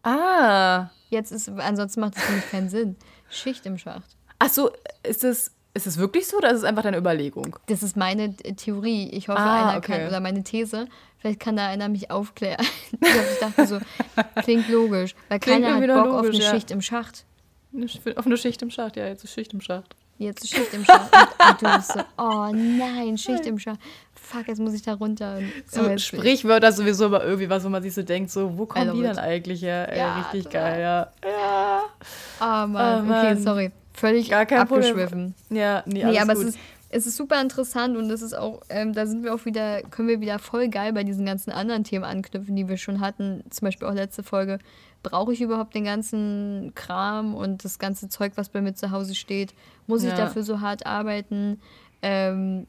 [0.02, 0.90] Ah.
[1.08, 2.96] Jetzt ist, ansonsten macht es für mich keinen Sinn.
[3.28, 4.16] Schicht im Schacht.
[4.38, 4.70] Ach so,
[5.02, 7.56] ist es, ist es wirklich so oder ist es einfach deine Überlegung?
[7.66, 9.08] Das ist meine Theorie.
[9.10, 9.98] Ich hoffe, ah, einer okay.
[9.98, 10.86] kann, oder meine These.
[11.18, 12.64] Vielleicht kann da einer mich aufklären.
[12.92, 13.78] ich dachte so,
[14.42, 15.14] klingt logisch.
[15.28, 16.50] Weil klingt keiner hat Bock logisch, auf eine ja.
[16.50, 17.24] Schicht im Schacht.
[18.16, 19.94] Auf eine Schicht im Schacht, ja, jetzt ist Schicht im Schacht.
[20.18, 21.10] Jetzt ist Schicht im Schacht.
[21.14, 23.80] Und, du bist so, oh nein, Schicht im Schacht.
[24.12, 25.38] Fuck, jetzt muss ich da runter.
[25.66, 29.02] So Sprichwörter sowieso aber irgendwie was, wo man sich so denkt, so, wo kommen die
[29.02, 29.88] dann eigentlich her?
[29.90, 31.12] Ey, ja, richtig geil, ja.
[31.24, 31.82] Ja.
[32.40, 33.26] Oh Mann, oh, Mann.
[33.26, 33.70] okay, sorry.
[34.00, 35.34] Völlig Gar kein abgeschwiffen.
[35.34, 35.58] Problem.
[35.58, 36.44] Ja, nee, alles nee aber gut.
[36.44, 36.58] es ist
[36.92, 40.08] es ist super interessant und es ist auch, ähm, da sind wir auch wieder, können
[40.08, 43.44] wir wieder voll geil bei diesen ganzen anderen Themen anknüpfen, die wir schon hatten.
[43.48, 44.58] Zum Beispiel auch letzte Folge
[45.04, 49.14] brauche ich überhaupt den ganzen Kram und das ganze Zeug, was bei mir zu Hause
[49.14, 49.54] steht?
[49.86, 50.10] Muss ja.
[50.10, 51.60] ich dafür so hart arbeiten?
[52.02, 52.66] Ähm,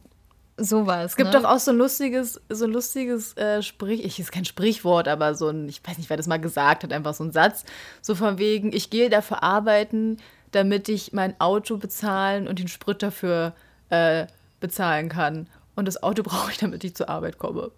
[0.56, 1.12] sowas.
[1.12, 1.40] Es gibt ne?
[1.40, 5.34] doch auch so ein lustiges, so ein lustiges äh, Sprich, ich ist kein Sprichwort, aber
[5.34, 7.66] so ein, ich weiß nicht, wer das mal gesagt hat, einfach so ein Satz,
[8.02, 10.18] so von wegen, ich gehe dafür arbeiten,
[10.52, 13.53] damit ich mein Auto bezahlen und den Sprit dafür
[13.90, 14.28] äh,
[14.60, 15.48] bezahlen kann.
[15.76, 17.72] Und das Auto brauche ich, damit ich zur Arbeit komme.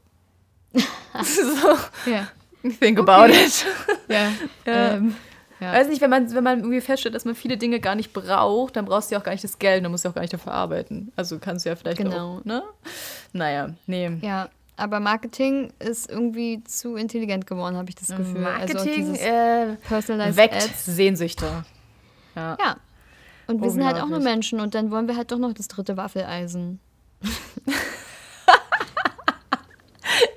[0.74, 0.82] so.
[2.12, 2.28] Ja.
[2.80, 3.46] Think about okay.
[3.46, 3.66] it.
[4.08, 4.32] Ja.
[4.66, 4.94] ja.
[4.94, 5.16] Ähm,
[5.60, 5.74] ja.
[5.74, 8.76] Weiß nicht, wenn man, wenn man irgendwie feststellt, dass man viele Dinge gar nicht braucht,
[8.76, 10.34] dann brauchst du ja auch gar nicht das Geld, dann musst du auch gar nicht
[10.34, 11.12] dafür arbeiten.
[11.16, 12.38] Also kannst du ja vielleicht genau.
[12.38, 12.64] auch, ne?
[13.32, 14.12] Naja, nee.
[14.22, 18.42] Ja, aber Marketing ist irgendwie zu intelligent geworden, habe ich das Gefühl.
[18.42, 20.86] Marketing also äh, weckt Ads.
[20.86, 21.64] Sehnsüchte.
[22.36, 22.58] Ja.
[22.60, 22.78] ja.
[23.48, 25.68] Und wir sind halt auch nur Menschen und dann wollen wir halt doch noch das
[25.68, 26.80] dritte Waffeleisen.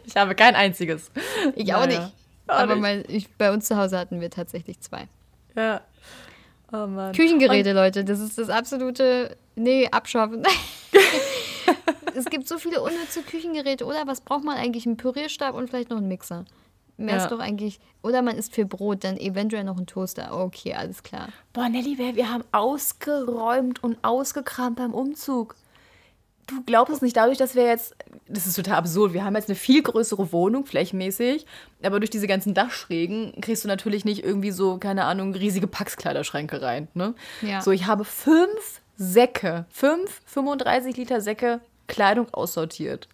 [0.04, 1.10] ich habe kein einziges.
[1.54, 2.00] Ich auch naja.
[2.00, 2.12] nicht.
[2.48, 2.82] Auch Aber nicht.
[2.82, 5.08] Mein, ich, bei uns zu Hause hatten wir tatsächlich zwei.
[5.54, 5.80] Ja.
[6.72, 7.12] Oh Mann.
[7.12, 9.36] Küchengeräte, und Leute, das ist das absolute.
[9.54, 10.42] Nee, abschaffen.
[12.14, 14.06] es gibt so viele unnütze Küchengeräte, oder?
[14.06, 14.84] Was braucht man eigentlich?
[14.84, 16.44] Ein Pürierstab und vielleicht noch einen Mixer.
[16.96, 17.22] Mehr Ja.
[17.24, 17.78] ist doch eigentlich.
[18.02, 20.38] Oder man isst viel Brot, dann eventuell noch ein Toaster.
[20.38, 21.28] Okay, alles klar.
[21.52, 25.56] Boah, Nelly, wir, wir haben ausgeräumt und ausgekramt beim Umzug.
[26.46, 27.96] Du glaubst es nicht, dadurch, dass wir jetzt,
[28.28, 31.44] das ist total absurd, wir haben jetzt eine viel größere Wohnung, flächenmäßig,
[31.82, 36.62] aber durch diese ganzen Dachschrägen kriegst du natürlich nicht irgendwie so, keine Ahnung, riesige Packskleiderschränke
[36.62, 36.86] rein.
[36.94, 37.14] Ne?
[37.42, 37.62] Ja.
[37.62, 43.08] So, ich habe fünf Säcke, fünf 35 Liter Säcke Kleidung aussortiert.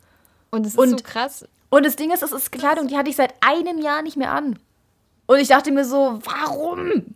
[0.51, 1.47] Und es ist Und- so krass.
[1.73, 4.31] Und das Ding ist, es ist Kleidung, die hatte ich seit einem Jahr nicht mehr
[4.31, 4.59] an.
[5.24, 7.15] Und ich dachte mir so, warum?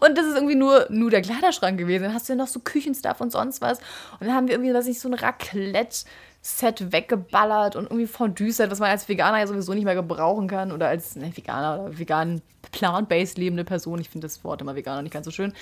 [0.00, 2.02] Und das ist irgendwie nur, nur der Kleiderschrank gewesen.
[2.02, 3.78] Dann hast du ja noch so Küchenstuff und sonst was.
[4.18, 8.80] Und dann haben wir irgendwie, was nicht, so ein Raclette-Set weggeballert und irgendwie Fondue-Set, was
[8.80, 10.72] man als Veganer ja sowieso nicht mehr gebrauchen kann.
[10.72, 14.00] Oder als ne, Veganer oder vegan plant-based lebende Person.
[14.00, 15.52] Ich finde das Wort immer Veganer nicht ganz so schön.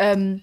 [0.00, 0.42] Ähm,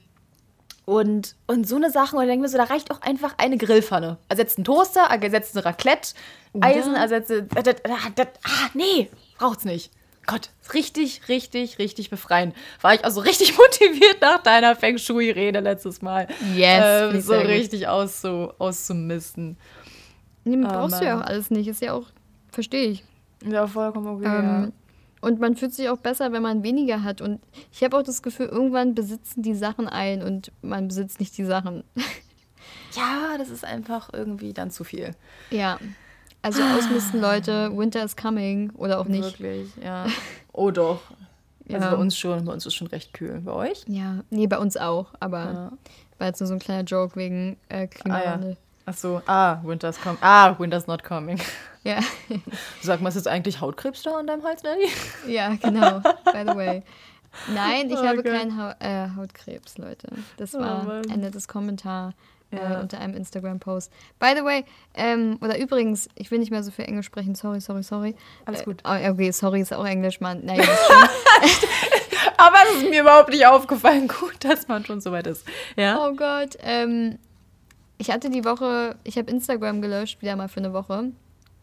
[0.86, 3.58] und, und so eine Sache, und ich denke mir so, da reicht auch einfach eine
[3.58, 4.18] Grillpfanne.
[4.30, 6.14] Ersetzt einen Toaster, ersetzt ein Raclette,
[6.60, 7.32] Eisen, ersetzt.
[7.32, 9.92] Äh, das, ah, das, ah, nee, braucht's nicht.
[10.28, 12.56] Gott, richtig, richtig, richtig befreiend.
[12.82, 16.28] War ich also richtig motiviert nach deiner Feng Shui-Rede letztes Mal.
[16.56, 19.58] Yes, Ähm, so richtig auszu, auszumisten.
[20.44, 21.68] Nee, brauchst du ja auch alles nicht.
[21.68, 22.08] Ist ja auch,
[22.52, 23.04] verstehe ich.
[23.44, 24.26] Ja, vollkommen okay.
[24.26, 24.74] Ähm,
[25.22, 27.22] Und man fühlt sich auch besser, wenn man weniger hat.
[27.22, 27.40] Und
[27.72, 31.46] ich habe auch das Gefühl, irgendwann besitzen die Sachen ein und man besitzt nicht die
[31.46, 31.84] Sachen.
[31.96, 32.04] ja.
[33.32, 35.12] ja, das ist einfach irgendwie dann zu viel.
[35.50, 35.78] ja.
[36.44, 39.40] Also ausmisten, Leute, Winter is coming oder auch nicht.
[39.40, 40.08] Wirklich, ja.
[40.54, 41.02] Oh doch.
[41.72, 41.92] Also Ja.
[41.92, 43.40] bei uns schon, bei uns ist schon recht kühl.
[43.42, 43.84] Bei euch?
[43.88, 45.72] Ja, nee, bei uns auch, aber Ja.
[46.18, 48.58] war jetzt nur so ein kleiner Joke wegen äh, Klimawandel.
[48.88, 50.18] Ach so, ah, Winter's coming.
[50.22, 51.40] Ah, Winter's not coming.
[51.84, 52.00] ja.
[52.82, 54.88] Sag mal, ist jetzt eigentlich Hautkrebs da an deinem Hals, Nelly?
[55.28, 56.00] Ja, genau.
[56.00, 56.84] By the way.
[57.54, 58.38] Nein, ich Oh, habe geil.
[58.40, 60.10] keinen Hau äh, Hautkrebs, Leute.
[60.38, 61.10] Das Oh, war Mann.
[61.10, 62.14] ein nettes Kommentar
[62.52, 62.82] äh, Ja.
[62.82, 63.90] unter einem Instagram-Post.
[64.20, 67.34] By the way, ähm, oder übrigens, ich will nicht mehr so viel Englisch sprechen.
[67.36, 68.16] Sorry, sorry, sorry.
[68.46, 68.82] Alles gut.
[68.84, 70.44] Äh, oh, okay, sorry, ist auch Englisch, Mann.
[70.44, 70.64] Naja.
[72.38, 74.08] Aber es ist mir überhaupt nicht aufgefallen.
[74.08, 75.46] Gut, dass man schon so weit ist.
[75.76, 76.06] Ja?
[76.06, 76.58] oh Gott.
[76.62, 77.18] Ähm,
[77.98, 81.12] ich hatte die Woche, ich habe Instagram gelöscht, wieder mal für eine Woche.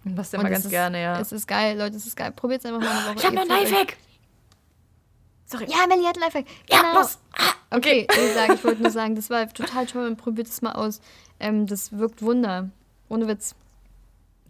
[0.04, 1.20] Was immer ganz ist, gerne, ja.
[1.20, 2.32] Es ist geil, Leute, es ist geil.
[2.32, 3.14] Probiert es einfach mal eine Woche.
[3.18, 3.96] Ich habe noch Ihr ein Lifehack.
[5.46, 5.66] Sorry.
[5.68, 6.46] Ja, Melly hat ein Lifehack.
[6.70, 7.00] Ja, Genau.
[7.00, 7.18] los.
[7.32, 10.72] Ah, Okay, gesagt, ich wollte nur sagen, das war total toll und probiert es mal
[10.72, 11.00] aus.
[11.38, 12.70] Ähm, das wirkt Wunder.
[13.10, 13.54] Ohne Witz.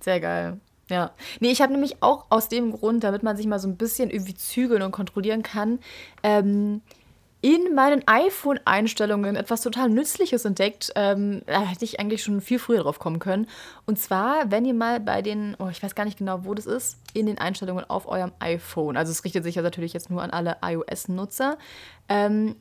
[0.00, 0.60] Sehr geil.
[0.88, 1.10] Ja.
[1.40, 4.10] Nee, ich habe nämlich auch aus dem Grund, damit man sich mal so ein bisschen
[4.10, 5.80] irgendwie zügeln und kontrollieren kann,
[6.22, 6.80] ähm,
[7.40, 10.92] in meinen iPhone-Einstellungen etwas total Nützliches entdeckt.
[10.96, 13.46] Ähm, da hätte ich eigentlich schon viel früher drauf kommen können.
[13.86, 16.66] Und zwar, wenn ihr mal bei den, oh, ich weiß gar nicht genau, wo das
[16.66, 20.22] ist, in den Einstellungen auf eurem iPhone, also es richtet sich ja natürlich jetzt nur
[20.22, 21.58] an alle iOS-Nutzer,
[22.08, 22.56] ähm,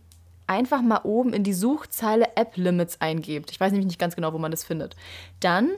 [0.46, 3.52] einfach mal oben in die Suchzeile App Limits eingebt.
[3.52, 4.96] Ich weiß nämlich nicht ganz genau, wo man das findet.
[5.40, 5.72] Dann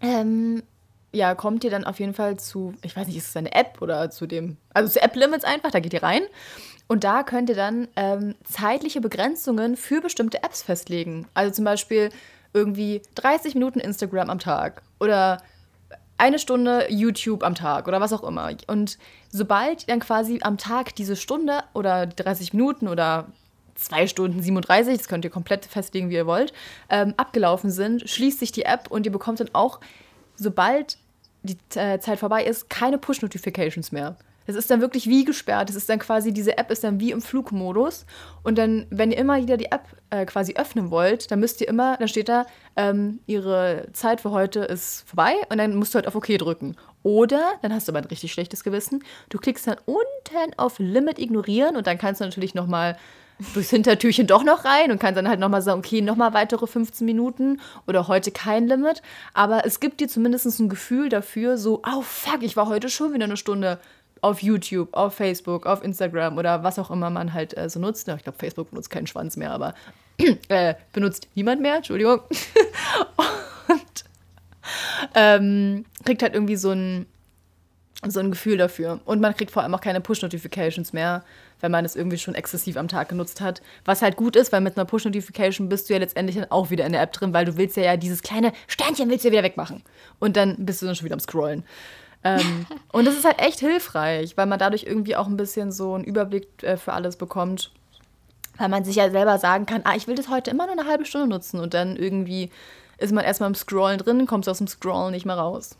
[0.00, 0.62] ähm,
[1.12, 3.80] ja, kommt ihr dann auf jeden Fall zu, ich weiß nicht, ist es eine App
[3.80, 6.22] oder zu dem, also zu App Limits einfach, da geht ihr rein.
[6.88, 11.26] Und da könnt ihr dann ähm, zeitliche Begrenzungen für bestimmte Apps festlegen.
[11.34, 12.10] Also zum Beispiel
[12.52, 15.42] irgendwie 30 Minuten Instagram am Tag oder
[16.18, 18.50] eine Stunde YouTube am Tag oder was auch immer.
[18.66, 18.98] Und
[19.30, 23.26] sobald dann quasi am Tag diese Stunde oder 30 Minuten oder
[23.74, 26.54] zwei Stunden 37, das könnt ihr komplett festlegen, wie ihr wollt,
[26.88, 29.80] ähm, abgelaufen sind, schließt sich die App und ihr bekommt dann auch,
[30.36, 30.96] sobald
[31.42, 34.16] die äh, Zeit vorbei ist, keine Push-Notifications mehr.
[34.46, 35.70] Es ist dann wirklich wie gesperrt.
[35.70, 38.06] Es ist dann quasi, diese App ist dann wie im Flugmodus.
[38.42, 41.68] Und dann, wenn ihr immer wieder die App äh, quasi öffnen wollt, dann müsst ihr
[41.68, 42.46] immer, dann steht da,
[42.76, 46.76] ähm, ihre Zeit für heute ist vorbei und dann musst du halt auf OK drücken.
[47.02, 51.18] Oder, dann hast du aber ein richtig schlechtes Gewissen, du klickst dann unten auf Limit
[51.18, 52.96] ignorieren und dann kannst du natürlich nochmal
[53.54, 57.04] durchs Hintertürchen doch noch rein und kannst dann halt nochmal sagen, okay, nochmal weitere 15
[57.04, 59.02] Minuten oder heute kein Limit.
[59.34, 63.12] Aber es gibt dir zumindest ein Gefühl dafür, so, oh fuck, ich war heute schon
[63.12, 63.78] wieder eine Stunde
[64.20, 68.08] auf YouTube, auf Facebook, auf Instagram oder was auch immer man halt äh, so nutzt.
[68.08, 69.74] Ich glaube, Facebook benutzt keinen Schwanz mehr, aber
[70.48, 72.20] äh, benutzt niemand mehr, Entschuldigung.
[73.68, 74.04] Und
[75.14, 77.06] ähm, kriegt halt irgendwie so ein,
[78.06, 79.00] so ein Gefühl dafür.
[79.04, 81.24] Und man kriegt vor allem auch keine Push-Notifications mehr,
[81.60, 83.62] wenn man es irgendwie schon exzessiv am Tag genutzt hat.
[83.84, 86.84] Was halt gut ist, weil mit einer Push-Notification bist du ja letztendlich dann auch wieder
[86.84, 89.32] in der App drin, weil du willst ja, ja dieses kleine Sternchen willst du ja
[89.32, 89.82] wieder wegmachen.
[90.18, 91.64] Und dann bist du dann schon wieder am Scrollen.
[92.26, 95.94] Ähm, und das ist halt echt hilfreich, weil man dadurch irgendwie auch ein bisschen so
[95.94, 97.70] einen Überblick äh, für alles bekommt.
[98.58, 100.88] Weil man sich ja selber sagen kann, ah, ich will das heute immer nur eine
[100.88, 102.50] halbe Stunde nutzen und dann irgendwie
[102.98, 105.76] ist man erstmal im Scrollen drin, kommt aus dem Scrollen nicht mehr raus.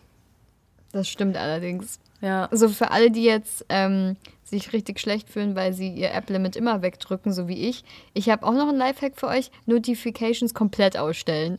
[0.92, 1.98] Das stimmt allerdings.
[2.20, 2.46] Ja.
[2.46, 6.82] Also für alle, die jetzt ähm, sich richtig schlecht fühlen, weil sie ihr App-Limit immer
[6.82, 7.82] wegdrücken, so wie ich.
[8.12, 9.50] Ich habe auch noch einen Lifehack für euch.
[9.64, 11.58] Notifications komplett ausstellen.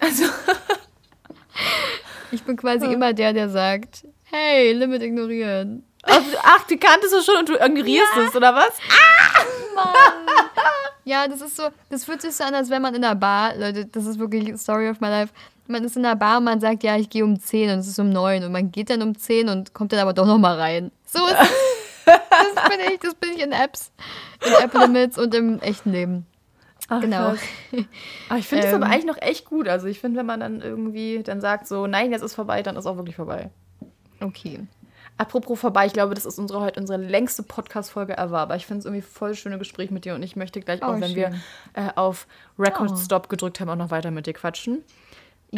[0.00, 0.24] Also,
[2.36, 5.84] Ich bin quasi immer der, der sagt, Hey, Limit ignorieren.
[6.04, 8.22] Ach, die kanntest du schon und du ignorierst ja.
[8.24, 8.78] es, oder was?
[9.74, 9.94] Mann.
[11.04, 13.56] Ja, das ist so, das fühlt sich so an, als wenn man in der Bar,
[13.56, 15.32] Leute, das ist wirklich Story of my life.
[15.68, 17.86] Man ist in der Bar und man sagt, ja, ich gehe um 10 und es
[17.88, 20.58] ist um 9 und man geht dann um 10 und kommt dann aber doch nochmal
[20.58, 20.90] rein.
[21.06, 22.12] So ist es.
[22.54, 23.90] das bin ich, das bin ich in Apps,
[24.44, 26.26] in App Limits und im echten Leben.
[26.88, 27.34] Ach, genau.
[28.28, 29.68] Aber ich finde es ähm, aber eigentlich noch echt gut.
[29.68, 32.76] Also ich finde, wenn man dann irgendwie dann sagt so, nein, jetzt ist vorbei, dann
[32.76, 33.50] ist auch wirklich vorbei.
[34.20, 34.60] Okay.
[35.18, 38.38] Apropos vorbei, ich glaube, das ist unsere heute unsere längste Podcast-Folge ever.
[38.38, 40.86] Aber ich finde es irgendwie voll schöne Gespräch mit dir und ich möchte gleich oh,
[40.86, 41.16] auch, wenn schön.
[41.16, 41.34] wir
[41.72, 42.26] äh, auf
[42.58, 42.96] Record oh.
[42.96, 44.84] Stop gedrückt haben, auch noch weiter mit dir quatschen.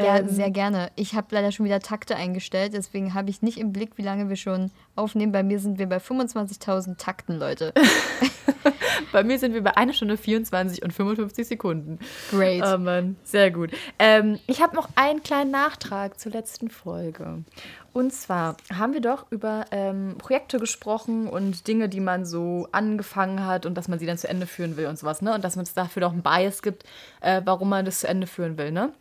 [0.05, 0.91] Ja, ähm, sehr gerne.
[0.97, 4.29] Ich habe leider schon wieder Takte eingestellt, deswegen habe ich nicht im Blick, wie lange
[4.29, 5.33] wir schon aufnehmen.
[5.33, 7.73] Bei mir sind wir bei 25.000 Takten, Leute.
[9.13, 11.99] bei mir sind wir bei 1 Stunde 24 und 55 Sekunden.
[12.31, 12.63] Great.
[12.65, 13.71] Oh Mann, sehr gut.
[13.99, 17.45] Ähm, ich habe noch einen kleinen Nachtrag zur letzten Folge.
[17.93, 23.45] Und zwar haben wir doch über ähm, Projekte gesprochen und Dinge, die man so angefangen
[23.45, 25.35] hat und dass man sie dann zu Ende führen will und sowas, ne?
[25.35, 26.85] Und dass es dafür doch einen Bias gibt,
[27.21, 28.93] äh, warum man das zu Ende führen will, ne?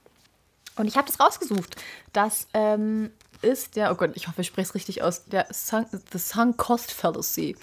[0.78, 1.76] Und ich habe das rausgesucht.
[2.14, 5.88] Das ähm, ist der, oh Gott, ich hoffe, ich spreche es richtig aus, der Sunk,
[6.12, 7.56] The Sunk Cost Fallacy.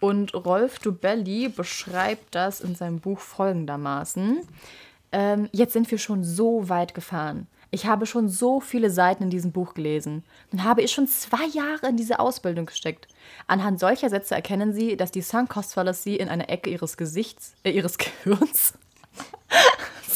[0.00, 4.40] Und Rolf Dubelli beschreibt das in seinem Buch folgendermaßen.
[5.12, 7.46] Ähm, jetzt sind wir schon so weit gefahren.
[7.70, 10.24] Ich habe schon so viele Seiten in diesem Buch gelesen.
[10.50, 13.08] Dann habe ich schon zwei Jahre in diese Ausbildung gesteckt.
[13.46, 17.54] Anhand solcher Sätze erkennen Sie, dass die Sunk Cost Fallacy in einer Ecke Ihres Gesichts,
[17.62, 18.74] äh, Ihres Gehirns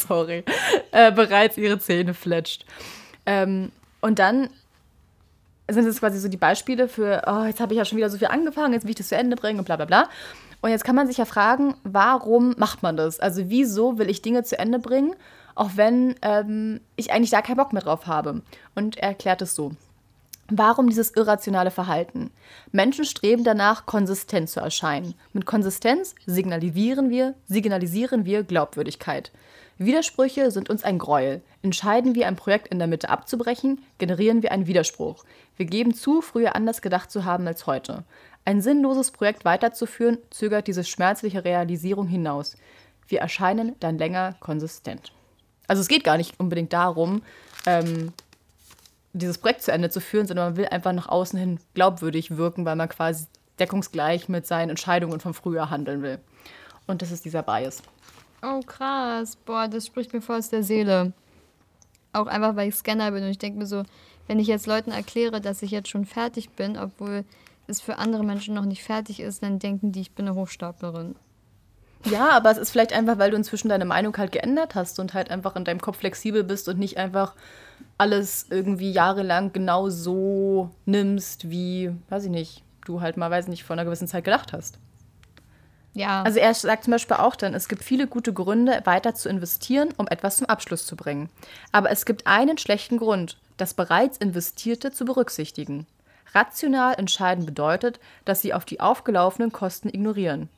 [0.07, 0.43] sorry,
[0.91, 2.65] äh, bereits ihre Zähne fletscht.
[3.25, 3.71] Ähm,
[4.01, 4.49] und dann
[5.69, 8.17] sind es quasi so die Beispiele für, oh, jetzt habe ich ja schon wieder so
[8.17, 10.09] viel angefangen, jetzt will ich das zu Ende bringen und bla bla bla.
[10.61, 13.19] Und jetzt kann man sich ja fragen, warum macht man das?
[13.19, 15.15] Also wieso will ich Dinge zu Ende bringen,
[15.55, 18.41] auch wenn ähm, ich eigentlich da keinen Bock mehr drauf habe?
[18.75, 19.73] Und er erklärt es so.
[20.49, 22.31] Warum dieses irrationale Verhalten?
[22.71, 25.13] Menschen streben danach, konsistent zu erscheinen.
[25.33, 29.31] Mit Konsistenz signalisieren wir, signalisieren wir Glaubwürdigkeit.
[29.79, 31.41] Widersprüche sind uns ein Gräuel.
[31.61, 35.23] Entscheiden wir, ein Projekt in der Mitte abzubrechen, generieren wir einen Widerspruch.
[35.55, 38.03] Wir geben zu, früher anders gedacht zu haben als heute.
[38.43, 42.55] Ein sinnloses Projekt weiterzuführen, zögert diese schmerzliche Realisierung hinaus.
[43.07, 45.11] Wir erscheinen dann länger konsistent.
[45.67, 47.21] Also es geht gar nicht unbedingt darum,
[47.65, 48.13] ähm,
[49.13, 52.65] dieses Projekt zu Ende zu führen, sondern man will einfach nach außen hin glaubwürdig wirken,
[52.65, 53.25] weil man quasi
[53.59, 56.19] deckungsgleich mit seinen Entscheidungen von früher handeln will.
[56.85, 57.83] Und das ist dieser Bias.
[58.47, 59.35] Oh, krass.
[59.35, 61.13] Boah, das spricht mir voll aus der Seele.
[62.13, 63.83] Auch einfach, weil ich Scanner bin und ich denke mir so,
[64.27, 67.25] wenn ich jetzt Leuten erkläre, dass ich jetzt schon fertig bin, obwohl
[67.67, 71.15] es für andere Menschen noch nicht fertig ist, dann denken die, ich bin eine Hochstaplerin.
[72.05, 75.13] Ja, aber es ist vielleicht einfach, weil du inzwischen deine Meinung halt geändert hast und
[75.13, 77.35] halt einfach in deinem Kopf flexibel bist und nicht einfach
[77.97, 83.49] alles irgendwie jahrelang genau so nimmst, wie, weiß ich nicht, du halt mal, weiß ich
[83.49, 84.79] nicht, vor einer gewissen Zeit gedacht hast.
[85.97, 86.21] Ja.
[86.21, 89.89] Also er sagt zum Beispiel auch dann, es gibt viele gute Gründe, weiter zu investieren,
[89.97, 91.29] um etwas zum Abschluss zu bringen.
[91.71, 95.87] Aber es gibt einen schlechten Grund, das bereits Investierte zu berücksichtigen.
[96.35, 100.49] Rational entscheiden bedeutet, dass sie auf die aufgelaufenen Kosten ignorieren.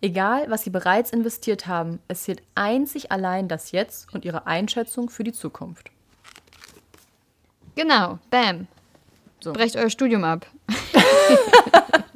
[0.00, 5.10] Egal, was sie bereits investiert haben, es zählt einzig allein das Jetzt und ihre Einschätzung
[5.10, 5.90] für die Zukunft.
[7.74, 8.68] Genau, bam.
[9.40, 9.52] So.
[9.52, 10.46] Brecht euer Studium ab.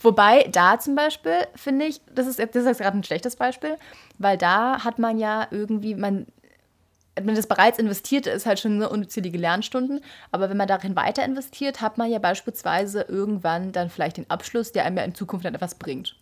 [0.00, 3.76] Wobei da zum Beispiel finde ich, das ist, das ist gerade ein schlechtes Beispiel,
[4.18, 6.26] weil da hat man ja irgendwie, man,
[7.16, 10.00] wenn das bereits investierte ist halt schon eine unzählige Lernstunden,
[10.32, 14.72] aber wenn man darin weiter investiert, hat man ja beispielsweise irgendwann dann vielleicht den Abschluss,
[14.72, 16.16] der einem ja in Zukunft dann etwas bringt.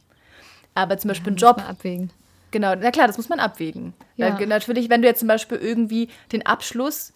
[0.74, 1.68] Aber zum Beispiel ja, ein Job.
[1.68, 2.10] abwägen.
[2.50, 3.94] Genau, na klar, das muss man abwägen.
[4.16, 4.38] Ja.
[4.46, 7.12] natürlich, wenn du jetzt zum Beispiel irgendwie den Abschluss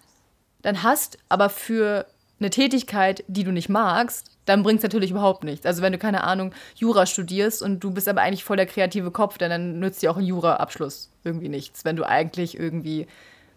[0.60, 2.06] dann hast, aber für
[2.42, 5.64] eine Tätigkeit, die du nicht magst, dann bringt es natürlich überhaupt nichts.
[5.64, 9.10] Also wenn du, keine Ahnung, Jura studierst und du bist aber eigentlich voll der kreative
[9.10, 13.06] Kopf, dann, dann nützt dir auch ein Jura-Abschluss irgendwie nichts, wenn du eigentlich irgendwie,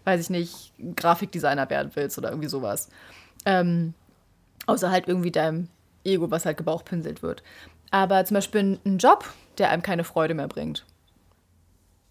[0.04, 2.90] weiß ich nicht, Grafikdesigner werden willst oder irgendwie sowas.
[3.46, 3.94] Ähm,
[4.68, 5.68] außer halt irgendwie deinem
[6.04, 7.42] Ego, was halt gebauchpinselt wird.
[7.90, 9.26] Aber zum Beispiel ein Job,
[9.58, 10.86] der einem keine Freude mehr bringt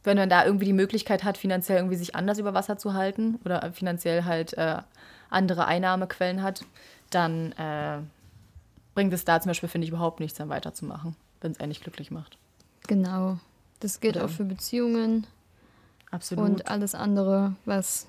[0.04, 3.40] wenn man da irgendwie die Möglichkeit hat, finanziell irgendwie sich anders über Wasser zu halten
[3.44, 4.76] oder finanziell halt äh,
[5.30, 6.64] andere Einnahmequellen hat,
[7.10, 8.00] dann äh,
[8.94, 12.10] bringt es da zum Beispiel, finde ich, überhaupt nichts, dann weiterzumachen, wenn es eigentlich glücklich
[12.10, 12.38] macht.
[12.86, 13.38] Genau.
[13.80, 14.26] Das gilt oder?
[14.26, 15.26] auch für Beziehungen.
[16.10, 16.44] Absolut.
[16.44, 18.06] Und alles andere, was,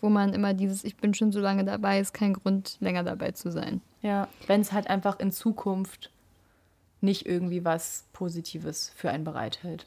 [0.00, 3.32] wo man immer dieses, ich bin schon so lange dabei, ist kein Grund, länger dabei
[3.32, 3.80] zu sein.
[4.02, 6.10] Ja, wenn es halt einfach in Zukunft
[7.00, 9.86] nicht irgendwie was Positives für einen bereithält.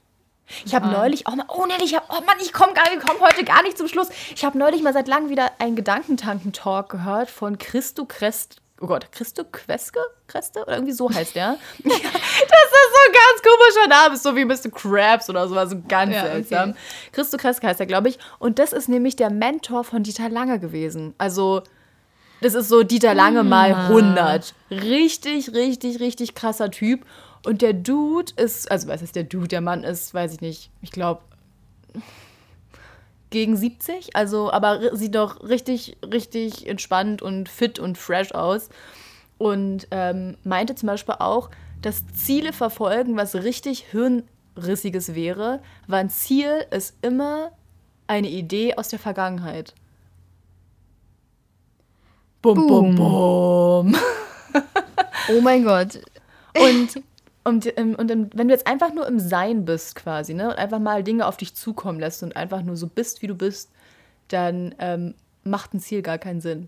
[0.65, 3.43] Ich habe neulich auch mal, oh nee, ich habe, oh Mann, ich komme komm heute
[3.43, 4.09] gar nicht zum Schluss.
[4.35, 9.11] Ich habe neulich mal seit langem wieder einen Gedankentanken-Talk gehört von Christo Crest oh Gott,
[9.11, 9.99] Christo Queske?
[10.27, 10.61] Kreste?
[10.63, 11.43] Oder irgendwie so heißt der.
[11.43, 14.71] ja, das ist so ein ganz komischer Name, so wie Mr.
[14.71, 16.71] Krabs oder so, also ganz ja, seltsam.
[16.71, 16.79] Okay.
[17.11, 18.19] Christo Kreske heißt er, glaube ich.
[18.39, 21.13] Und das ist nämlich der Mentor von Dieter Lange gewesen.
[21.17, 21.61] Also,
[22.41, 24.17] das ist so Dieter Lange mal 100.
[24.71, 24.75] Ah.
[24.75, 27.05] Richtig, richtig, richtig krasser Typ.
[27.43, 29.47] Und der Dude ist, also was ist der Dude?
[29.47, 31.21] Der Mann ist, weiß ich nicht, ich glaube
[33.31, 38.69] gegen 70, also aber sieht doch richtig, richtig entspannt und fit und fresh aus.
[39.37, 41.49] Und ähm, meinte zum Beispiel auch,
[41.81, 47.51] dass Ziele verfolgen, was richtig Hirnrissiges wäre, weil ein Ziel ist immer
[48.05, 49.73] eine Idee aus der Vergangenheit.
[52.41, 53.95] Bum, bum, bum.
[55.29, 55.99] oh mein Gott.
[56.55, 57.01] Und
[57.43, 60.79] und, ähm, und wenn du jetzt einfach nur im Sein bist quasi, ne, und einfach
[60.79, 63.71] mal Dinge auf dich zukommen lässt und einfach nur so bist, wie du bist,
[64.27, 66.67] dann ähm, macht ein Ziel gar keinen Sinn.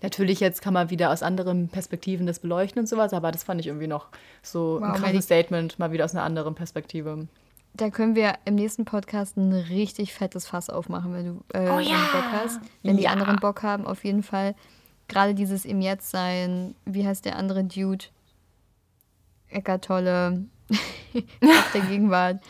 [0.00, 3.60] Natürlich jetzt kann man wieder aus anderen Perspektiven das beleuchten und sowas, aber das fand
[3.60, 4.08] ich irgendwie noch
[4.42, 7.26] so wow, ein krasses Statement, mal wieder aus einer anderen Perspektive.
[7.74, 11.78] Da können wir im nächsten Podcast ein richtig fettes Fass aufmachen, wenn du äh, oh,
[11.78, 11.96] ja.
[12.12, 12.60] Bock hast.
[12.82, 13.00] Wenn ja.
[13.00, 14.54] die anderen Bock haben, auf jeden Fall.
[15.08, 18.06] Gerade dieses im Jetzt sein, wie heißt der andere Dude?
[19.52, 22.40] Eckart Tolle auf der Gegenwart.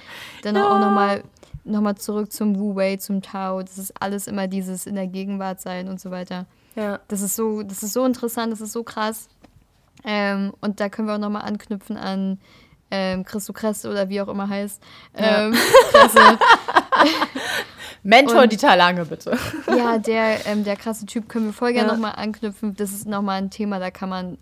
[0.43, 0.69] Dann ja.
[0.69, 1.23] auch nochmal
[1.65, 3.62] noch mal zurück zum Wu Wei, zum Tao.
[3.62, 6.47] Das ist alles immer dieses in der Gegenwart sein und so weiter.
[6.74, 7.01] Ja.
[7.09, 9.29] Das ist so, das ist so interessant, das ist so krass.
[10.05, 12.39] Ähm, und da können wir auch nochmal anknüpfen an
[12.91, 14.83] ähm, Christo Kresse oder wie auch immer heißt.
[15.16, 15.55] Ähm,
[16.15, 16.39] ja.
[18.03, 19.39] Mentor und, Dieter Lange, bitte.
[19.69, 21.95] Ja, der, ähm, der krasse Typ können wir voll gerne ja.
[21.95, 22.74] nochmal anknüpfen.
[22.74, 24.39] Das ist nochmal ein Thema, da kann man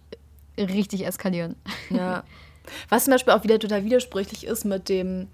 [0.57, 1.57] richtig eskalieren.
[1.91, 2.24] Ja.
[2.88, 5.28] Was zum Beispiel auch wieder total widersprüchlich ist mit dem,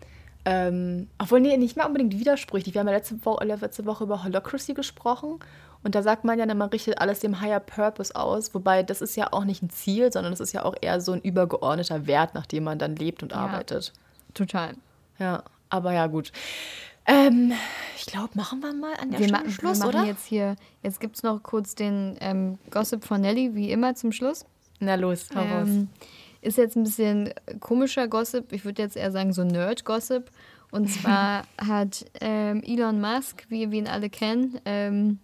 [0.45, 2.75] ähm, obwohl, nee, nicht mal unbedingt widersprüchlich.
[2.75, 5.41] Wir haben ja letzte, Wo letzte Woche über Holocracy gesprochen
[5.87, 9.17] und da sagt man ja, man richtet alles dem Higher Purpose aus, wobei das ist
[9.17, 12.35] ja auch nicht ein Ziel, sondern das ist ja auch eher so ein übergeordneter Wert,
[12.35, 13.93] nach dem man dann lebt und ja, arbeitet.
[14.35, 14.75] Total.
[15.21, 16.33] Ja, aber ja, gut.
[17.07, 17.53] Ähm,
[17.97, 20.05] ich glaube, machen wir mal an der wir Stelle Schluss, wir machen oder?
[20.07, 24.11] Jetzt hier, jetzt gibt es noch kurz den ähm, Gossip von Nelly, wie immer zum
[24.11, 24.45] Schluss.
[24.81, 25.69] Na los, hau raus.
[26.41, 28.53] Ist jetzt ein bisschen komischer Gossip.
[28.53, 30.31] Ich würde jetzt eher sagen so Nerd-Gossip.
[30.71, 35.19] Und zwar hat ähm, Elon Musk, wie wir ihn alle kennen, ähm,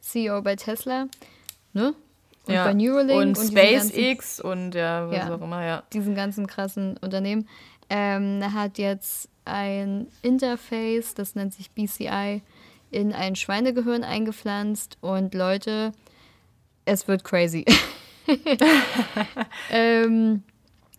[0.00, 1.06] CEO bei Tesla,
[1.72, 1.94] ne?
[2.46, 2.64] Und ja.
[2.64, 3.20] bei Neuralink.
[3.20, 5.82] Und, und SpaceX und ja, was ja, auch immer, ja.
[5.92, 7.48] Diesen ganzen krassen Unternehmen.
[7.90, 12.42] Ähm, hat jetzt ein Interface, das nennt sich BCI,
[12.90, 14.96] in ein Schweinegehirn eingepflanzt.
[15.00, 15.92] Und Leute,
[16.84, 17.64] es wird crazy.
[19.70, 20.42] ähm,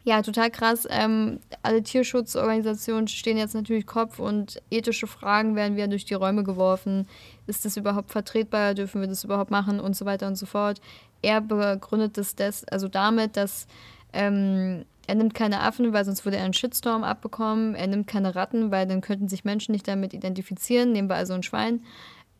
[0.04, 0.88] ja, total krass.
[0.90, 6.44] Ähm, alle Tierschutzorganisationen stehen jetzt natürlich Kopf und ethische Fragen werden wieder durch die Räume
[6.44, 7.08] geworfen.
[7.46, 8.74] Ist das überhaupt vertretbar?
[8.74, 9.80] Dürfen wir das überhaupt machen?
[9.80, 10.82] Und so weiter und so fort.
[11.22, 13.68] Er begründet das des, also damit, dass
[14.12, 17.76] ähm, er nimmt keine Affen, weil sonst würde er einen Shitstorm abbekommen.
[17.76, 20.94] Er nimmt keine Ratten, weil dann könnten sich Menschen nicht damit identifizieren.
[20.94, 21.76] Nehmen wir also ein Schwein.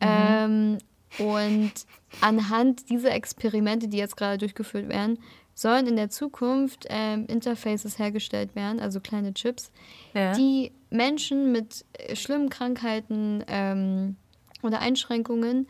[0.00, 0.78] Ähm,
[1.18, 1.72] und
[2.20, 5.18] anhand dieser Experimente, die jetzt gerade durchgeführt werden,
[5.54, 9.70] sollen in der Zukunft ähm, Interfaces hergestellt werden, also kleine Chips,
[10.14, 10.32] ja.
[10.32, 14.16] die Menschen mit äh, schlimmen Krankheiten ähm,
[14.62, 15.68] oder Einschränkungen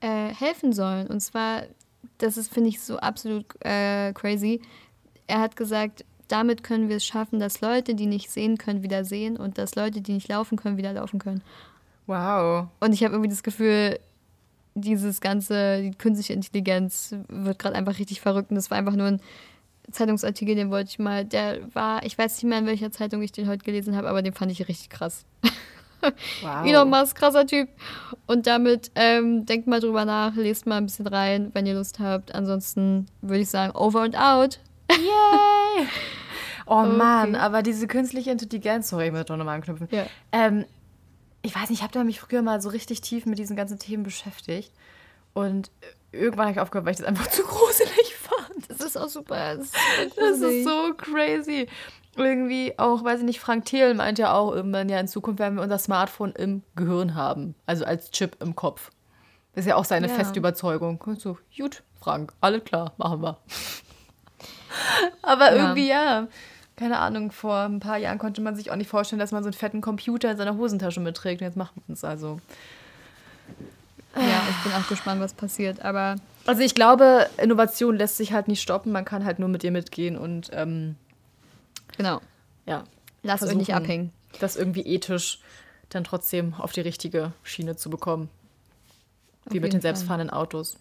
[0.00, 1.06] äh, helfen sollen.
[1.06, 1.62] Und zwar,
[2.18, 4.60] das ist, finde ich, so absolut äh, crazy.
[5.26, 9.04] Er hat gesagt, damit können wir es schaffen, dass Leute, die nicht sehen können, wieder
[9.04, 11.42] sehen und dass Leute, die nicht laufen können, wieder laufen können.
[12.06, 12.68] Wow.
[12.80, 13.98] Und ich habe irgendwie das Gefühl,
[14.74, 18.50] dieses ganze, die künstliche Intelligenz wird gerade einfach richtig verrückt.
[18.50, 19.20] Und das war einfach nur ein
[19.90, 23.32] Zeitungsartikel, den wollte ich mal, der war, ich weiß nicht mehr, in welcher Zeitung ich
[23.32, 25.24] den heute gelesen habe, aber den fand ich richtig krass.
[26.42, 26.66] Wow.
[26.66, 27.68] Elon Musk, krasser Typ.
[28.26, 31.98] Und damit ähm, denkt mal drüber nach, lest mal ein bisschen rein, wenn ihr Lust
[31.98, 32.34] habt.
[32.34, 34.58] Ansonsten würde ich sagen, over and out.
[34.90, 35.86] Yay!
[36.66, 36.96] Oh okay.
[36.96, 39.86] Mann, aber diese künstliche Intelligenz, sorry, ich muss doch nochmal anknüpfen.
[39.90, 40.06] Ja.
[40.32, 40.64] Ähm,
[41.44, 44.02] ich weiß nicht, ich habe mich früher mal so richtig tief mit diesen ganzen Themen
[44.02, 44.72] beschäftigt.
[45.34, 45.70] Und
[46.10, 48.70] irgendwann habe ich aufgehört, weil ich das einfach zu gruselig fand.
[48.70, 49.56] Das ist auch super.
[49.56, 49.74] Das ist,
[50.16, 51.68] das ist so crazy.
[52.16, 55.56] Irgendwie auch, weiß ich nicht, Frank Thiel meint ja auch irgendwann, ja, in Zukunft werden
[55.56, 57.54] wir unser Smartphone im Gehirn haben.
[57.66, 58.90] Also als Chip im Kopf.
[59.52, 60.14] Das ist ja auch seine ja.
[60.14, 60.98] feste Überzeugung.
[61.18, 63.38] So, gut, Frank, alles klar, machen wir.
[65.22, 65.62] Aber ja.
[65.62, 66.28] irgendwie, ja
[66.76, 69.48] keine Ahnung, vor ein paar Jahren konnte man sich auch nicht vorstellen, dass man so
[69.48, 71.40] einen fetten Computer in seiner Hosentasche mitträgt.
[71.40, 72.40] Und jetzt macht man es also.
[74.16, 75.84] Ja, ich bin auch gespannt, was passiert.
[75.84, 78.92] Aber also ich glaube, Innovation lässt sich halt nicht stoppen.
[78.92, 80.96] Man kann halt nur mit ihr mitgehen und ähm,
[81.96, 82.20] genau.
[82.66, 82.84] Ja.
[83.22, 84.12] Lass euch nicht abhängen.
[84.40, 85.40] Das irgendwie ethisch
[85.88, 88.28] dann trotzdem auf die richtige Schiene zu bekommen.
[89.46, 90.76] Wie mit den selbstfahrenden Autos.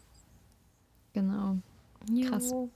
[1.13, 1.57] Genau.
[2.27, 2.51] Krass.
[2.51, 2.69] Jo.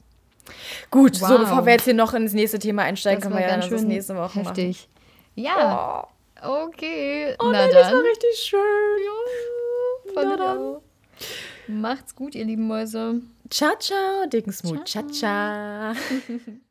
[0.92, 1.28] Gut, Wow.
[1.30, 3.66] so bevor wir jetzt hier noch ins nächste Thema einsteigen, Das können wir ja ganz
[3.66, 4.88] das, das nächste Woche heftig.
[4.88, 5.36] machen.
[5.36, 6.08] Ja,
[6.44, 7.36] Oh, okay.
[7.40, 7.94] oh Na nein, das dann.
[7.98, 10.14] war richtig schön.
[10.14, 10.58] Fand Na dann.
[10.58, 10.82] auch.
[11.68, 13.22] Macht's gut, ihr lieben Mäuse.
[13.50, 14.88] Ciao, ciao, dicken Smooth.
[14.88, 15.94] Ciao, ciao.